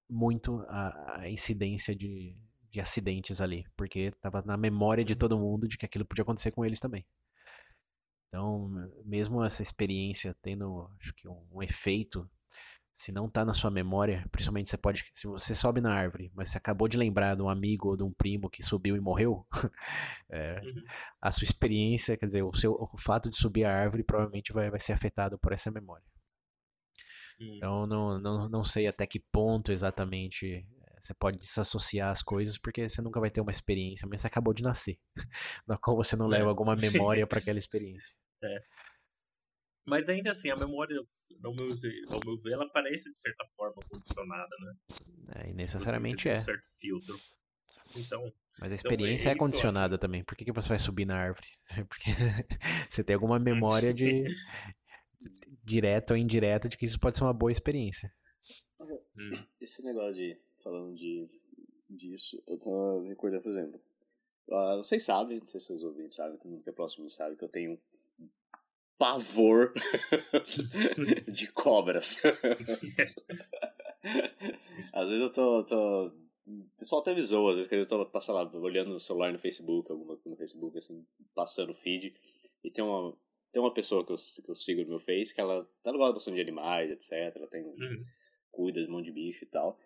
muito 0.10 0.66
a, 0.68 1.22
a 1.22 1.30
incidência 1.30 1.96
de, 1.96 2.36
de 2.72 2.80
acidentes 2.82 3.42
ali, 3.42 3.66
porque 3.76 4.00
estava 4.00 4.42
na 4.44 4.58
memória 4.58 5.04
de 5.04 5.16
todo 5.16 5.38
mundo 5.38 5.68
de 5.68 5.78
que 5.78 5.86
aquilo 5.86 6.06
podia 6.06 6.24
acontecer 6.24 6.52
com 6.52 6.66
eles 6.66 6.80
também. 6.80 7.06
Então, 8.30 8.70
mesmo 9.04 9.44
essa 9.44 9.62
experiência 9.62 10.36
tendo, 10.42 10.90
acho 11.00 11.14
que 11.16 11.28
um, 11.28 11.46
um 11.52 11.62
efeito, 11.62 12.30
se 12.94 13.12
não 13.12 13.26
está 13.28 13.44
na 13.44 13.54
sua 13.54 13.70
memória, 13.70 14.26
principalmente 14.32 14.70
você 14.70 14.78
pode, 14.78 15.04
se 15.14 15.28
você 15.28 15.54
sobe 15.54 15.82
na 15.82 15.94
árvore, 15.94 16.32
mas 16.34 16.50
você 16.50 16.58
acabou 16.58 16.88
de 16.88 16.98
lembrar 16.98 17.36
de 17.36 17.42
um 17.42 17.50
amigo 17.50 17.90
ou 17.90 17.98
de 17.98 18.04
um 18.04 18.12
primo 18.14 18.50
que 18.50 18.64
subiu 18.64 18.96
e 18.96 19.02
morreu, 19.02 19.46
é, 20.30 20.62
Uhum. 20.64 20.84
a 21.22 21.32
sua 21.32 21.44
experiência, 21.44 22.18
quer 22.18 22.26
dizer, 22.26 22.44
o 22.44 22.54
seu, 22.56 22.74
o 22.74 22.98
fato 22.98 23.30
de 23.30 23.36
subir 23.36 23.66
a 23.66 23.76
árvore 23.76 24.04
provavelmente 24.04 24.54
vai, 24.54 24.70
vai 24.70 24.80
ser 24.80 24.94
afetado 24.94 25.38
por 25.38 25.52
essa 25.52 25.70
memória. 25.70 26.06
Hum. 27.40 27.56
Então, 27.58 27.86
não, 27.88 28.20
não, 28.20 28.50
não 28.50 28.64
sei 28.64 28.88
até 28.88 29.06
que 29.06 29.20
ponto 29.20 29.72
exatamente 29.74 30.66
você 31.02 31.14
pode 31.14 31.38
desassociar 31.38 32.12
as 32.12 32.22
coisas, 32.22 32.58
porque 32.58 32.88
você 32.88 33.02
nunca 33.02 33.20
vai 33.20 33.30
ter 33.30 33.42
uma 33.42 33.52
experiência, 33.52 34.08
mas 34.08 34.22
você 34.22 34.28
acabou 34.28 34.54
de 34.54 34.64
nascer, 34.64 34.98
na 35.68 35.78
qual 35.78 35.96
você 35.98 36.16
não 36.16 36.28
leva 36.28 36.46
É. 36.46 36.50
alguma 36.50 36.76
memória 36.76 37.26
para 37.28 37.40
aquela 37.40 37.60
experiência. 37.60 38.16
Mas 39.86 40.08
ainda 40.10 40.32
assim, 40.32 40.50
a 40.50 40.56
memória, 40.56 40.96
ao 41.44 41.56
meu, 41.56 41.76
ver- 41.76 42.06
ao 42.12 42.20
meu 42.24 42.38
ver, 42.38 42.54
ela 42.54 42.70
parece 42.72 43.12
de 43.12 43.18
certa 43.18 43.46
forma 43.56 43.82
condicionada, 43.90 44.56
né? 44.60 44.74
É, 45.36 45.50
e 45.50 45.54
necessariamente 45.54 46.30
é. 46.30 46.36
um 46.36 46.40
certo 46.40 46.64
filtro. 46.80 47.20
Então, 47.96 48.32
Mas 48.60 48.72
a 48.72 48.76
é 48.76 48.78
experiência 48.78 49.10
é 49.12 49.16
isso 49.16 49.24
que 49.24 49.28
eu 49.28 49.34
acho. 49.34 49.40
condicionada 49.40 49.98
também. 49.98 50.24
Por 50.24 50.36
que, 50.36 50.46
que 50.46 50.52
você 50.52 50.70
vai 50.70 50.80
subir 50.80 51.06
na 51.06 51.18
árvore? 51.18 51.48
Porque 51.90 52.12
você 52.90 53.04
tem 53.04 53.16
alguma 53.16 53.40
memória 53.40 53.94
de 53.94 54.24
direta 55.64 56.14
ou 56.14 56.18
indireta 56.18 56.70
de 56.70 56.78
que 56.78 56.86
isso 56.86 57.00
pode 57.00 57.16
ser 57.16 57.24
uma 57.24 57.34
boa 57.34 57.52
experiência. 57.52 58.12
hum, 59.18 59.32
Esse 59.60 59.84
negócio 59.84 60.14
de. 60.16 60.38
Falando 60.64 60.96
de, 60.96 61.28
disso, 61.90 62.42
eu 62.48 62.58
tava 62.58 63.04
recordando, 63.08 63.44
por 63.44 63.50
exemplo. 63.52 63.82
ah, 64.52 64.76
vocês 64.78 65.04
sabem, 65.04 65.40
não 65.40 65.48
sei 65.48 65.60
se 65.60 65.74
os 65.74 65.84
ouvintes 65.84 66.16
sabem, 66.16 66.38
todo 66.38 66.50
mundo 66.52 66.64
que 66.64 66.70
é 66.70 66.74
próximo 66.74 67.10
sabe 67.10 67.36
que 67.36 67.44
eu 67.44 67.50
tenho 67.50 67.80
pavor 68.98 69.74
de 71.32 71.48
cobras. 71.52 72.18
às 74.94 75.08
vezes 75.10 75.22
eu 75.24 75.32
tô, 75.32 75.64
tô. 75.66 76.08
O 76.48 76.66
pessoal 76.78 77.02
até 77.02 77.14
me 77.14 77.22
zoa, 77.22 77.52
às 77.52 77.56
vezes 77.58 77.70
que 77.70 77.76
eu 77.76 77.88
tô 77.88 78.06
passando 78.06 78.36
lá, 78.36 78.60
olhando 78.60 78.92
no 78.92 79.00
celular 79.00 79.32
no 79.32 79.40
Facebook, 79.40 79.92
alguma 79.92 80.20
no 80.26 80.36
Facebook, 80.36 80.78
assim, 80.78 81.06
passando 81.34 81.74
feed, 81.74 82.14
e 82.64 82.70
tem 82.72 82.84
uma, 82.84 83.16
tem 83.52 83.62
uma 83.62 83.74
pessoa 83.74 84.06
que 84.06 84.12
eu, 84.12 84.18
que 84.18 84.50
eu 84.52 84.56
sigo 84.56 84.82
no 84.82 84.90
meu 84.90 85.00
Face 85.00 85.34
que 85.34 85.40
ela, 85.40 85.68
ela 85.84 85.98
gosta 85.98 86.14
bastante 86.14 86.36
de 86.36 86.42
animais, 86.42 86.90
etc. 86.92 87.36
Ela 87.36 87.48
tem, 87.48 87.64
Uhum. 87.64 88.04
cuida 88.52 88.82
de 88.84 88.88
um 88.90 88.92
monte 88.94 89.06
de 89.06 89.12
bicho 89.14 89.44
e 89.46 89.48
tal. 89.48 89.80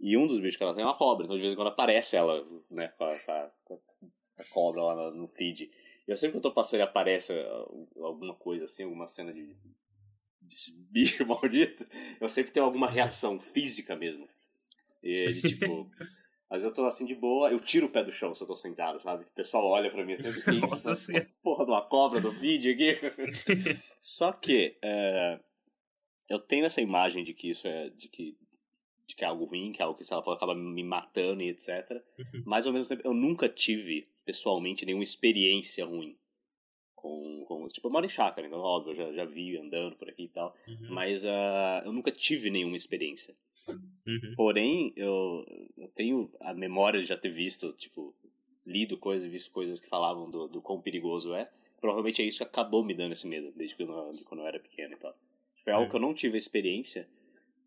E 0.00 0.16
um 0.16 0.26
dos 0.26 0.40
bichos 0.40 0.56
que 0.56 0.62
ela 0.62 0.74
tem 0.74 0.82
é 0.82 0.86
uma 0.86 0.96
cobra, 0.96 1.24
então 1.24 1.36
de 1.36 1.42
vez 1.42 1.52
em 1.52 1.56
quando 1.56 1.68
aparece 1.68 2.16
ela, 2.16 2.46
né, 2.70 2.88
com 2.96 3.04
a, 3.04 3.50
com 3.64 3.74
a- 4.38 4.44
cobra 4.50 4.82
lá 4.82 4.94
no- 5.10 5.26
feed. 5.26 5.64
E 6.06 6.10
eu 6.10 6.16
sempre 6.16 6.32
que 6.32 6.38
eu 6.38 6.42
tô 6.42 6.52
passando 6.52 6.80
e 6.80 6.82
aparece 6.84 7.32
uh, 7.32 7.88
alguma 8.04 8.34
coisa 8.34 8.64
assim, 8.64 8.84
alguma 8.84 9.06
cena 9.08 9.32
de, 9.32 9.44
de 10.40 10.72
bicho 10.90 11.24
maldito, 11.26 11.84
eu 12.20 12.28
sempre 12.28 12.52
tenho 12.52 12.64
alguma 12.66 12.88
reação 12.88 13.38
física 13.40 13.96
mesmo. 13.96 14.28
E 15.02 15.32
de, 15.32 15.42
tipo, 15.42 15.90
vezes 16.50 16.64
eu 16.64 16.72
tô 16.72 16.84
assim 16.86 17.04
de 17.04 17.14
boa, 17.16 17.50
eu 17.50 17.58
tiro 17.60 17.86
o 17.86 17.90
pé 17.90 18.02
do 18.04 18.12
chão 18.12 18.32
se 18.34 18.42
eu 18.42 18.46
tô 18.46 18.54
sentado, 18.54 19.00
sabe? 19.00 19.24
O 19.24 19.30
pessoal 19.34 19.66
olha 19.66 19.90
pra 19.90 20.04
mim 20.04 20.12
assim, 20.14 20.32
"Que 20.42 20.50
isso? 20.52 20.66
Nossa 20.88 20.94
porra 21.42 21.64
de 21.64 21.70
uma 21.72 21.82
cobra 21.82 22.20
do 22.20 22.30
feed 22.32 22.70
aqui. 22.70 22.96
Só 24.00 24.32
que 24.32 24.78
é, 24.80 25.40
eu 26.28 26.38
tenho 26.38 26.64
essa 26.64 26.80
imagem 26.80 27.22
de 27.24 27.34
que 27.34 27.50
isso 27.50 27.66
é 27.66 27.90
de 27.90 28.08
que 28.08 28.36
de 29.08 29.16
que 29.16 29.24
é 29.24 29.26
algo 29.28 29.46
ruim, 29.46 29.72
que 29.72 29.80
é 29.80 29.84
algo 29.84 29.98
que 29.98 30.04
sei 30.04 30.16
lá, 30.16 30.22
acaba 30.32 30.54
me 30.54 30.84
matando 30.84 31.42
e 31.42 31.48
etc. 31.48 31.68
Uhum. 32.18 32.42
Mas 32.44 32.66
ao 32.66 32.72
mesmo 32.72 32.86
tempo 32.88 33.08
eu 33.08 33.14
nunca 33.14 33.48
tive 33.48 34.06
pessoalmente 34.24 34.84
nenhuma 34.84 35.02
experiência 35.02 35.84
ruim 35.86 36.14
com, 36.94 37.44
com 37.46 37.66
tipo 37.68 37.86
eu 37.88 37.90
moro 37.92 38.04
em 38.04 38.08
chácara, 38.08 38.46
então 38.46 38.58
óbvio, 38.60 38.90
eu 38.90 38.94
já, 38.94 39.12
já 39.12 39.24
vi 39.24 39.56
andando 39.56 39.96
por 39.96 40.08
aqui 40.08 40.24
e 40.24 40.28
tal, 40.28 40.54
Uhum. 40.68 40.88
mas 40.90 41.24
ah, 41.24 41.82
eu 41.86 41.92
nunca 41.92 42.10
tive 42.10 42.50
nenhuma 42.50 42.76
experiência. 42.76 43.34
Uhum. 43.68 44.34
Porém, 44.36 44.92
eu, 44.96 45.44
eu 45.76 45.88
tenho 45.88 46.30
a 46.40 46.52
memória 46.54 47.00
de 47.00 47.06
já 47.06 47.16
ter 47.16 47.28
visto, 47.30 47.72
tipo, 47.74 48.14
lido 48.66 48.96
coisas, 48.98 49.30
visto 49.30 49.50
coisas 49.52 49.78
que 49.80 49.88
falavam 49.88 50.30
do, 50.30 50.48
do 50.48 50.60
quão 50.62 50.80
perigoso 50.80 51.34
é. 51.34 51.50
Provavelmente 51.80 52.20
é 52.22 52.24
isso 52.24 52.38
que 52.38 52.44
acabou 52.44 52.82
me 52.84 52.94
dando 52.94 53.12
esse 53.12 53.26
medo, 53.26 53.52
desde 53.54 53.76
que 53.76 53.82
eu, 53.82 53.86
quando 54.24 54.40
eu 54.40 54.46
era 54.46 54.58
pequeno 54.58 54.94
e 54.94 54.96
tal. 54.96 55.14
Tipo, 55.56 55.70
é 55.70 55.72
algo 55.74 55.86
É. 55.86 55.90
que 55.90 55.96
eu 55.96 56.00
não 56.00 56.14
tive 56.14 56.34
a 56.34 56.38
experiência, 56.38 57.06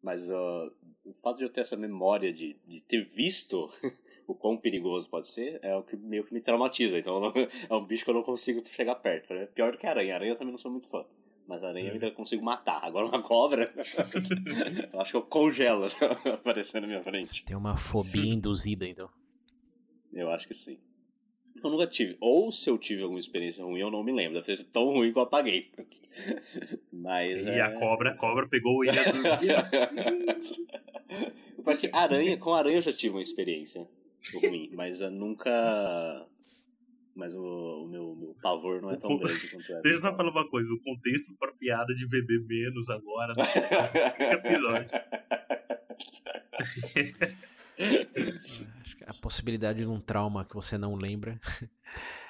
mas 0.02 0.30
ah, 0.32 0.72
o 1.06 1.14
fato 1.14 1.38
de 1.38 1.44
eu 1.44 1.50
ter 1.50 1.62
essa 1.62 1.76
memória 1.78 2.32
de, 2.34 2.56
de 2.68 2.82
ter 2.82 3.04
visto 3.04 3.70
o 4.28 4.34
quão 4.36 4.58
perigoso 4.58 5.10
pode 5.10 5.28
ser 5.28 5.60
é 5.64 5.76
o 5.76 5.84
que 5.84 5.96
meio 5.96 6.24
que 6.24 6.34
me 6.34 6.42
traumatiza. 6.42 6.98
Então 7.00 7.20
não- 7.20 7.34
é 7.70 7.74
um 7.76 7.86
bicho 7.86 8.04
que 8.04 8.10
eu 8.10 8.16
não 8.16 8.24
consigo 8.24 8.66
chegar 8.66 8.96
perto. 8.96 9.34
É 9.34 9.46
pior 9.46 9.72
do 9.72 9.78
que 9.78 9.86
a 9.86 9.90
aranha. 9.92 10.14
A 10.14 10.16
aranha 10.18 10.32
eu 10.32 10.36
também 10.38 10.52
não 10.52 10.58
sou 10.60 10.72
muito 10.72 10.88
fã. 10.88 11.06
Mas 11.48 11.64
a 11.64 11.70
aranha 11.70 11.86
eu 11.88 11.90
Uhum. 11.90 11.94
ainda 11.96 12.12
consigo 12.12 12.44
matar. 12.44 12.80
Agora 12.84 13.08
uma 13.08 13.22
cobra, 13.22 13.74
eu 14.94 15.00
acho 15.02 15.12
que 15.12 15.18
eu 15.18 15.22
congelo 15.24 15.86
aparecendo 16.34 16.84
na 16.84 16.88
minha 16.88 17.04
frente. 17.04 17.44
Tem 17.44 17.56
uma 17.58 17.76
fobia 17.76 18.32
induzida, 18.34 18.88
então. 18.88 19.10
Eu 20.14 20.30
acho 20.30 20.48
que 20.48 20.54
sim. 20.54 20.78
Eu 21.64 21.70
nunca 21.70 21.88
tive. 21.88 22.18
Ou 22.20 22.52
se 22.52 22.70
eu 22.70 22.78
tive 22.78 23.04
alguma 23.04 23.20
experiência 23.20 23.64
ruim, 23.64 23.80
eu 23.80 23.92
não 23.92 24.04
me 24.04 24.12
lembro. 24.12 24.40
Deve 24.40 24.56
ser 24.56 24.66
tão 24.66 24.86
ruim 24.86 25.12
que 25.12 25.18
eu 25.18 25.24
apaguei. 25.24 25.72
Mas. 26.92 27.46
E 27.46 27.50
é... 27.50 27.62
a 27.62 27.72
cobra, 27.72 28.12
a 28.12 28.16
cobra 28.16 28.48
pegou 28.48 28.74
o 28.74 28.78
William 28.82 29.04
Porque 31.64 31.90
aranha, 31.94 32.38
com 32.38 32.54
aranha 32.54 32.78
eu 32.78 32.82
já 32.82 32.94
tive 32.94 33.16
uma 33.16 33.22
experiência 33.22 33.88
ruim, 34.34 34.70
mas 34.74 35.02
eu 35.02 35.12
nunca. 35.12 36.26
Mas 37.16 37.36
o, 37.36 37.84
o 37.84 37.88
meu, 37.88 38.16
meu 38.16 38.36
pavor 38.42 38.82
não 38.82 38.92
é 38.92 38.96
tão 38.96 39.18
grande 39.18 39.50
quanto 39.50 39.72
era. 39.72 39.82
Deixa 39.84 39.98
eu 39.98 40.02
só 40.02 40.16
falar 40.16 40.32
uma 40.32 40.48
coisa, 40.48 40.72
o 40.72 40.80
contexto 40.80 41.36
pra 41.38 41.52
piada 41.52 41.94
de 41.94 42.08
beber 42.08 42.42
menos 42.46 42.90
agora, 42.90 43.34
no 43.34 43.92
próximo 43.92 44.26
episódio. 44.26 44.90
A 49.08 49.14
possibilidade 49.22 49.80
de 49.80 49.88
um 49.88 50.00
trauma 50.00 50.46
que 50.46 50.56
você 50.56 50.78
não 50.78 50.96
lembra 50.96 51.40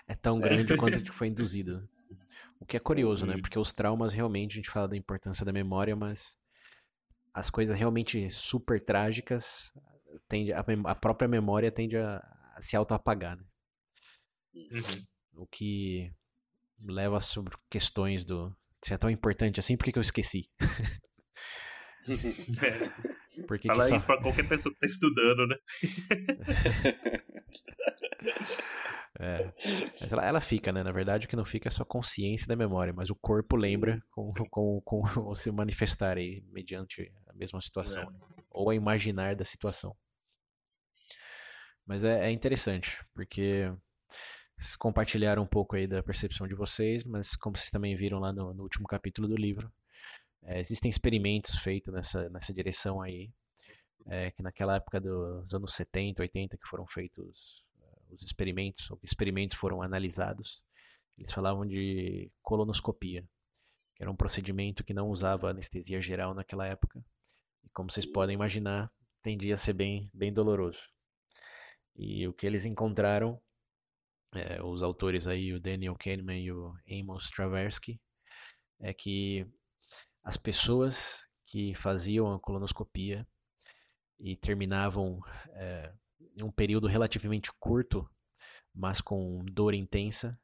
é 0.07 0.15
tão 0.15 0.39
grande 0.39 0.75
quanto 0.77 1.13
foi 1.13 1.27
induzido. 1.27 1.87
O 2.59 2.65
que 2.65 2.77
é 2.77 2.79
curioso, 2.79 3.25
né? 3.25 3.35
Uhum. 3.35 3.41
Porque 3.41 3.57
os 3.57 3.73
traumas 3.73 4.13
realmente, 4.13 4.53
a 4.53 4.55
gente 4.55 4.69
fala 4.69 4.87
da 4.87 4.97
importância 4.97 5.45
da 5.45 5.51
memória, 5.51 5.95
mas 5.95 6.35
as 7.33 7.49
coisas 7.49 7.77
realmente 7.77 8.29
super 8.29 8.83
trágicas, 8.83 9.71
tende, 10.27 10.53
a, 10.53 10.63
a 10.85 10.95
própria 10.95 11.27
memória 11.27 11.71
tende 11.71 11.97
a, 11.97 12.17
a 12.55 12.61
se 12.61 12.75
auto-apagar, 12.75 13.37
né? 13.37 13.43
Uhum. 14.53 15.43
O 15.43 15.47
que 15.47 16.11
leva 16.79 17.19
sobre 17.19 17.55
questões 17.69 18.25
do 18.25 18.55
se 18.83 18.93
é 18.93 18.97
tão 18.97 19.09
importante 19.09 19.59
assim, 19.59 19.77
por 19.77 19.85
que, 19.85 19.91
que 19.91 19.99
eu 19.99 20.01
esqueci? 20.01 20.49
É, 23.37 23.43
Por 23.43 23.59
que, 23.59 23.67
Fala 23.67 23.83
que 23.83 23.89
só... 23.89 23.95
isso 23.95 24.05
pra 24.05 24.21
qualquer 24.21 24.47
pessoa 24.47 24.73
que 24.73 24.79
tá 24.79 24.87
estudando, 24.87 25.47
né? 25.47 25.55
É. 29.19 29.53
Mas 29.99 30.11
ela, 30.11 30.25
ela 30.25 30.41
fica, 30.41 30.71
né? 30.71 30.81
Na 30.83 30.91
verdade, 30.91 31.25
o 31.25 31.29
que 31.29 31.35
não 31.35 31.45
fica 31.45 31.67
é 31.67 31.71
só 31.71 31.85
consciência 31.85 32.47
da 32.47 32.55
memória, 32.55 32.91
mas 32.91 33.11
o 33.11 33.15
corpo 33.15 33.55
lembra 33.55 34.01
com, 34.09 34.25
com, 34.49 34.81
com 34.81 35.01
o 35.29 35.35
se 35.35 35.51
manifestar 35.51 36.17
aí 36.17 36.43
mediante 36.49 37.11
a 37.27 37.33
mesma 37.33 37.61
situação. 37.61 38.09
né? 38.09 38.19
Ou 38.49 38.69
a 38.71 38.75
imaginar 38.75 39.35
da 39.35 39.45
situação. 39.45 39.95
Mas 41.85 42.03
é, 42.03 42.27
é 42.27 42.31
interessante, 42.31 42.97
porque 43.13 43.71
vocês 44.57 44.75
compartilharam 44.75 45.43
um 45.43 45.47
pouco 45.47 45.75
aí 45.75 45.87
da 45.87 46.01
percepção 46.01 46.47
de 46.47 46.55
vocês, 46.55 47.03
mas 47.03 47.35
como 47.35 47.57
vocês 47.57 47.69
também 47.69 47.95
viram 47.95 48.19
lá 48.19 48.31
no, 48.31 48.53
no 48.53 48.63
último 48.63 48.87
capítulo 48.87 49.27
do 49.27 49.35
livro, 49.35 49.71
é, 50.43 50.59
existem 50.59 50.89
experimentos 50.89 51.57
feitos 51.59 51.93
nessa, 51.93 52.29
nessa 52.29 52.53
direção 52.53 53.01
aí, 53.01 53.31
é, 54.07 54.31
que 54.31 54.41
naquela 54.41 54.75
época 54.75 54.99
dos 54.99 55.53
anos 55.53 55.73
70, 55.73 56.21
80, 56.21 56.57
que 56.57 56.67
foram 56.67 56.85
feitos 56.85 57.63
eh, 57.79 58.13
os 58.13 58.23
experimentos, 58.23 58.89
ou 58.89 58.99
experimentos 59.03 59.55
foram 59.55 59.81
analisados, 59.81 60.63
eles 61.17 61.31
falavam 61.31 61.65
de 61.67 62.31
colonoscopia, 62.41 63.23
que 63.95 64.03
era 64.03 64.11
um 64.11 64.15
procedimento 64.15 64.83
que 64.83 64.93
não 64.93 65.09
usava 65.09 65.49
anestesia 65.49 66.01
geral 66.01 66.33
naquela 66.33 66.65
época, 66.65 67.03
e 67.63 67.69
como 67.69 67.91
vocês 67.91 68.05
podem 68.05 68.33
imaginar, 68.33 68.91
tendia 69.21 69.53
a 69.53 69.57
ser 69.57 69.73
bem, 69.73 70.09
bem 70.13 70.33
doloroso. 70.33 70.81
E 71.95 72.27
o 72.27 72.33
que 72.33 72.47
eles 72.47 72.65
encontraram, 72.65 73.39
eh, 74.33 74.61
os 74.63 74.81
autores 74.81 75.27
aí, 75.27 75.53
o 75.53 75.59
Daniel 75.59 75.95
Kahneman 75.95 76.39
e 76.39 76.51
o 76.51 76.73
Amos 76.89 77.29
Tversky, 77.29 77.99
é 78.79 78.93
que 78.93 79.45
as 80.23 80.37
pessoas 80.37 81.25
que 81.45 81.73
faziam 81.75 82.33
a 82.33 82.39
colonoscopia 82.39 83.27
e 84.19 84.35
terminavam 84.35 85.19
eh, 85.53 85.93
em 86.35 86.43
um 86.43 86.51
período 86.51 86.87
relativamente 86.87 87.51
curto, 87.59 88.09
mas 88.73 89.01
com 89.01 89.43
dor 89.45 89.73
intensa, 89.73 90.39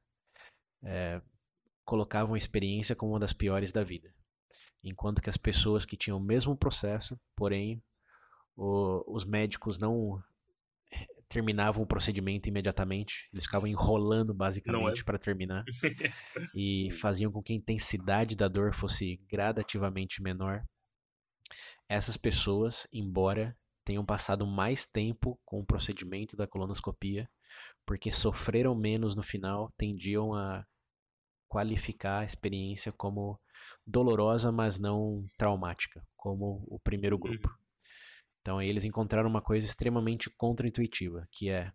eh, 0.83 1.21
colocavam 1.85 2.35
a 2.35 2.37
experiência 2.37 2.95
como 2.95 3.13
uma 3.13 3.19
das 3.19 3.33
piores 3.33 3.71
da 3.71 3.83
vida. 3.83 4.13
Enquanto 4.83 5.21
que 5.21 5.29
as 5.29 5.37
pessoas 5.37 5.85
que 5.85 5.97
tinham 5.97 6.17
o 6.17 6.23
mesmo 6.23 6.55
processo, 6.57 7.19
porém 7.35 7.81
o- 8.55 9.03
os 9.07 9.23
médicos 9.23 9.77
não 9.77 10.21
terminavam 11.29 11.83
o 11.83 11.87
procedimento 11.87 12.47
imediatamente, 12.47 13.29
eles 13.33 13.45
ficavam 13.45 13.67
enrolando 13.67 14.33
basicamente 14.33 15.03
para 15.03 15.19
terminar 15.19 15.63
e 16.55 16.89
faziam 16.91 17.31
com 17.31 17.41
que 17.41 17.53
a 17.53 17.55
intensidade 17.55 18.35
da 18.35 18.47
dor 18.47 18.73
fosse 18.73 19.17
gradativamente 19.29 20.21
menor. 20.21 20.63
Essas 21.89 22.17
pessoas, 22.17 22.87
embora 22.91 23.55
tenham 23.85 24.05
passado 24.05 24.45
mais 24.45 24.85
tempo 24.85 25.39
com 25.45 25.61
o 25.61 25.65
procedimento 25.65 26.35
da 26.35 26.47
colonoscopia, 26.47 27.29
porque 27.85 28.11
sofreram 28.11 28.75
menos 28.75 29.15
no 29.15 29.23
final, 29.23 29.71
tendiam 29.77 30.33
a 30.33 30.65
qualificar 31.47 32.19
a 32.19 32.25
experiência 32.25 32.91
como 32.91 33.39
dolorosa, 33.85 34.51
mas 34.51 34.77
não 34.77 35.25
traumática, 35.37 36.05
como 36.17 36.65
o 36.67 36.77
primeiro 36.79 37.17
grupo. 37.17 37.49
Então 38.47 38.59
aí 38.59 38.69
eles 38.69 38.85
encontraram 38.85 39.29
uma 39.29 39.41
coisa 39.41 39.65
extremamente 39.65 40.29
contraintuitiva, 40.29 41.27
que 41.33 41.49
é, 41.49 41.69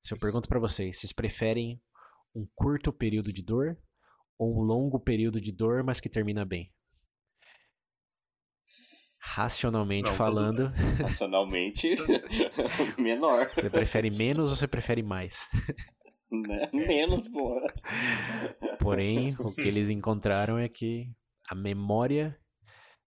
se 0.00 0.14
eu 0.14 0.18
pergunto 0.18 0.48
para 0.48 0.58
vocês, 0.58 0.98
vocês 0.98 1.12
preferem 1.12 1.78
um 2.34 2.48
curto 2.54 2.90
período 2.90 3.30
de 3.30 3.44
dor 3.44 3.76
ou 4.38 4.58
um 4.58 4.62
longo 4.62 4.98
período 4.98 5.38
de 5.38 5.52
dor, 5.52 5.84
mas 5.84 6.00
que 6.00 6.08
termina 6.08 6.42
bem? 6.42 6.72
Racionalmente 9.24 10.08
Não, 10.08 10.16
falando, 10.16 10.72
Racionalmente, 11.02 11.96
menor. 12.98 13.50
você 13.50 13.68
prefere 13.68 14.10
menos 14.10 14.48
ou 14.48 14.56
você 14.56 14.66
prefere 14.66 15.02
mais? 15.02 15.50
Né? 16.28 16.68
Menos, 16.72 17.28
porra. 17.28 17.72
Porém, 18.80 19.36
o 19.38 19.54
que 19.54 19.60
eles 19.60 19.88
encontraram 19.88 20.58
é 20.58 20.68
que 20.68 21.08
a 21.48 21.54
memória 21.54 22.36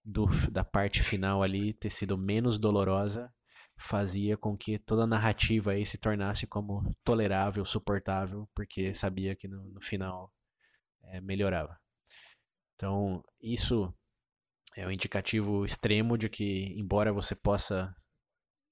do, 0.04 0.26
da 0.52 0.64
parte 0.64 1.04
final 1.04 1.44
ali 1.44 1.74
ter 1.74 1.90
sido 1.90 2.18
menos 2.18 2.60
dolorosa 2.60 3.32
fazia 3.80 4.38
com 4.38 4.58
que 4.58 4.78
toda 4.78 5.04
a 5.04 5.08
narrativa 5.08 5.72
aí 5.72 5.86
se 5.86 5.98
tornasse 5.98 6.46
como 6.46 6.96
tolerável, 7.04 7.66
suportável, 7.66 8.48
porque 8.54 8.94
sabia 8.94 9.36
que 9.36 9.48
no, 9.48 9.58
no 9.58 9.82
final 9.82 10.32
é, 11.04 11.22
melhorava. 11.22 11.80
Então, 12.76 13.24
isso 13.42 13.94
é 14.76 14.86
um 14.86 14.92
indicativo 14.92 15.66
extremo 15.66 16.18
de 16.18 16.30
que, 16.30 16.74
embora 16.78 17.14
você 17.14 17.36
possa 17.36 17.94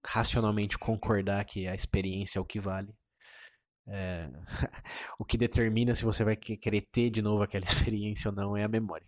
racionalmente 0.06 0.78
concordar 0.78 1.44
que 1.46 1.68
a 1.68 1.76
experiência 1.76 2.40
é 2.40 2.42
o 2.42 2.46
que 2.46 2.60
vale, 2.60 2.94
é, 3.88 4.30
o 5.18 5.26
que 5.26 5.38
determina 5.38 5.94
se 5.94 6.04
você 6.04 6.24
vai 6.24 6.36
querer 6.36 6.82
ter 6.92 7.10
de 7.10 7.22
novo 7.22 7.44
aquela 7.44 7.63
experiência 7.66 8.30
ou 8.30 8.36
não 8.36 8.58
é 8.58 8.63
a 8.63 8.70
memória. 8.70 9.08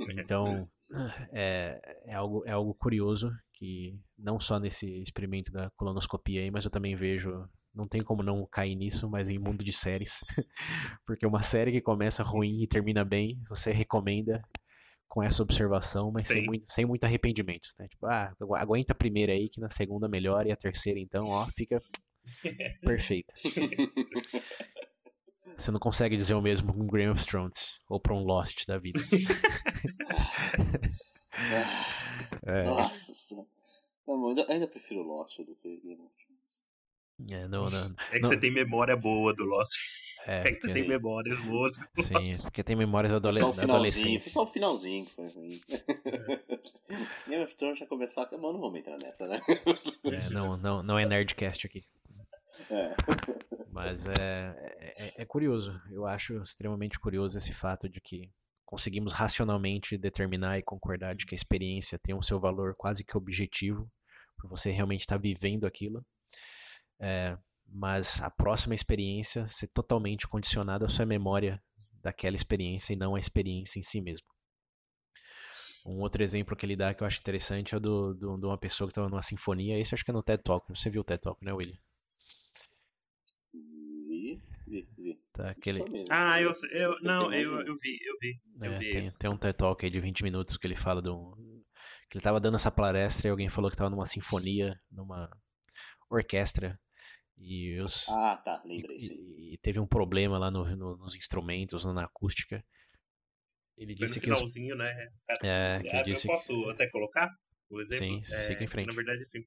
Então, 0.00 0.68
é, 1.32 1.80
é, 2.04 2.14
algo, 2.14 2.42
é 2.46 2.52
algo 2.52 2.74
curioso 2.74 3.30
que 3.52 3.98
não 4.18 4.38
só 4.38 4.58
nesse 4.58 4.86
experimento 5.00 5.50
da 5.52 5.70
colonoscopia 5.76 6.42
aí, 6.42 6.50
mas 6.50 6.64
eu 6.64 6.70
também 6.70 6.94
vejo, 6.94 7.48
não 7.74 7.88
tem 7.88 8.02
como 8.02 8.22
não 8.22 8.46
cair 8.46 8.74
nisso, 8.76 9.08
mas 9.08 9.28
em 9.28 9.38
mundo 9.38 9.64
de 9.64 9.72
séries. 9.72 10.20
Porque 11.06 11.26
uma 11.26 11.42
série 11.42 11.72
que 11.72 11.80
começa 11.80 12.22
ruim 12.22 12.62
e 12.62 12.66
termina 12.66 13.04
bem, 13.04 13.40
você 13.48 13.72
recomenda 13.72 14.42
com 15.08 15.22
essa 15.22 15.42
observação, 15.42 16.10
mas 16.10 16.28
sem 16.28 16.44
muito, 16.44 16.70
sem 16.70 16.84
muito 16.84 17.04
arrependimento. 17.04 17.68
Né? 17.78 17.88
Tipo, 17.88 18.06
ah, 18.06 18.34
aguenta 18.58 18.92
a 18.92 18.96
primeira 18.96 19.32
aí, 19.32 19.48
que 19.48 19.60
na 19.60 19.70
segunda 19.70 20.08
melhora, 20.08 20.48
e 20.48 20.52
a 20.52 20.56
terceira 20.56 20.98
então, 20.98 21.24
ó, 21.26 21.46
fica 21.56 21.80
perfeita. 22.82 23.32
Você 25.56 25.70
não 25.70 25.80
consegue 25.80 26.16
dizer 26.16 26.34
o 26.34 26.42
mesmo 26.42 26.72
com 26.72 26.86
Game 26.86 27.10
of 27.10 27.24
Thrones 27.24 27.80
ou 27.88 27.98
pra 27.98 28.14
um 28.14 28.22
Lost 28.22 28.66
da 28.66 28.78
vida. 28.78 29.00
é. 32.44 32.64
Nossa 32.64 33.14
senhora. 33.14 33.48
Não, 34.06 34.28
ainda, 34.28 34.46
ainda 34.48 34.68
prefiro 34.68 35.02
Lost 35.02 35.38
do 35.38 35.54
que 35.56 35.78
Game 35.78 36.02
of 36.02 36.12
Thrones. 36.16 36.36
É, 37.30 37.48
não, 37.48 37.64
não, 37.64 37.96
é 38.10 38.16
que 38.16 38.20
não. 38.20 38.28
você 38.28 38.36
tem 38.36 38.52
memória 38.52 38.94
boa 38.96 39.34
do 39.34 39.44
Lost. 39.44 39.78
É, 40.26 40.48
é 40.48 40.52
que 40.52 40.66
você 40.66 40.74
tem 40.74 40.88
memórias 40.88 41.40
boas. 41.40 41.76
Sim, 41.98 42.42
porque 42.42 42.62
tem 42.62 42.76
memórias 42.76 43.12
adole 43.12 43.38
só 43.38 43.48
o 43.48 43.54
finalzinho, 43.54 44.20
Foi 44.20 44.30
só 44.30 44.42
o 44.42 44.46
finalzinho 44.46 45.06
que 45.06 45.12
foi 45.12 45.28
ruim. 45.28 45.60
Game 47.28 47.44
of 47.44 47.54
Thrones 47.54 47.78
já 47.78 47.86
começou 47.86 48.24
a. 48.24 48.26
Bom, 48.26 48.52
não 48.52 48.60
vamos 48.60 48.80
entrar 48.80 48.98
nessa, 48.98 49.26
né? 49.26 49.40
É, 50.04 50.34
não, 50.34 50.56
não, 50.56 50.82
não 50.82 50.98
é 50.98 51.06
Nerdcast 51.06 51.66
aqui. 51.66 51.84
É. 52.70 52.94
Mas 53.76 54.06
é, 54.06 54.54
é, 54.78 55.22
é, 55.22 55.24
curioso. 55.26 55.78
Eu 55.90 56.06
acho 56.06 56.40
extremamente 56.42 56.98
curioso 56.98 57.36
esse 57.36 57.52
fato 57.52 57.88
de 57.88 58.00
que 58.00 58.30
conseguimos 58.64 59.12
racionalmente 59.12 59.98
determinar 59.98 60.58
e 60.58 60.62
concordar 60.62 61.14
de 61.14 61.26
que 61.26 61.34
a 61.34 61.36
experiência 61.36 61.98
tem 61.98 62.14
o 62.14 62.22
seu 62.22 62.40
valor 62.40 62.74
quase 62.76 63.04
que 63.04 63.16
objetivo, 63.16 63.90
por 64.38 64.48
você 64.48 64.70
realmente 64.70 65.00
estar 65.00 65.18
vivendo 65.18 65.66
aquilo. 65.66 66.04
É, 67.00 67.36
mas 67.68 68.22
a 68.22 68.30
próxima 68.30 68.74
experiência 68.74 69.46
ser 69.46 69.68
totalmente 69.68 70.26
condicionada 70.26 70.86
à 70.86 70.88
sua 70.88 71.04
memória 71.04 71.62
daquela 72.02 72.36
experiência 72.36 72.92
e 72.92 72.96
não 72.96 73.14
à 73.14 73.18
experiência 73.18 73.78
em 73.78 73.82
si 73.82 74.00
mesmo. 74.00 74.26
Um 75.84 76.00
outro 76.00 76.22
exemplo 76.22 76.56
que 76.56 76.64
ele 76.64 76.76
dá 76.76 76.94
que 76.94 77.02
eu 77.02 77.06
acho 77.06 77.20
interessante 77.20 77.74
é 77.74 77.78
do, 77.78 78.14
do 78.14 78.38
de 78.38 78.46
uma 78.46 78.58
pessoa 78.58 78.88
que 78.88 78.92
estava 78.92 79.08
numa 79.08 79.22
sinfonia. 79.22 79.78
Esse 79.78 79.94
acho 79.94 80.04
que 80.04 80.10
é 80.10 80.14
no 80.14 80.22
TED 80.22 80.42
Talk. 80.42 80.66
Você 80.68 80.90
viu 80.90 81.02
o 81.02 81.04
TED 81.04 81.20
Talk, 81.20 81.44
né, 81.44 81.52
William? 81.52 81.78
Tá, 85.36 85.50
aquele... 85.50 85.84
Ah, 86.10 86.40
eu, 86.40 86.50
eu 86.72 86.94
não, 87.02 87.30
eu, 87.30 87.60
eu 87.60 87.74
vi, 87.76 87.98
eu 88.02 88.16
vi. 88.20 88.40
Eu 88.62 88.72
é, 88.72 88.78
vi 88.78 88.90
tem, 88.90 89.10
tem, 89.18 89.30
um 89.30 89.36
TED 89.36 89.54
Talk 89.54 89.84
aí 89.84 89.90
de 89.90 90.00
20 90.00 90.22
minutos 90.24 90.56
que 90.56 90.66
ele 90.66 90.74
fala 90.74 91.02
de 91.02 91.10
um, 91.10 91.32
que 92.08 92.16
ele 92.16 92.22
tava 92.22 92.40
dando 92.40 92.56
essa 92.56 92.70
palestra 92.70 93.28
e 93.28 93.30
alguém 93.30 93.48
falou 93.50 93.70
que 93.70 93.76
tava 93.76 93.90
numa 93.90 94.06
sinfonia, 94.06 94.80
numa 94.90 95.28
orquestra. 96.08 96.80
E 97.36 97.78
os, 97.80 98.08
ah, 98.08 98.40
tá, 98.42 98.62
lembrei, 98.64 98.98
sim. 98.98 99.14
E, 99.14 99.54
e 99.54 99.58
teve 99.58 99.78
um 99.78 99.86
problema 99.86 100.38
lá 100.38 100.50
no, 100.50 100.64
no, 100.74 100.96
nos 100.96 101.14
instrumentos, 101.14 101.84
na 101.84 102.04
acústica. 102.04 102.64
Ele 103.76 103.94
Foi 103.94 104.06
disse 104.06 104.18
no 104.18 104.22
que 104.22 104.34
finalzinho, 104.34 104.74
os... 104.74 104.78
né? 104.78 105.08
É, 105.42 105.82
que 105.82 105.96
é, 105.96 106.02
disse 106.02 106.28
eu 106.28 106.32
posso 106.32 106.70
até 106.70 106.88
colocar 106.88 107.28
o 107.68 107.78
exemplo? 107.82 108.06
Sim, 108.06 108.34
é, 108.34 108.38
siga 108.38 108.64
em 108.64 108.66
frente. 108.66 108.86
Na 108.86 108.94
verdade, 108.94 109.20
assim, 109.20 109.44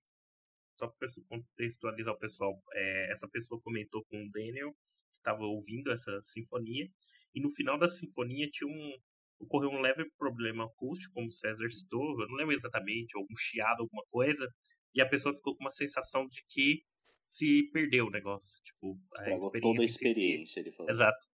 só 0.78 0.88
para 0.88 1.08
contextualizar 1.28 2.13
o 2.13 2.19
pessoal, 2.19 2.62
é, 2.73 3.12
essa 3.12 3.28
pessoa 3.28 3.60
comentou 3.62 4.06
com 4.06 4.23
o 4.23 4.30
Daniel 4.32 4.71
estava 5.20 5.44
ouvindo 5.44 5.92
essa 5.92 6.20
sinfonia, 6.22 6.88
e 7.34 7.42
no 7.42 7.50
final 7.50 7.78
da 7.78 7.88
sinfonia 7.88 8.50
tinha 8.52 8.70
um 8.70 8.98
ocorreu 9.40 9.70
um 9.70 9.80
leve 9.80 10.06
problema 10.18 10.66
acústico, 10.66 11.14
como 11.14 11.28
o 11.28 11.32
César 11.32 11.70
citou, 11.70 12.22
eu 12.22 12.28
não 12.28 12.36
lembro 12.36 12.54
exatamente, 12.54 13.16
algum 13.16 13.36
chiado, 13.38 13.82
alguma 13.82 14.04
coisa, 14.12 14.46
e 14.94 15.02
a 15.02 15.08
pessoa 15.08 15.34
ficou 15.34 15.56
com 15.56 15.64
uma 15.64 15.72
sensação 15.72 16.28
de 16.28 16.44
que 16.50 16.84
se 17.30 17.70
perdeu 17.72 18.08
o 18.08 18.12
negócio, 18.12 18.62
tipo, 18.64 19.00
a 19.16 19.60
toda 19.62 19.82
a 19.82 19.86
experiência, 19.86 20.60
ele 20.60 20.72
falou. 20.72 20.92
Exato. 20.92 21.26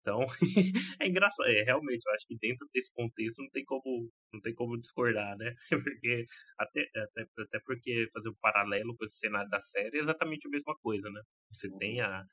Então, 0.00 0.20
é 1.00 1.06
engraçado, 1.06 1.48
é, 1.48 1.62
realmente, 1.62 2.02
eu 2.06 2.14
acho 2.14 2.26
que 2.26 2.36
dentro 2.38 2.66
desse 2.72 2.90
contexto 2.92 3.42
não 3.42 3.50
tem 3.50 3.64
como, 3.64 4.10
não 4.32 4.40
tem 4.40 4.54
como 4.54 4.78
discordar, 4.78 5.36
né? 5.36 5.54
Porque, 5.84 6.24
até, 6.58 6.88
até, 6.96 7.26
até 7.38 7.60
porque 7.64 8.08
fazer 8.12 8.30
um 8.30 8.36
paralelo 8.40 8.96
com 8.96 9.04
esse 9.04 9.18
cenário 9.18 9.50
da 9.50 9.60
série 9.60 9.98
é 9.98 10.00
exatamente 10.00 10.46
a 10.46 10.50
mesma 10.50 10.74
coisa, 10.82 11.10
né? 11.10 11.20
Você 11.52 11.68
tem 11.78 12.00
uhum. 12.00 12.06
a, 12.06 12.24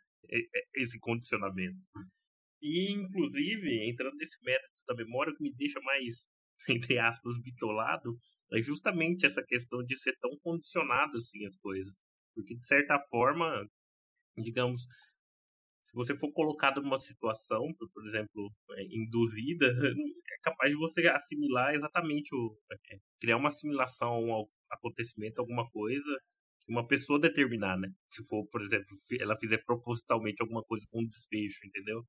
esse 0.76 1.00
condicionamento. 1.00 1.78
E, 2.62 2.92
inclusive, 2.92 3.90
entrando 3.90 4.16
nesse 4.16 4.44
mérito 4.44 4.70
da 4.88 4.96
memória, 4.96 5.32
o 5.32 5.36
que 5.36 5.44
me 5.44 5.54
deixa 5.56 5.80
mais, 5.82 6.28
entre 6.70 6.98
aspas, 6.98 7.40
bitolado, 7.42 8.18
é 8.54 8.62
justamente 8.62 9.26
essa 9.26 9.44
questão 9.44 9.84
de 9.84 9.98
ser 9.98 10.16
tão 10.20 10.32
condicionado 10.42 11.18
assim 11.18 11.46
as 11.46 11.56
coisas. 11.58 12.02
Porque, 12.34 12.56
de 12.56 12.66
certa 12.66 13.00
forma, 13.10 13.68
digamos, 14.38 14.88
se 15.86 15.94
você 15.94 16.18
for 16.18 16.32
colocado 16.32 16.82
numa 16.82 16.98
situação, 16.98 17.72
por 17.78 18.06
exemplo, 18.08 18.52
é, 18.72 18.86
induzida, 18.90 19.68
é 20.34 20.38
capaz 20.42 20.72
de 20.72 20.80
você 20.80 21.08
assimilar 21.08 21.76
exatamente 21.76 22.34
o. 22.34 22.58
É, 22.90 22.98
criar 23.22 23.38
uma 23.38 23.50
assimilação 23.50 24.32
ao 24.32 24.50
acontecimento, 24.72 25.40
alguma 25.40 25.70
coisa, 25.70 26.12
uma 26.68 26.88
pessoa 26.88 27.20
determinar, 27.20 27.78
né? 27.78 27.90
Se 28.08 28.24
for, 28.28 28.46
por 28.48 28.62
exemplo, 28.62 28.88
ela 29.20 29.38
fizer 29.40 29.64
propositalmente 29.66 30.42
alguma 30.42 30.64
coisa 30.64 30.86
com 30.90 31.02
um 31.02 31.08
desfecho, 31.08 31.60
entendeu? 31.66 32.04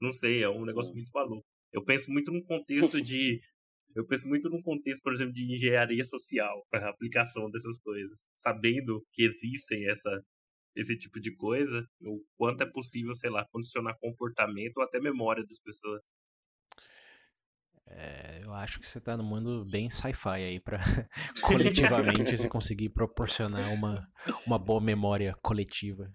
Não 0.00 0.12
sei, 0.12 0.42
é 0.42 0.48
um 0.48 0.64
negócio 0.64 0.92
hum. 0.92 0.96
muito 0.96 1.10
maluco. 1.12 1.46
Eu 1.72 1.84
penso 1.84 2.10
muito 2.10 2.32
num 2.32 2.42
contexto 2.42 3.00
de. 3.02 3.40
Eu 3.94 4.06
penso 4.06 4.28
muito 4.28 4.50
num 4.50 4.60
contexto, 4.60 5.02
por 5.02 5.14
exemplo, 5.14 5.32
de 5.32 5.54
engenharia 5.54 6.04
social, 6.04 6.66
para 6.70 6.86
a 6.86 6.90
aplicação 6.90 7.50
dessas 7.50 7.78
coisas. 7.80 8.26
Sabendo 8.34 9.02
que 9.12 9.22
existem 9.22 9.88
essa, 9.88 10.10
esse 10.74 10.98
tipo 10.98 11.18
de 11.18 11.34
coisa, 11.34 11.86
o 12.02 12.22
quanto 12.36 12.62
é 12.62 12.70
possível, 12.70 13.14
sei 13.14 13.30
lá, 13.30 13.46
condicionar 13.50 13.96
comportamento 13.98 14.78
ou 14.78 14.82
até 14.84 15.00
memória 15.00 15.42
das 15.42 15.58
pessoas. 15.60 16.12
É, 17.88 18.40
eu 18.42 18.52
acho 18.52 18.80
que 18.80 18.88
você 18.88 18.98
está 18.98 19.16
no 19.16 19.22
mundo 19.22 19.64
bem 19.70 19.88
sci-fi 19.88 20.42
aí 20.44 20.60
para 20.60 20.78
coletivamente 21.42 22.36
você 22.36 22.48
conseguir 22.48 22.88
proporcionar 22.88 23.72
uma, 23.72 24.08
uma 24.46 24.58
boa 24.58 24.80
memória 24.80 25.34
coletiva. 25.40 26.12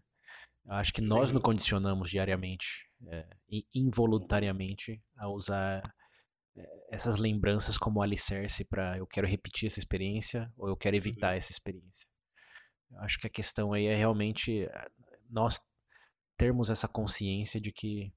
Eu 0.65 0.73
acho 0.73 0.93
que 0.93 1.01
nós 1.01 1.31
nos 1.31 1.41
condicionamos 1.41 2.09
diariamente 2.09 2.87
é, 3.07 3.25
e 3.49 3.65
involuntariamente 3.73 5.01
a 5.17 5.29
usar 5.29 5.81
é, 6.55 6.85
essas 6.91 7.15
lembranças 7.15 7.77
como 7.77 8.01
alicerce 8.01 8.65
para 8.65 8.97
eu 8.97 9.07
quero 9.07 9.27
repetir 9.27 9.67
essa 9.67 9.79
experiência 9.79 10.51
ou 10.57 10.67
eu 10.67 10.77
quero 10.77 10.95
evitar 10.95 11.35
essa 11.35 11.51
experiência. 11.51 12.07
Eu 12.91 12.99
acho 12.99 13.17
que 13.17 13.27
a 13.27 13.31
questão 13.31 13.71
aí 13.71 13.85
é 13.85 13.95
realmente 13.95 14.65
é, 14.65 14.87
nós 15.29 15.59
termos 16.37 16.69
essa 16.69 16.87
consciência 16.87 17.61
de 17.61 17.71
que 17.71 18.11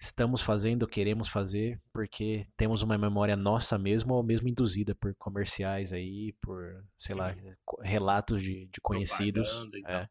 estamos 0.00 0.40
fazendo, 0.40 0.88
queremos 0.88 1.28
fazer, 1.28 1.78
porque 1.92 2.46
temos 2.56 2.82
uma 2.82 2.96
memória 2.96 3.36
nossa 3.36 3.78
mesmo 3.78 4.14
ou 4.14 4.22
mesmo 4.22 4.48
induzida 4.48 4.94
por 4.94 5.14
comerciais 5.16 5.92
aí, 5.92 6.32
por, 6.40 6.82
sei 6.98 7.14
lá, 7.14 7.36
relatos 7.82 8.42
de, 8.42 8.66
de 8.66 8.80
conhecidos, 8.80 9.50
é, 9.86 10.08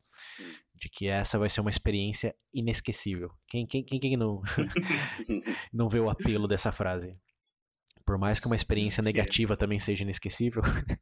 de 0.75 0.89
que 0.89 1.07
essa 1.07 1.39
vai 1.39 1.49
ser 1.49 1.61
uma 1.61 1.71
experiência 1.71 2.35
inesquecível. 2.53 3.31
Quem, 3.47 3.65
quem, 3.65 3.83
quem, 3.83 3.99
quem 3.99 4.15
não, 4.15 4.41
não 5.73 5.89
vê 5.89 5.99
o 5.99 6.09
apelo 6.09 6.47
dessa 6.47 6.71
frase? 6.71 7.17
Por 8.05 8.17
mais 8.19 8.39
que 8.39 8.45
uma 8.45 8.55
experiência 8.55 9.01
negativa 9.01 9.57
também 9.57 9.79
seja 9.79 10.03
inesquecível, 10.03 10.61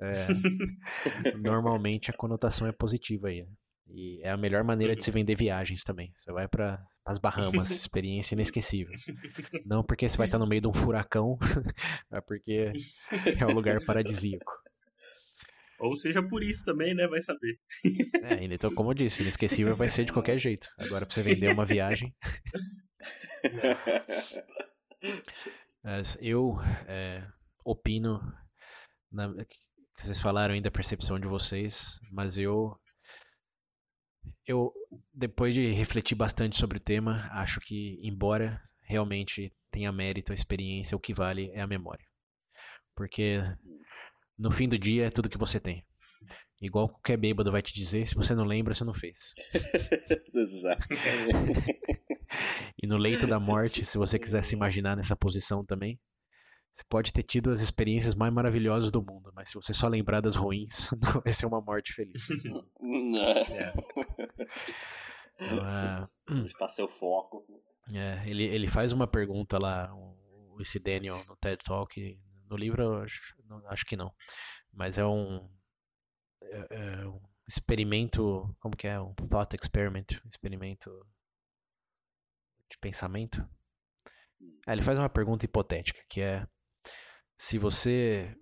é, 0.00 0.26
normalmente 1.38 2.10
a 2.10 2.14
conotação 2.14 2.66
é 2.66 2.72
positiva 2.72 3.28
aí. 3.28 3.42
Né? 3.42 3.48
E 3.90 4.20
é 4.22 4.30
a 4.30 4.36
melhor 4.36 4.62
maneira 4.62 4.94
de 4.94 5.02
se 5.02 5.10
vender 5.10 5.34
viagens 5.34 5.82
também. 5.82 6.12
Você 6.16 6.30
vai 6.30 6.46
para 6.46 6.82
as 7.04 7.18
Bahamas, 7.18 7.70
experiência 7.72 8.34
inesquecível. 8.34 8.94
Não 9.66 9.82
porque 9.82 10.08
você 10.08 10.18
vai 10.18 10.26
estar 10.26 10.38
no 10.38 10.46
meio 10.46 10.60
de 10.60 10.68
um 10.68 10.74
furacão, 10.74 11.38
é 12.12 12.20
porque 12.20 12.72
é 13.40 13.46
um 13.46 13.54
lugar 13.54 13.82
paradisíaco. 13.84 14.52
Ou 15.80 15.96
seja, 15.96 16.20
por 16.22 16.42
isso 16.42 16.64
também, 16.64 16.92
né? 16.92 17.06
Vai 17.06 17.22
saber. 17.22 17.56
É, 18.22 18.44
então, 18.44 18.74
como 18.74 18.90
eu 18.90 18.94
disse, 18.94 19.22
inesquecível 19.22 19.76
vai 19.76 19.88
ser 19.88 20.04
de 20.04 20.12
qualquer 20.12 20.36
jeito. 20.36 20.68
Agora, 20.76 21.06
para 21.06 21.14
você 21.14 21.22
vender 21.22 21.52
uma 21.52 21.64
viagem. 21.64 22.12
Mas 25.82 26.18
eu 26.20 26.56
é, 26.88 27.24
opino. 27.64 28.20
Na, 29.10 29.32
que 29.98 30.04
vocês 30.04 30.20
falaram 30.20 30.54
ainda 30.54 30.68
a 30.68 30.72
percepção 30.72 31.18
de 31.18 31.26
vocês, 31.26 31.98
mas 32.12 32.38
eu 32.38 32.76
eu, 34.48 34.72
depois 35.12 35.52
de 35.52 35.68
refletir 35.68 36.16
bastante 36.16 36.58
sobre 36.58 36.78
o 36.78 36.80
tema, 36.80 37.28
acho 37.32 37.60
que, 37.60 38.00
embora 38.02 38.60
realmente 38.82 39.52
tenha 39.70 39.92
mérito, 39.92 40.32
a 40.32 40.34
experiência, 40.34 40.96
o 40.96 41.00
que 41.00 41.12
vale 41.12 41.50
é 41.52 41.60
a 41.60 41.66
memória. 41.66 42.06
Porque 42.96 43.38
no 44.38 44.50
fim 44.50 44.66
do 44.66 44.78
dia 44.78 45.06
é 45.06 45.10
tudo 45.10 45.28
que 45.28 45.36
você 45.36 45.60
tem. 45.60 45.84
Igual 46.60 46.88
qualquer 46.88 47.18
bêbado 47.18 47.52
vai 47.52 47.60
te 47.60 47.74
dizer, 47.74 48.08
se 48.08 48.14
você 48.14 48.34
não 48.34 48.44
lembra, 48.44 48.72
você 48.74 48.84
não 48.84 48.94
fez. 48.94 49.34
Exato. 50.34 50.86
E 52.80 52.86
no 52.86 52.98
leito 52.98 53.26
da 53.26 53.40
morte, 53.40 53.86
se 53.86 53.96
você 53.96 54.18
quiser 54.18 54.44
se 54.44 54.54
imaginar 54.54 54.94
nessa 54.94 55.16
posição 55.16 55.64
também, 55.64 55.98
você 56.78 56.84
pode 56.88 57.12
ter 57.12 57.24
tido 57.24 57.50
as 57.50 57.60
experiências 57.60 58.14
mais 58.14 58.32
maravilhosas 58.32 58.92
do 58.92 59.02
mundo, 59.02 59.32
mas 59.34 59.48
se 59.48 59.54
você 59.54 59.74
só 59.74 59.88
lembrar 59.88 60.20
das 60.20 60.36
ruins, 60.36 60.90
não 61.02 61.20
vai 61.22 61.32
ser 61.32 61.44
uma 61.46 61.60
morte 61.60 61.92
feliz. 61.92 62.28
É. 62.30 63.72
Então, 65.40 65.66
é, 65.66 66.06
está 66.46 66.68
seu 66.68 66.86
foco? 66.86 67.44
é, 67.92 68.24
ele, 68.28 68.44
ele 68.44 68.68
faz 68.68 68.92
uma 68.92 69.08
pergunta 69.08 69.58
lá, 69.58 69.92
o, 69.92 70.56
esse 70.60 70.78
Daniel 70.78 71.20
no 71.26 71.36
TED 71.36 71.64
Talk, 71.64 72.20
no 72.48 72.56
livro 72.56 72.80
eu 72.82 73.02
acho, 73.02 73.34
não- 73.44 73.66
acho 73.66 73.84
que 73.84 73.96
não, 73.96 74.14
mas 74.72 74.98
é 74.98 75.04
um, 75.04 75.50
é, 76.42 76.66
é 76.70 77.08
um 77.08 77.20
experimento, 77.48 78.54
como 78.60 78.76
que 78.76 78.86
é? 78.86 79.00
Um 79.00 79.14
thought 79.14 79.56
experiment, 79.60 80.06
experimento 80.30 80.90
de 82.70 82.78
pensamento. 82.78 83.44
É, 84.64 84.72
ele 84.72 84.82
faz 84.82 84.96
uma 84.96 85.08
pergunta 85.08 85.44
hipotética, 85.44 86.00
que 86.08 86.20
é 86.20 86.46
se 87.38 87.56
você 87.58 88.36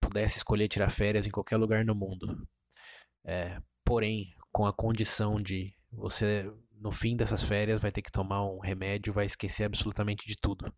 pudesse 0.00 0.38
escolher 0.38 0.68
tirar 0.68 0.90
férias 0.90 1.26
em 1.26 1.30
qualquer 1.30 1.56
lugar 1.56 1.84
no 1.84 1.94
mundo, 1.94 2.46
é, 3.24 3.60
porém 3.84 4.34
com 4.50 4.66
a 4.66 4.72
condição 4.72 5.40
de 5.40 5.74
você 5.90 6.52
no 6.74 6.90
fim 6.90 7.16
dessas 7.16 7.44
férias 7.44 7.80
vai 7.80 7.92
ter 7.92 8.02
que 8.02 8.10
tomar 8.10 8.44
um 8.44 8.58
remédio, 8.58 9.12
vai 9.12 9.24
esquecer 9.24 9.64
absolutamente 9.64 10.26
de 10.26 10.36
tudo. 10.36 10.66
O 10.66 10.74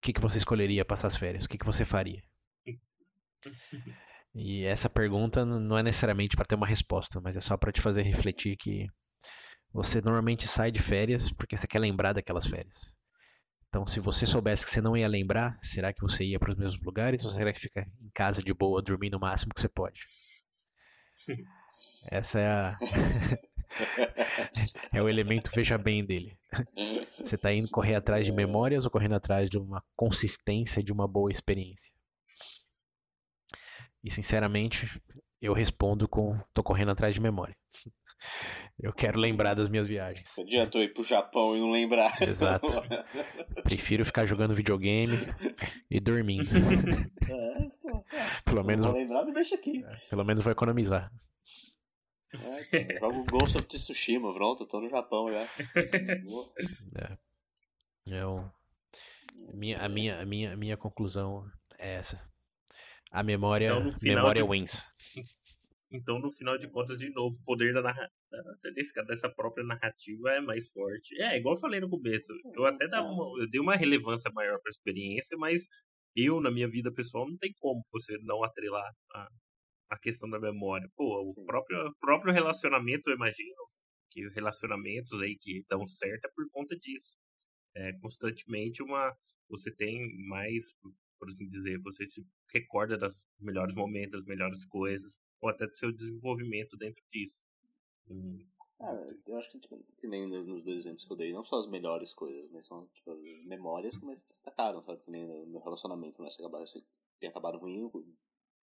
que, 0.00 0.12
que 0.12 0.20
você 0.20 0.38
escolheria 0.38 0.84
passar 0.84 1.08
as 1.08 1.16
férias? 1.16 1.44
O 1.44 1.48
que, 1.48 1.58
que 1.58 1.66
você 1.66 1.84
faria? 1.84 2.22
E 4.34 4.64
essa 4.64 4.90
pergunta 4.90 5.44
não 5.44 5.76
é 5.76 5.82
necessariamente 5.82 6.36
para 6.36 6.44
ter 6.44 6.54
uma 6.54 6.66
resposta, 6.66 7.20
mas 7.20 7.36
é 7.36 7.40
só 7.40 7.56
para 7.56 7.72
te 7.72 7.80
fazer 7.80 8.02
refletir 8.02 8.56
que 8.56 8.86
você 9.72 10.00
normalmente 10.00 10.46
sai 10.46 10.70
de 10.70 10.80
férias 10.80 11.32
porque 11.32 11.56
você 11.56 11.66
quer 11.66 11.80
lembrar 11.80 12.12
daquelas 12.12 12.46
férias. 12.46 12.92
Então, 13.68 13.86
se 13.86 14.00
você 14.00 14.24
soubesse 14.24 14.64
que 14.64 14.70
você 14.70 14.80
não 14.80 14.96
ia 14.96 15.06
lembrar, 15.06 15.58
será 15.62 15.92
que 15.92 16.00
você 16.00 16.24
ia 16.24 16.38
para 16.38 16.52
os 16.52 16.58
mesmos 16.58 16.82
lugares 16.82 17.24
ou 17.24 17.30
será 17.30 17.52
que 17.52 17.60
fica 17.60 17.86
em 18.00 18.10
casa 18.14 18.42
de 18.42 18.54
boa, 18.54 18.82
dormindo 18.82 19.16
o 19.16 19.20
máximo 19.20 19.52
que 19.54 19.60
você 19.60 19.68
pode? 19.68 20.00
Essa 22.10 22.40
é 22.40 22.48
a 22.48 22.78
é 24.92 25.02
o 25.02 25.08
elemento 25.08 25.50
veja 25.54 25.76
bem 25.76 26.04
dele. 26.04 26.38
Você 27.18 27.34
está 27.34 27.52
indo 27.52 27.68
correr 27.68 27.94
atrás 27.94 28.24
de 28.24 28.32
memórias 28.32 28.84
ou 28.84 28.90
correndo 28.90 29.14
atrás 29.14 29.50
de 29.50 29.58
uma 29.58 29.84
consistência 29.94 30.82
de 30.82 30.92
uma 30.92 31.06
boa 31.06 31.30
experiência? 31.30 31.92
E 34.02 34.10
sinceramente, 34.10 35.00
eu 35.40 35.52
respondo 35.52 36.08
com 36.08 36.38
tô 36.54 36.62
correndo 36.62 36.92
atrás 36.92 37.14
de 37.14 37.20
memória. 37.20 37.56
Eu 38.80 38.92
quero 38.92 39.18
lembrar 39.18 39.54
das 39.54 39.68
minhas 39.68 39.88
viagens. 39.88 40.34
Não 40.36 40.44
adiantou 40.44 40.80
ir 40.82 40.92
pro 40.94 41.02
Japão 41.02 41.56
e 41.56 41.60
não 41.60 41.70
lembrar. 41.70 42.20
Exato. 42.22 42.66
Prefiro 43.64 44.04
ficar 44.04 44.24
jogando 44.26 44.54
videogame 44.54 45.16
e 45.90 45.98
dormindo. 45.98 46.44
É, 46.44 47.68
pô, 47.82 48.04
Pelo 48.44 48.64
menos, 48.64 48.84
não 48.86 48.92
vou 48.92 49.00
lembrar, 49.00 49.24
me 49.24 49.32
deixa 49.32 49.54
aqui. 49.56 49.84
pelo 50.08 50.24
menos 50.24 50.44
vou 50.44 50.52
economizar. 50.52 51.12
É, 52.72 52.98
joga 53.00 53.18
o 53.18 53.24
Ghost 53.24 53.56
of 53.56 53.66
Tsushima, 53.66 54.32
pronto, 54.34 54.66
tô 54.66 54.80
no 54.80 54.88
Japão 54.88 55.26
já. 55.32 55.46
Boa. 56.24 56.52
Eu, 58.06 58.50
minha, 59.54 59.78
a, 59.78 59.88
minha, 59.88 60.20
a, 60.20 60.24
minha, 60.26 60.52
a 60.52 60.56
minha 60.56 60.76
conclusão 60.76 61.44
é 61.78 61.94
essa. 61.94 62.22
A 63.10 63.22
memória, 63.22 63.68
Então, 63.70 63.90
final 63.92 64.16
memória 64.16 64.42
de- 64.42 64.48
wins. 64.48 64.86
Então, 65.90 66.18
no 66.18 66.30
final 66.30 66.58
de 66.58 66.68
contas, 66.68 66.98
de 66.98 67.08
novo, 67.10 67.36
o 67.36 67.44
poder 67.44 67.72
da 67.72 67.80
narra... 67.80 68.10
dessa 69.06 69.28
própria 69.30 69.64
narrativa 69.64 70.30
é 70.32 70.40
mais 70.40 70.70
forte. 70.70 71.18
É, 71.20 71.38
igual 71.38 71.54
eu 71.54 71.60
falei 71.60 71.80
no 71.80 71.88
começo. 71.88 72.32
Eu 72.54 72.66
até 72.66 72.86
dava 72.86 73.08
uma, 73.08 73.40
eu 73.40 73.48
dei 73.48 73.60
uma 73.60 73.74
relevância 73.74 74.30
maior 74.32 74.60
pra 74.60 74.70
experiência, 74.70 75.36
mas 75.38 75.66
eu, 76.14 76.40
na 76.40 76.50
minha 76.50 76.68
vida 76.68 76.92
pessoal, 76.92 77.28
não 77.28 77.38
tem 77.38 77.54
como 77.58 77.82
você 77.90 78.18
não 78.22 78.44
atrelar 78.44 78.92
a, 79.14 79.28
a 79.90 79.98
questão 79.98 80.28
da 80.28 80.38
memória. 80.38 80.88
Pô, 80.94 81.22
o 81.22 81.28
Sim. 81.28 81.44
próprio, 81.46 81.94
próprio 82.00 82.32
relacionamento, 82.34 83.08
eu 83.08 83.16
imagino 83.16 83.54
que 84.10 84.28
relacionamentos 84.30 85.12
aí 85.22 85.36
que 85.40 85.64
dão 85.68 85.86
certo 85.86 86.26
é 86.26 86.30
por 86.34 86.46
conta 86.50 86.76
disso. 86.76 87.16
É 87.74 87.92
constantemente 88.00 88.82
uma. 88.82 89.14
Você 89.48 89.74
tem 89.74 90.06
mais, 90.26 90.74
por 91.18 91.28
assim 91.28 91.48
dizer, 91.48 91.78
você 91.80 92.06
se 92.06 92.22
recorda 92.52 92.98
dos 92.98 93.24
melhores 93.40 93.74
momentos, 93.74 94.18
das 94.18 94.26
melhores 94.26 94.66
coisas, 94.66 95.16
ou 95.40 95.48
até 95.50 95.66
do 95.66 95.76
seu 95.76 95.92
desenvolvimento 95.92 96.76
dentro 96.76 97.02
disso. 97.12 97.42
Hum, 98.10 98.38
Ah, 98.80 98.94
eu 99.26 99.36
acho 99.36 99.50
que, 99.50 99.58
tipo, 99.58 99.76
que 99.96 100.06
nem 100.06 100.26
nos 100.28 100.62
dois 100.62 100.78
exemplos 100.78 101.04
que 101.04 101.12
eu 101.12 101.16
dei, 101.16 101.32
não 101.32 101.42
só 101.42 101.58
as 101.58 101.66
melhores 101.66 102.14
coisas, 102.14 102.48
mas 102.50 102.64
são 102.66 102.86
tipo, 102.94 103.10
as 103.10 103.44
memórias 103.44 103.96
que 103.96 104.04
mais 104.04 104.22
destacaram, 104.22 104.82
sabe? 104.82 105.02
Que 105.02 105.10
nem 105.10 105.26
no 105.26 105.46
meu 105.46 105.60
relacionamento, 105.60 106.22
né? 106.22 106.30
Você, 106.30 106.40
acabou, 106.40 106.64
você 106.64 106.82
tem 107.18 107.28
acabado 107.28 107.58
ruim, 107.58 107.82
o 107.84 108.04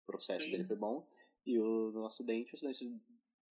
processo 0.06 0.46
Sim. 0.46 0.52
dele 0.52 0.66
foi 0.66 0.76
bom, 0.76 1.08
e 1.46 1.58
o, 1.58 1.92
no 1.92 2.06
acidente, 2.06 2.54
o 2.54 2.56
acidente 2.56 3.00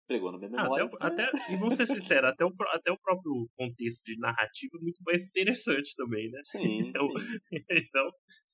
pregou 0.06 0.30
na 0.30 0.38
minha 0.38 0.50
Ah, 0.52 0.62
memória. 0.62 0.84
até, 0.84 0.96
o- 0.96 1.02
até, 1.02 1.52
e 1.52 1.56
vou 1.56 1.70
ser 1.72 1.86
sincero, 1.86 2.28
até 2.28 2.44
o, 2.44 2.52
até 2.72 2.92
o 2.92 2.98
próprio 2.98 3.48
contexto 3.56 4.04
de 4.04 4.16
narrativa 4.18 4.78
é 4.78 4.80
muito 4.82 5.02
mais 5.04 5.22
interessante 5.24 5.94
também, 5.96 6.30
né? 6.30 6.40
Sim, 6.44 6.80
Então, 6.96 7.08
sim. 7.14 7.40
então, 7.70 8.10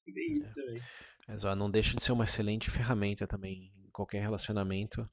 tem 0.07 0.33
isso 0.39 0.53
também. 0.55 0.83
Mas 1.29 1.45
ó, 1.45 1.55
não 1.55 1.71
deixa 1.71 1.95
de 1.97 2.03
ser 2.03 2.13
uma 2.13 2.25
excelente 2.25 2.71
ferramenta 2.71 3.27
também 3.27 3.71
qualquer 3.93 4.21
relacionamento. 4.21 5.09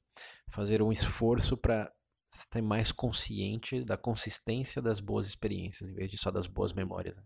Fazer 0.48 0.82
um 0.82 0.90
esforço 0.90 1.56
para 1.56 1.92
ser 2.26 2.62
mais 2.62 2.92
consciente 2.92 3.84
da 3.84 3.96
consistência 3.96 4.80
das 4.80 5.00
boas 5.00 5.26
experiências, 5.26 5.88
em 5.88 5.94
vez 5.94 6.10
de 6.10 6.16
só 6.18 6.30
das 6.30 6.46
boas 6.46 6.72
memórias. 6.72 7.16
né? 7.16 7.22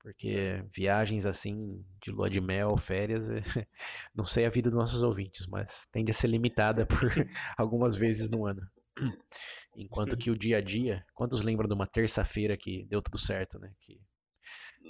Porque 0.00 0.64
viagens 0.72 1.26
assim, 1.26 1.84
de 2.00 2.12
lua 2.12 2.30
de 2.30 2.40
mel, 2.40 2.76
férias, 2.76 3.28
não 4.14 4.24
sei 4.24 4.46
a 4.46 4.50
vida 4.50 4.70
dos 4.70 4.78
nossos 4.78 5.02
ouvintes, 5.02 5.46
mas 5.48 5.86
tende 5.90 6.12
a 6.12 6.14
ser 6.14 6.28
limitada 6.28 6.86
por 6.86 6.96
algumas 7.58 7.96
vezes 7.96 8.28
no 8.28 8.46
ano. 8.46 8.62
Enquanto 9.76 10.16
que 10.16 10.30
o 10.30 10.38
dia 10.38 10.58
a 10.58 10.60
dia, 10.60 11.04
quantos 11.12 11.42
lembram 11.42 11.68
de 11.68 11.74
uma 11.74 11.86
terça-feira 11.86 12.56
que 12.56 12.86
deu 12.86 13.02
tudo 13.02 13.18
certo, 13.18 13.58
né? 13.58 13.74
Que 13.80 14.00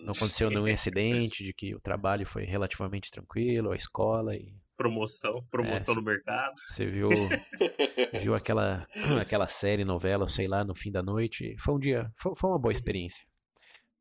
não 0.04 0.12
aconteceu 0.12 0.50
nenhum 0.50 0.66
acidente, 0.72 1.42
de 1.42 1.52
que 1.52 1.74
o 1.74 1.80
trabalho 1.80 2.26
foi 2.26 2.44
relativamente 2.44 3.10
tranquilo, 3.10 3.72
a 3.72 3.76
escola 3.76 4.36
e 4.36 4.54
Promoção, 4.76 5.42
promoção 5.50 5.94
É, 5.94 5.96
no 5.98 6.02
mercado. 6.04 6.54
você 6.56 6.86
viu, 6.86 7.08
viu 8.20 8.34
aquela, 8.34 8.86
aquela 9.20 9.46
série, 9.46 9.84
novela, 9.84 10.28
sei 10.28 10.46
lá, 10.46 10.64
no 10.64 10.74
fim 10.74 10.90
da 10.92 11.02
noite. 11.02 11.56
Foi 11.60 11.74
um 11.74 11.78
dia, 11.78 12.10
foi, 12.16 12.32
foi 12.36 12.50
uma 12.50 12.58
boa 12.58 12.72
experiência. 12.72 13.24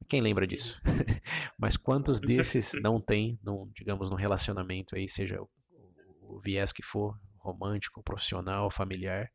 Quem 0.09 0.21
lembra 0.21 0.45
disso? 0.45 0.79
Mas 1.57 1.77
quantos 1.77 2.19
desses 2.19 2.71
não 2.83 2.99
tem, 3.01 3.39
num, 3.43 3.71
digamos, 3.73 4.09
num 4.11 4.17
relacionamento 4.17 4.95
aí, 4.95 5.07
seja 5.07 5.41
o, 5.41 5.49
o- 5.71 6.35
o 6.37 6.41
viés 6.41 6.71
que 6.71 6.83
for, 6.83 7.17
romântico, 7.39 8.03
profissional, 8.03 8.69
familiar, 8.69 9.29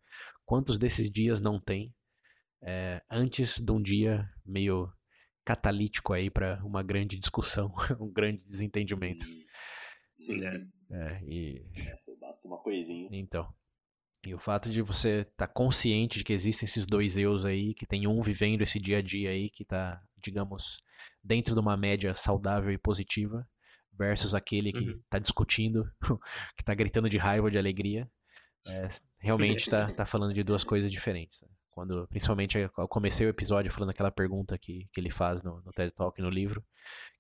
quantos 0.44 0.78
desses 0.78 1.10
dias 1.10 1.40
não 1.40 1.60
tem 1.60 1.94
é, 2.62 3.00
antes 3.10 3.58
de 3.58 3.72
um 3.72 3.80
dia 3.80 4.28
meio 4.44 4.92
catalítico 5.44 6.12
aí 6.12 6.28
para 6.30 6.60
uma 6.64 6.82
grande 6.82 7.16
discussão, 7.18 7.72
um 7.98 8.12
grande 8.12 8.44
desentendimento? 8.44 9.24
né? 10.28 10.66
É, 10.90 11.20
e 11.24 11.62
É, 11.76 12.16
basta 12.20 12.46
uma 12.48 12.58
coisinha. 12.58 13.08
então. 13.12 13.52
E 14.26 14.34
o 14.34 14.38
fato 14.38 14.68
de 14.68 14.82
você 14.82 15.20
estar 15.22 15.46
consciente 15.48 16.18
de 16.18 16.24
que 16.24 16.32
existem 16.34 16.66
esses 16.66 16.84
dois 16.84 17.16
eus 17.16 17.46
aí, 17.46 17.72
que 17.72 17.86
tem 17.86 18.06
um 18.06 18.20
vivendo 18.20 18.60
esse 18.62 18.78
dia 18.78 18.98
a 18.98 19.02
dia 19.02 19.30
aí, 19.30 19.48
que 19.48 19.64
tá, 19.64 20.02
digamos, 20.18 20.76
dentro 21.24 21.54
de 21.54 21.60
uma 21.60 21.74
média 21.76 22.12
saudável 22.12 22.70
e 22.70 22.76
positiva, 22.76 23.48
versus 23.92 24.34
aquele 24.34 24.72
que 24.72 24.84
Uhum. 24.84 25.00
tá 25.08 25.18
discutindo, 25.18 25.90
que 26.56 26.62
tá 26.64 26.74
gritando 26.74 27.08
de 27.08 27.16
raiva 27.16 27.46
ou 27.46 27.50
de 27.50 27.58
alegria, 27.58 28.10
é, 28.66 28.88
realmente 29.20 29.68
tá, 29.70 29.90
tá 29.92 30.04
falando 30.04 30.34
de 30.34 30.42
duas 30.42 30.64
coisas 30.64 30.90
diferentes. 30.92 31.40
né? 31.40 31.48
Quando, 31.72 32.06
principalmente, 32.08 32.58
eu 32.58 32.68
comecei 32.88 33.26
o 33.26 33.30
episódio 33.30 33.70
falando 33.70 33.90
aquela 33.90 34.10
pergunta 34.10 34.58
que, 34.58 34.86
que 34.92 35.00
ele 35.00 35.10
faz 35.10 35.42
no, 35.42 35.62
no 35.62 35.72
TED 35.72 35.92
Talk, 35.92 36.20
no 36.20 36.28
livro, 36.28 36.62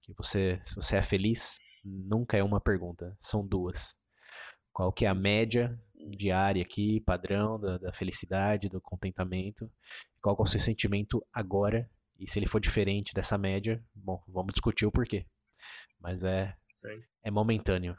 que 0.02 0.12
você, 0.12 0.60
se 0.64 0.74
você 0.74 0.96
é 0.96 1.02
feliz, 1.02 1.58
nunca 1.84 2.36
é 2.36 2.42
uma 2.42 2.60
pergunta, 2.60 3.16
são 3.18 3.46
duas. 3.46 3.96
Qual 4.72 4.92
que 4.92 5.04
é 5.04 5.08
a 5.08 5.14
média 5.14 5.78
diária 6.16 6.62
aqui, 6.62 7.00
padrão 7.00 7.58
da, 7.58 7.78
da 7.78 7.92
felicidade, 7.92 8.68
do 8.68 8.80
contentamento? 8.80 9.70
Qual 10.22 10.36
que 10.36 10.42
é 10.42 10.44
o 10.44 10.46
seu 10.46 10.60
sentimento 10.60 11.24
agora? 11.32 11.90
E 12.18 12.28
se 12.28 12.38
ele 12.38 12.46
for 12.46 12.60
diferente 12.60 13.14
dessa 13.14 13.36
média, 13.38 13.82
bom, 13.94 14.22
vamos 14.28 14.52
discutir 14.52 14.86
o 14.86 14.92
porquê. 14.92 15.26
Mas 15.98 16.22
é, 16.22 16.54
Sim. 16.76 17.02
é 17.22 17.30
momentâneo. 17.30 17.96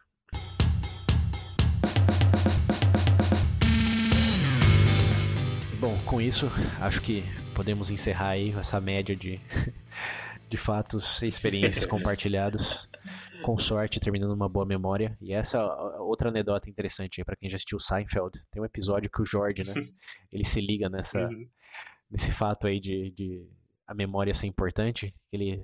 Bom, 5.80 5.98
com 6.06 6.22
isso, 6.22 6.46
acho 6.80 7.02
que 7.02 7.24
podemos 7.56 7.90
encerrar 7.90 8.30
aí 8.30 8.52
essa 8.52 8.80
média 8.80 9.16
de, 9.16 9.42
de 10.52 10.58
fatos 10.58 11.22
e 11.22 11.28
experiências 11.28 11.86
compartilhados. 11.86 12.86
Com 13.44 13.58
sorte, 13.58 14.00
terminando 14.00 14.30
numa 14.32 14.48
boa 14.50 14.66
memória. 14.66 15.18
E 15.20 15.34
essa 15.34 15.58
é 15.58 16.00
outra 16.00 16.30
anedota 16.30 16.70
interessante 16.70 17.20
aí 17.20 17.26
pra 17.26 17.36
quem 17.36 17.50
já 17.50 17.56
assistiu 17.56 17.80
Seinfeld. 17.80 18.40
Tem 18.52 18.62
um 18.62 18.66
episódio 18.66 19.10
que 19.10 19.22
o 19.22 19.26
George, 19.26 19.64
né? 19.64 19.74
Ele 20.32 20.44
se 20.44 20.62
liga 20.62 20.88
nessa, 20.90 21.22
Uhum. 21.28 21.48
nesse 22.12 22.32
fato 22.32 22.68
aí 22.68 22.80
de, 22.80 23.10
de 23.12 23.50
a 23.88 23.96
memória 23.96 24.34
ser 24.34 24.46
importante. 24.46 25.16
Ele, 25.32 25.64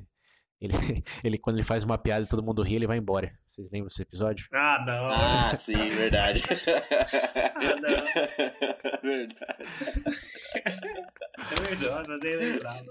ele, 0.60 0.74
ele, 1.24 1.38
quando 1.38 1.58
ele 1.58 1.64
faz 1.64 1.84
uma 1.84 1.98
piada 1.98 2.26
e 2.26 2.30
todo 2.30 2.44
mundo 2.44 2.64
ri, 2.64 2.76
ele 2.76 2.88
vai 2.88 2.98
embora. 2.98 3.32
Vocês 3.48 3.70
lembram 3.72 3.90
desse 3.90 4.02
episódio? 4.02 4.48
Ah, 4.54 4.84
não. 4.86 5.08
Ah, 5.10 5.56
sim, 5.56 5.88
verdade. 5.90 6.42
não. 7.82 9.02
verdade. 9.02 9.48
É 10.56 11.70
verdade, 11.70 12.10
eu 12.10 12.18
nem 12.20 12.36
lembrava. 12.38 12.86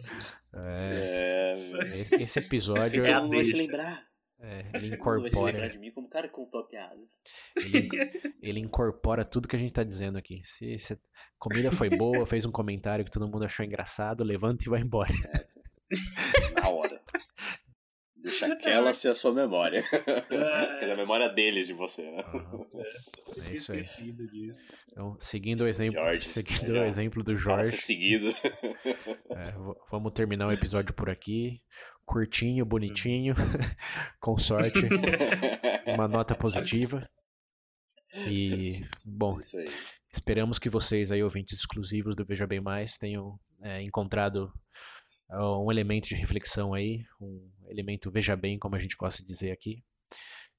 É, 0.54 0.90
É, 0.92 2.22
esse- 2.22 2.38
episódio 2.38 3.02
todo 3.02 3.14
a 3.14 3.20
mundo 3.22 3.34
vai 3.34 3.44
se 3.44 3.56
lembrar. 3.56 4.06
é, 4.40 4.60
ele 4.60 4.62
mundo 4.62 4.70
vai 4.70 4.80
se 4.80 4.80
lembrar 4.80 4.94
incorpora, 4.96 5.68
de 5.70 5.78
mim 5.78 5.90
como 5.92 6.06
o 6.06 6.10
cara 6.10 6.28
que 6.28 6.34
contou 6.34 6.60
ele, 7.56 7.88
ele 8.42 8.60
incorpora 8.60 9.24
tudo 9.24 9.48
que 9.48 9.56
a 9.56 9.58
gente 9.58 9.72
tá 9.72 9.82
dizendo 9.82 10.16
aqui. 10.16 10.40
Se, 10.44 10.78
se 10.78 10.92
a 10.94 10.98
comida 11.38 11.70
foi 11.72 11.90
boa, 11.90 12.26
fez 12.26 12.44
um 12.46 12.52
comentário 12.52 13.04
que 13.04 13.10
todo 13.10 13.28
mundo 13.28 13.44
achou 13.44 13.64
engraçado, 13.66 14.22
levanta 14.24 14.64
e 14.64 14.70
vai 14.70 14.80
embora. 14.80 15.12
Na 16.54 16.68
hora. 16.68 17.00
Deixa 18.26 18.52
aquela 18.52 18.92
ser 18.92 19.10
a 19.10 19.14
sua 19.14 19.32
memória. 19.32 19.84
Quer 19.88 20.80
dizer, 20.80 20.92
a 20.92 20.96
memória 20.96 21.28
deles 21.28 21.66
de 21.66 21.72
você, 21.72 22.02
né? 22.02 22.24
É 23.38 23.52
isso 23.52 23.70
aí. 23.72 23.84
Então, 24.90 25.16
seguindo 25.20 25.60
o 25.60 25.68
exemplo, 25.68 26.00
Jorge, 26.00 26.28
seguindo 26.28 26.68
melhor. 26.68 26.86
o 26.86 26.88
exemplo 26.88 27.22
do 27.22 27.36
Jorge, 27.36 27.76
seguido. 27.76 28.30
é, 28.30 29.52
vamos 29.90 30.12
terminar 30.12 30.48
o 30.48 30.52
episódio 30.52 30.94
por 30.94 31.10
aqui. 31.10 31.60
Curtinho, 32.06 32.64
bonitinho, 32.64 33.34
com 34.18 34.38
sorte, 34.38 34.80
uma 35.86 36.08
nota 36.08 36.34
positiva. 36.34 37.06
E, 38.28 38.80
bom, 39.04 39.38
aí. 39.54 39.64
Esperamos 40.12 40.58
que 40.58 40.70
vocês 40.70 41.12
aí, 41.12 41.22
ouvintes 41.22 41.58
exclusivos 41.58 42.16
do 42.16 42.24
Veja 42.24 42.46
Bem 42.46 42.60
Mais, 42.60 42.96
tenham 42.96 43.38
é, 43.62 43.82
encontrado 43.82 44.50
ah, 44.50 44.58
um 45.30 45.70
elemento 45.70 46.08
de 46.08 46.14
reflexão 46.14 46.72
aí, 46.72 47.04
um 47.20 47.50
elemento 47.68 48.10
Veja 48.10 48.36
Bem, 48.36 48.58
como 48.58 48.76
a 48.76 48.78
gente 48.78 48.96
gosta 48.96 49.22
de 49.22 49.28
dizer 49.28 49.50
aqui, 49.50 49.82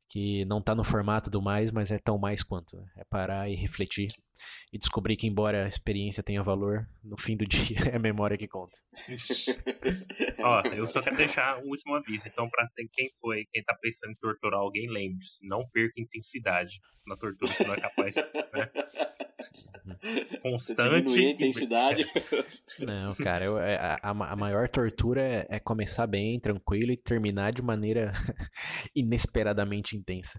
que 0.10 0.46
não 0.46 0.60
está 0.60 0.74
no 0.76 0.84
formato 0.84 1.30
do 1.30 1.42
mais, 1.42 1.72
mas 1.72 1.92
é 1.92 2.00
tão 2.00 2.18
mais 2.18 2.44
quanto. 2.44 2.78
né? 2.78 2.86
É 2.98 3.04
parar 3.06 3.50
e 3.50 3.56
refletir 3.56 4.08
e 4.72 4.78
descobrir 4.78 5.16
que, 5.16 5.28
embora 5.28 5.66
a 5.66 5.68
experiência 5.68 6.24
tenha 6.24 6.44
valor, 6.44 6.88
no 7.04 7.20
fim 7.20 7.36
do 7.38 7.46
dia 7.78 7.78
é 7.92 7.96
a 7.96 8.00
memória 8.00 8.38
que 8.38 8.48
conta. 8.48 8.78
Ó, 10.40 10.62
eu 10.74 10.88
só 10.88 11.02
quero 11.02 11.18
deixar 11.18 11.58
um 11.60 11.68
último 11.70 11.96
aviso. 11.96 12.28
Então, 12.28 12.50
pra 12.50 12.68
ter- 12.76 12.88
quem 12.94 13.10
foi, 13.20 13.46
quem 13.52 13.64
tá 13.64 13.76
pensando 13.82 14.12
em 14.12 14.16
torturar 14.16 14.60
alguém, 14.60 14.90
lembre-se, 14.90 15.46
não 15.48 15.68
perca 15.72 16.00
intensidade 16.02 16.80
na 17.06 17.16
tortura, 17.16 17.52
senão 17.54 17.74
é 17.74 17.80
capaz. 17.82 18.16
Você 20.44 20.76
Constante 20.76 21.18
a 21.18 21.22
e- 21.22 21.32
intensidade. 21.32 22.06
Não, 22.80 23.16
cara, 23.16 23.46
eu- 23.46 23.58
é- 23.60 23.76
a, 23.78 24.00
a 24.10 24.14
ma- 24.14 24.30
a 24.30 24.36
maior 24.36 24.68
tortura 24.68 25.22
é, 25.22 25.48
é 25.50 25.60
começar 25.60 26.06
bem, 26.08 26.40
tranquilo 26.40 26.92
e 26.92 26.98
terminar 26.98 27.52
de 27.54 27.62
maneira 27.62 28.12
inesperadamente 28.96 29.96
intensa. 29.96 30.38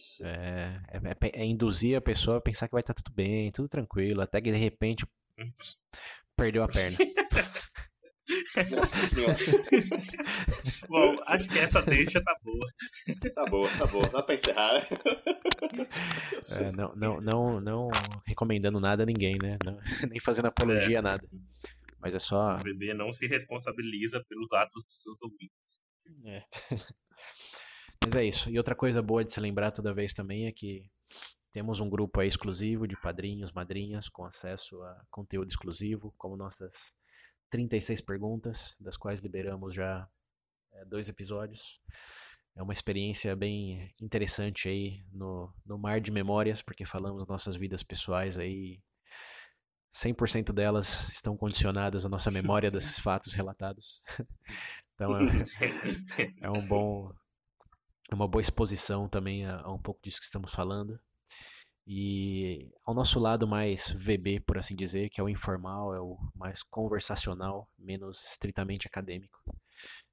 Isso. 0.00 0.24
É, 0.24 0.82
é, 0.88 0.98
é 0.98 1.42
é 1.42 1.44
induzir 1.44 1.96
a 1.96 2.00
pessoa 2.00 2.38
a 2.38 2.40
pensar 2.40 2.66
que 2.68 2.72
vai 2.72 2.80
estar 2.80 2.94
tudo 2.94 3.12
bem, 3.12 3.52
tudo 3.52 3.68
tranquilo, 3.68 4.22
até 4.22 4.40
que 4.40 4.50
de 4.50 4.56
repente 4.58 5.06
perdeu 6.34 6.62
a 6.62 6.68
perna. 6.68 6.96
Nossa 8.70 9.02
senhora. 9.02 9.36
Bom, 10.88 11.16
acho 11.26 11.48
que 11.48 11.58
essa 11.58 11.82
deixa 11.82 12.22
tá 12.22 12.36
boa. 12.42 12.66
Tá 13.34 13.44
boa, 13.46 13.68
tá 13.76 13.86
boa. 13.86 14.08
Dá 14.08 14.22
pra 14.22 14.34
encerrar. 14.34 14.86
É, 16.48 16.72
não, 16.76 16.94
não, 16.94 17.20
não, 17.20 17.60
não 17.60 17.90
recomendando 18.24 18.78
nada 18.80 19.02
a 19.02 19.06
ninguém, 19.06 19.36
né? 19.42 19.58
Não- 19.64 19.78
nem 20.08 20.20
fazendo 20.20 20.46
apologia 20.46 21.00
a 21.00 21.02
nada. 21.02 21.28
Mas 21.98 22.14
é 22.14 22.18
só. 22.18 22.56
O 22.56 22.62
bebê 22.62 22.94
não 22.94 23.12
se 23.12 23.26
responsabiliza 23.26 24.24
pelos 24.28 24.52
atos 24.52 24.84
dos 24.84 25.02
seus 25.02 25.20
ouvintes. 25.22 25.80
É. 26.24 26.44
Mas 28.02 28.14
é 28.14 28.24
isso. 28.24 28.48
E 28.50 28.56
outra 28.56 28.74
coisa 28.74 29.02
boa 29.02 29.22
de 29.22 29.30
se 29.30 29.40
lembrar 29.40 29.70
toda 29.70 29.92
vez 29.92 30.14
também 30.14 30.46
é 30.46 30.52
que 30.52 30.90
temos 31.52 31.80
um 31.80 31.90
grupo 31.90 32.22
exclusivo 32.22 32.86
de 32.86 32.96
padrinhos, 33.00 33.52
madrinhas, 33.52 34.08
com 34.08 34.24
acesso 34.24 34.80
a 34.82 35.04
conteúdo 35.10 35.48
exclusivo, 35.48 36.14
como 36.16 36.36
nossas 36.36 36.96
36 37.50 38.00
perguntas, 38.00 38.76
das 38.80 38.96
quais 38.96 39.20
liberamos 39.20 39.74
já 39.74 40.08
é, 40.72 40.84
dois 40.84 41.08
episódios. 41.08 41.80
É 42.56 42.62
uma 42.62 42.72
experiência 42.72 43.34
bem 43.36 43.92
interessante 44.00 44.68
aí 44.68 45.04
no, 45.12 45.52
no 45.66 45.78
mar 45.78 46.00
de 46.00 46.10
memórias, 46.10 46.62
porque 46.62 46.84
falamos 46.84 47.26
nossas 47.26 47.56
vidas 47.56 47.82
pessoais 47.82 48.38
aí. 48.38 48.80
100% 49.92 50.52
delas 50.52 51.08
estão 51.10 51.36
condicionadas 51.36 52.06
à 52.06 52.08
nossa 52.08 52.30
memória 52.30 52.70
desses 52.72 52.98
fatos 52.98 53.34
relatados. 53.34 54.02
Então 55.00 55.16
é, 55.16 55.24
é 56.42 56.50
um 56.50 56.60
bom 56.66 57.10
uma 58.14 58.28
boa 58.28 58.42
exposição 58.42 59.08
também 59.08 59.46
a, 59.46 59.60
a 59.60 59.72
um 59.72 59.78
pouco 59.78 60.00
disso 60.02 60.18
que 60.18 60.24
estamos 60.26 60.52
falando. 60.52 60.98
E 61.86 62.70
ao 62.84 62.94
nosso 62.94 63.18
lado 63.18 63.48
mais 63.48 63.90
VB 63.92 64.40
por 64.40 64.58
assim 64.58 64.76
dizer 64.76 65.08
que 65.10 65.20
é 65.20 65.24
o 65.24 65.28
informal 65.28 65.94
é 65.94 66.00
o 66.00 66.18
mais 66.34 66.62
conversacional 66.62 67.68
menos 67.78 68.22
estritamente 68.22 68.86
acadêmico 68.86 69.42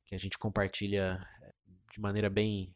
que 0.05 0.15
a 0.15 0.17
gente 0.17 0.37
compartilha 0.39 1.19
eh, 1.43 1.53
de 1.93 1.99
maneira 1.99 2.29
bem 2.29 2.73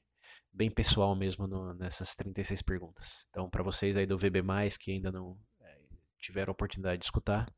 bem 0.53 0.69
pessoal 0.69 1.15
mesmo 1.15 1.47
no- 1.47 1.73
nessas 1.73 2.13
36 2.13 2.61
perguntas. 2.61 3.25
Então 3.29 3.49
para 3.49 3.63
vocês 3.63 3.97
aí 3.97 4.05
do 4.05 4.17
VB 4.17 4.41
que 4.79 4.91
ainda 4.91 5.11
não 5.11 5.39
eh, 5.61 5.81
tiveram 6.19 6.51
a 6.51 6.53
oportunidade 6.53 6.99
de 6.99 7.05
escutar 7.05 7.51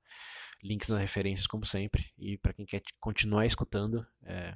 links 0.64 0.90
nas 0.90 1.00
referências 1.00 1.46
como 1.48 1.66
sempre. 1.66 2.06
E 2.18 2.38
para 2.38 2.54
quem 2.54 2.66
quer 2.66 2.82
continuar 3.00 3.46
escutando 3.46 4.06
é, 4.24 4.56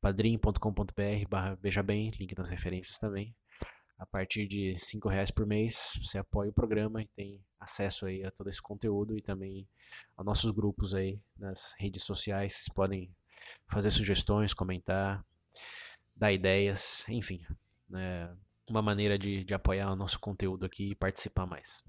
padrim.com.br 0.00 1.28
barra 1.28 1.58
bem, 1.82 2.10
link 2.18 2.36
nas 2.36 2.48
referências 2.48 2.98
também. 2.98 3.34
A 3.98 4.06
partir 4.06 4.46
de 4.46 4.78
cinco 4.78 5.08
reais 5.08 5.30
por 5.30 5.46
mês, 5.46 5.98
você 6.02 6.16
apoia 6.16 6.48
o 6.48 6.54
programa 6.54 7.02
e 7.02 7.08
tem 7.08 7.44
acesso 7.58 8.06
aí 8.06 8.24
a 8.24 8.30
todo 8.30 8.48
esse 8.48 8.62
conteúdo 8.62 9.16
e 9.16 9.20
também 9.20 9.68
a 10.16 10.24
nossos 10.24 10.50
grupos 10.52 10.94
aí 10.94 11.20
nas 11.38 11.74
redes 11.78 12.02
sociais. 12.02 12.54
Vocês 12.54 12.68
podem 12.70 13.14
fazer 13.68 13.90
sugestões, 13.90 14.54
comentar, 14.54 15.22
dar 16.16 16.32
ideias, 16.32 17.04
enfim. 17.08 17.44
É 17.94 18.30
uma 18.66 18.80
maneira 18.80 19.18
de, 19.18 19.44
de 19.44 19.52
apoiar 19.52 19.92
o 19.92 19.96
nosso 19.96 20.18
conteúdo 20.18 20.64
aqui 20.64 20.92
e 20.92 20.94
participar 20.94 21.46
mais. 21.46 21.84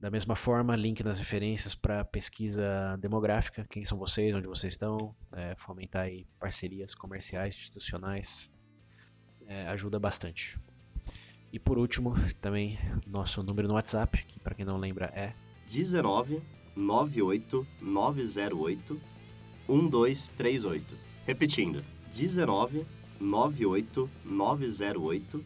Da 0.00 0.10
mesma 0.10 0.34
forma, 0.34 0.74
link 0.76 1.02
nas 1.02 1.18
referências 1.18 1.74
para 1.74 2.04
pesquisa 2.04 2.96
demográfica, 2.98 3.66
quem 3.68 3.84
são 3.84 3.98
vocês, 3.98 4.34
onde 4.34 4.46
vocês 4.46 4.72
estão, 4.72 5.14
é, 5.32 5.54
fomentar 5.56 6.04
aí 6.04 6.26
parcerias 6.38 6.94
comerciais, 6.94 7.54
institucionais, 7.54 8.52
é, 9.46 9.68
ajuda 9.68 9.98
bastante. 9.98 10.58
E 11.52 11.58
por 11.58 11.78
último, 11.78 12.14
também 12.40 12.78
nosso 13.06 13.42
número 13.42 13.68
no 13.68 13.74
WhatsApp, 13.74 14.24
que 14.24 14.38
para 14.40 14.54
quem 14.54 14.64
não 14.64 14.78
lembra 14.78 15.06
é 15.06 15.34
19 15.66 16.42
98 16.76 17.66
908 17.80 19.00
1238. 19.68 20.96
Repetindo, 21.26 21.84
19 22.10 22.86
98 23.20 24.10
908 24.24 25.44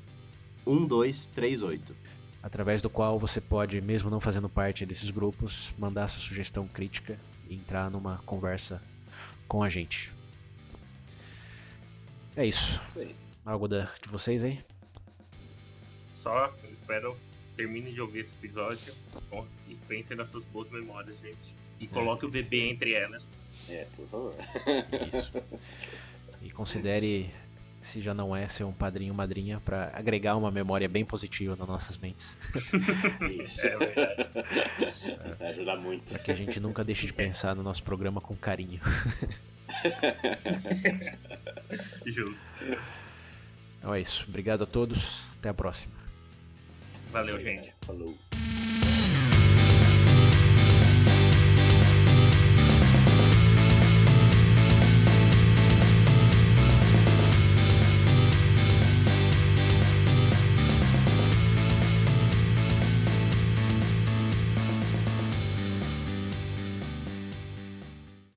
1238. 0.67 1.97
Através 2.45 2.83
do 2.83 2.91
qual 2.91 3.19
você 3.19 3.41
pode, 3.41 3.81
mesmo 3.81 4.11
não 4.11 4.21
fazendo 4.21 4.51
parte 4.51 4.85
desses 4.85 5.11
grupos, 5.11 5.73
mandar 5.79 6.09
sua 6.09 6.21
sugestão 6.21 6.69
crítica 6.69 7.19
e 7.49 7.55
entrar 7.55 7.91
numa 7.91 8.19
conversa 8.27 8.83
com 9.49 9.63
a 9.63 9.69
gente. 9.71 10.13
É 12.37 12.47
isso. 12.47 12.83
Aí. 12.95 13.17
Algo 13.47 13.67
da, 13.67 13.89
de 14.03 14.11
vocês 14.11 14.45
aí? 14.45 14.63
Só, 16.13 16.53
eu 16.63 16.71
espero 16.71 17.17
termine 17.57 17.93
de 17.93 18.01
ouvir 18.03 18.21
esse 18.21 18.35
episódio 18.35 18.93
e 19.69 19.77
pensem 19.89 20.15
nas 20.15 20.29
suas 20.29 20.45
boas 20.47 20.69
memórias, 20.69 21.19
gente. 21.21 21.57
E 21.81 21.87
coloque 21.87 22.27
o 22.27 22.31
VB 22.31 22.69
entre 22.69 22.93
elas. 22.93 23.41
É, 23.71 23.87
por 23.97 24.07
favor. 24.09 24.35
Isso. 25.09 25.33
E 26.43 26.51
considere, 26.51 27.33
se 27.85 28.01
já 28.01 28.15
não 28.15 28.35
é, 28.35 28.49
ser 28.49 28.65
um 28.65 28.73
padrinho 28.73 29.13
ou 29.13 29.17
madrinha 29.17 29.61
para 29.61 29.93
agregar 29.95 30.37
uma 30.37 30.51
memória 30.51 30.89
bem 30.89 31.05
positiva 31.05 31.55
nas 31.55 31.69
nossas 31.69 31.99
mentes. 31.99 32.39
Isso. 33.43 33.67
É 33.67 33.77
verdade. 33.77 34.27
Vai 35.39 35.51
ajudar 35.51 35.77
muito. 35.77 36.15
Para 36.15 36.23
que 36.23 36.33
a 36.33 36.35
gente 36.35 36.59
nunca 36.59 36.83
deixe 36.83 37.07
de 37.07 37.13
pensar 37.13 37.55
no 37.55 37.63
nosso 37.63 37.85
programa 37.85 38.23
com 38.23 38.35
carinho. 38.35 38.81
Justo. 42.07 42.47
Então 43.79 43.95
é 43.95 44.01
isso. 44.01 44.25
Obrigado 44.29 44.65
a 44.65 44.67
todos. 44.67 45.25
Até 45.39 45.51
a 45.51 45.55
próxima. 45.55 45.93
Valeu, 47.13 47.39
gente. 47.39 47.73
Falou. 47.83 48.17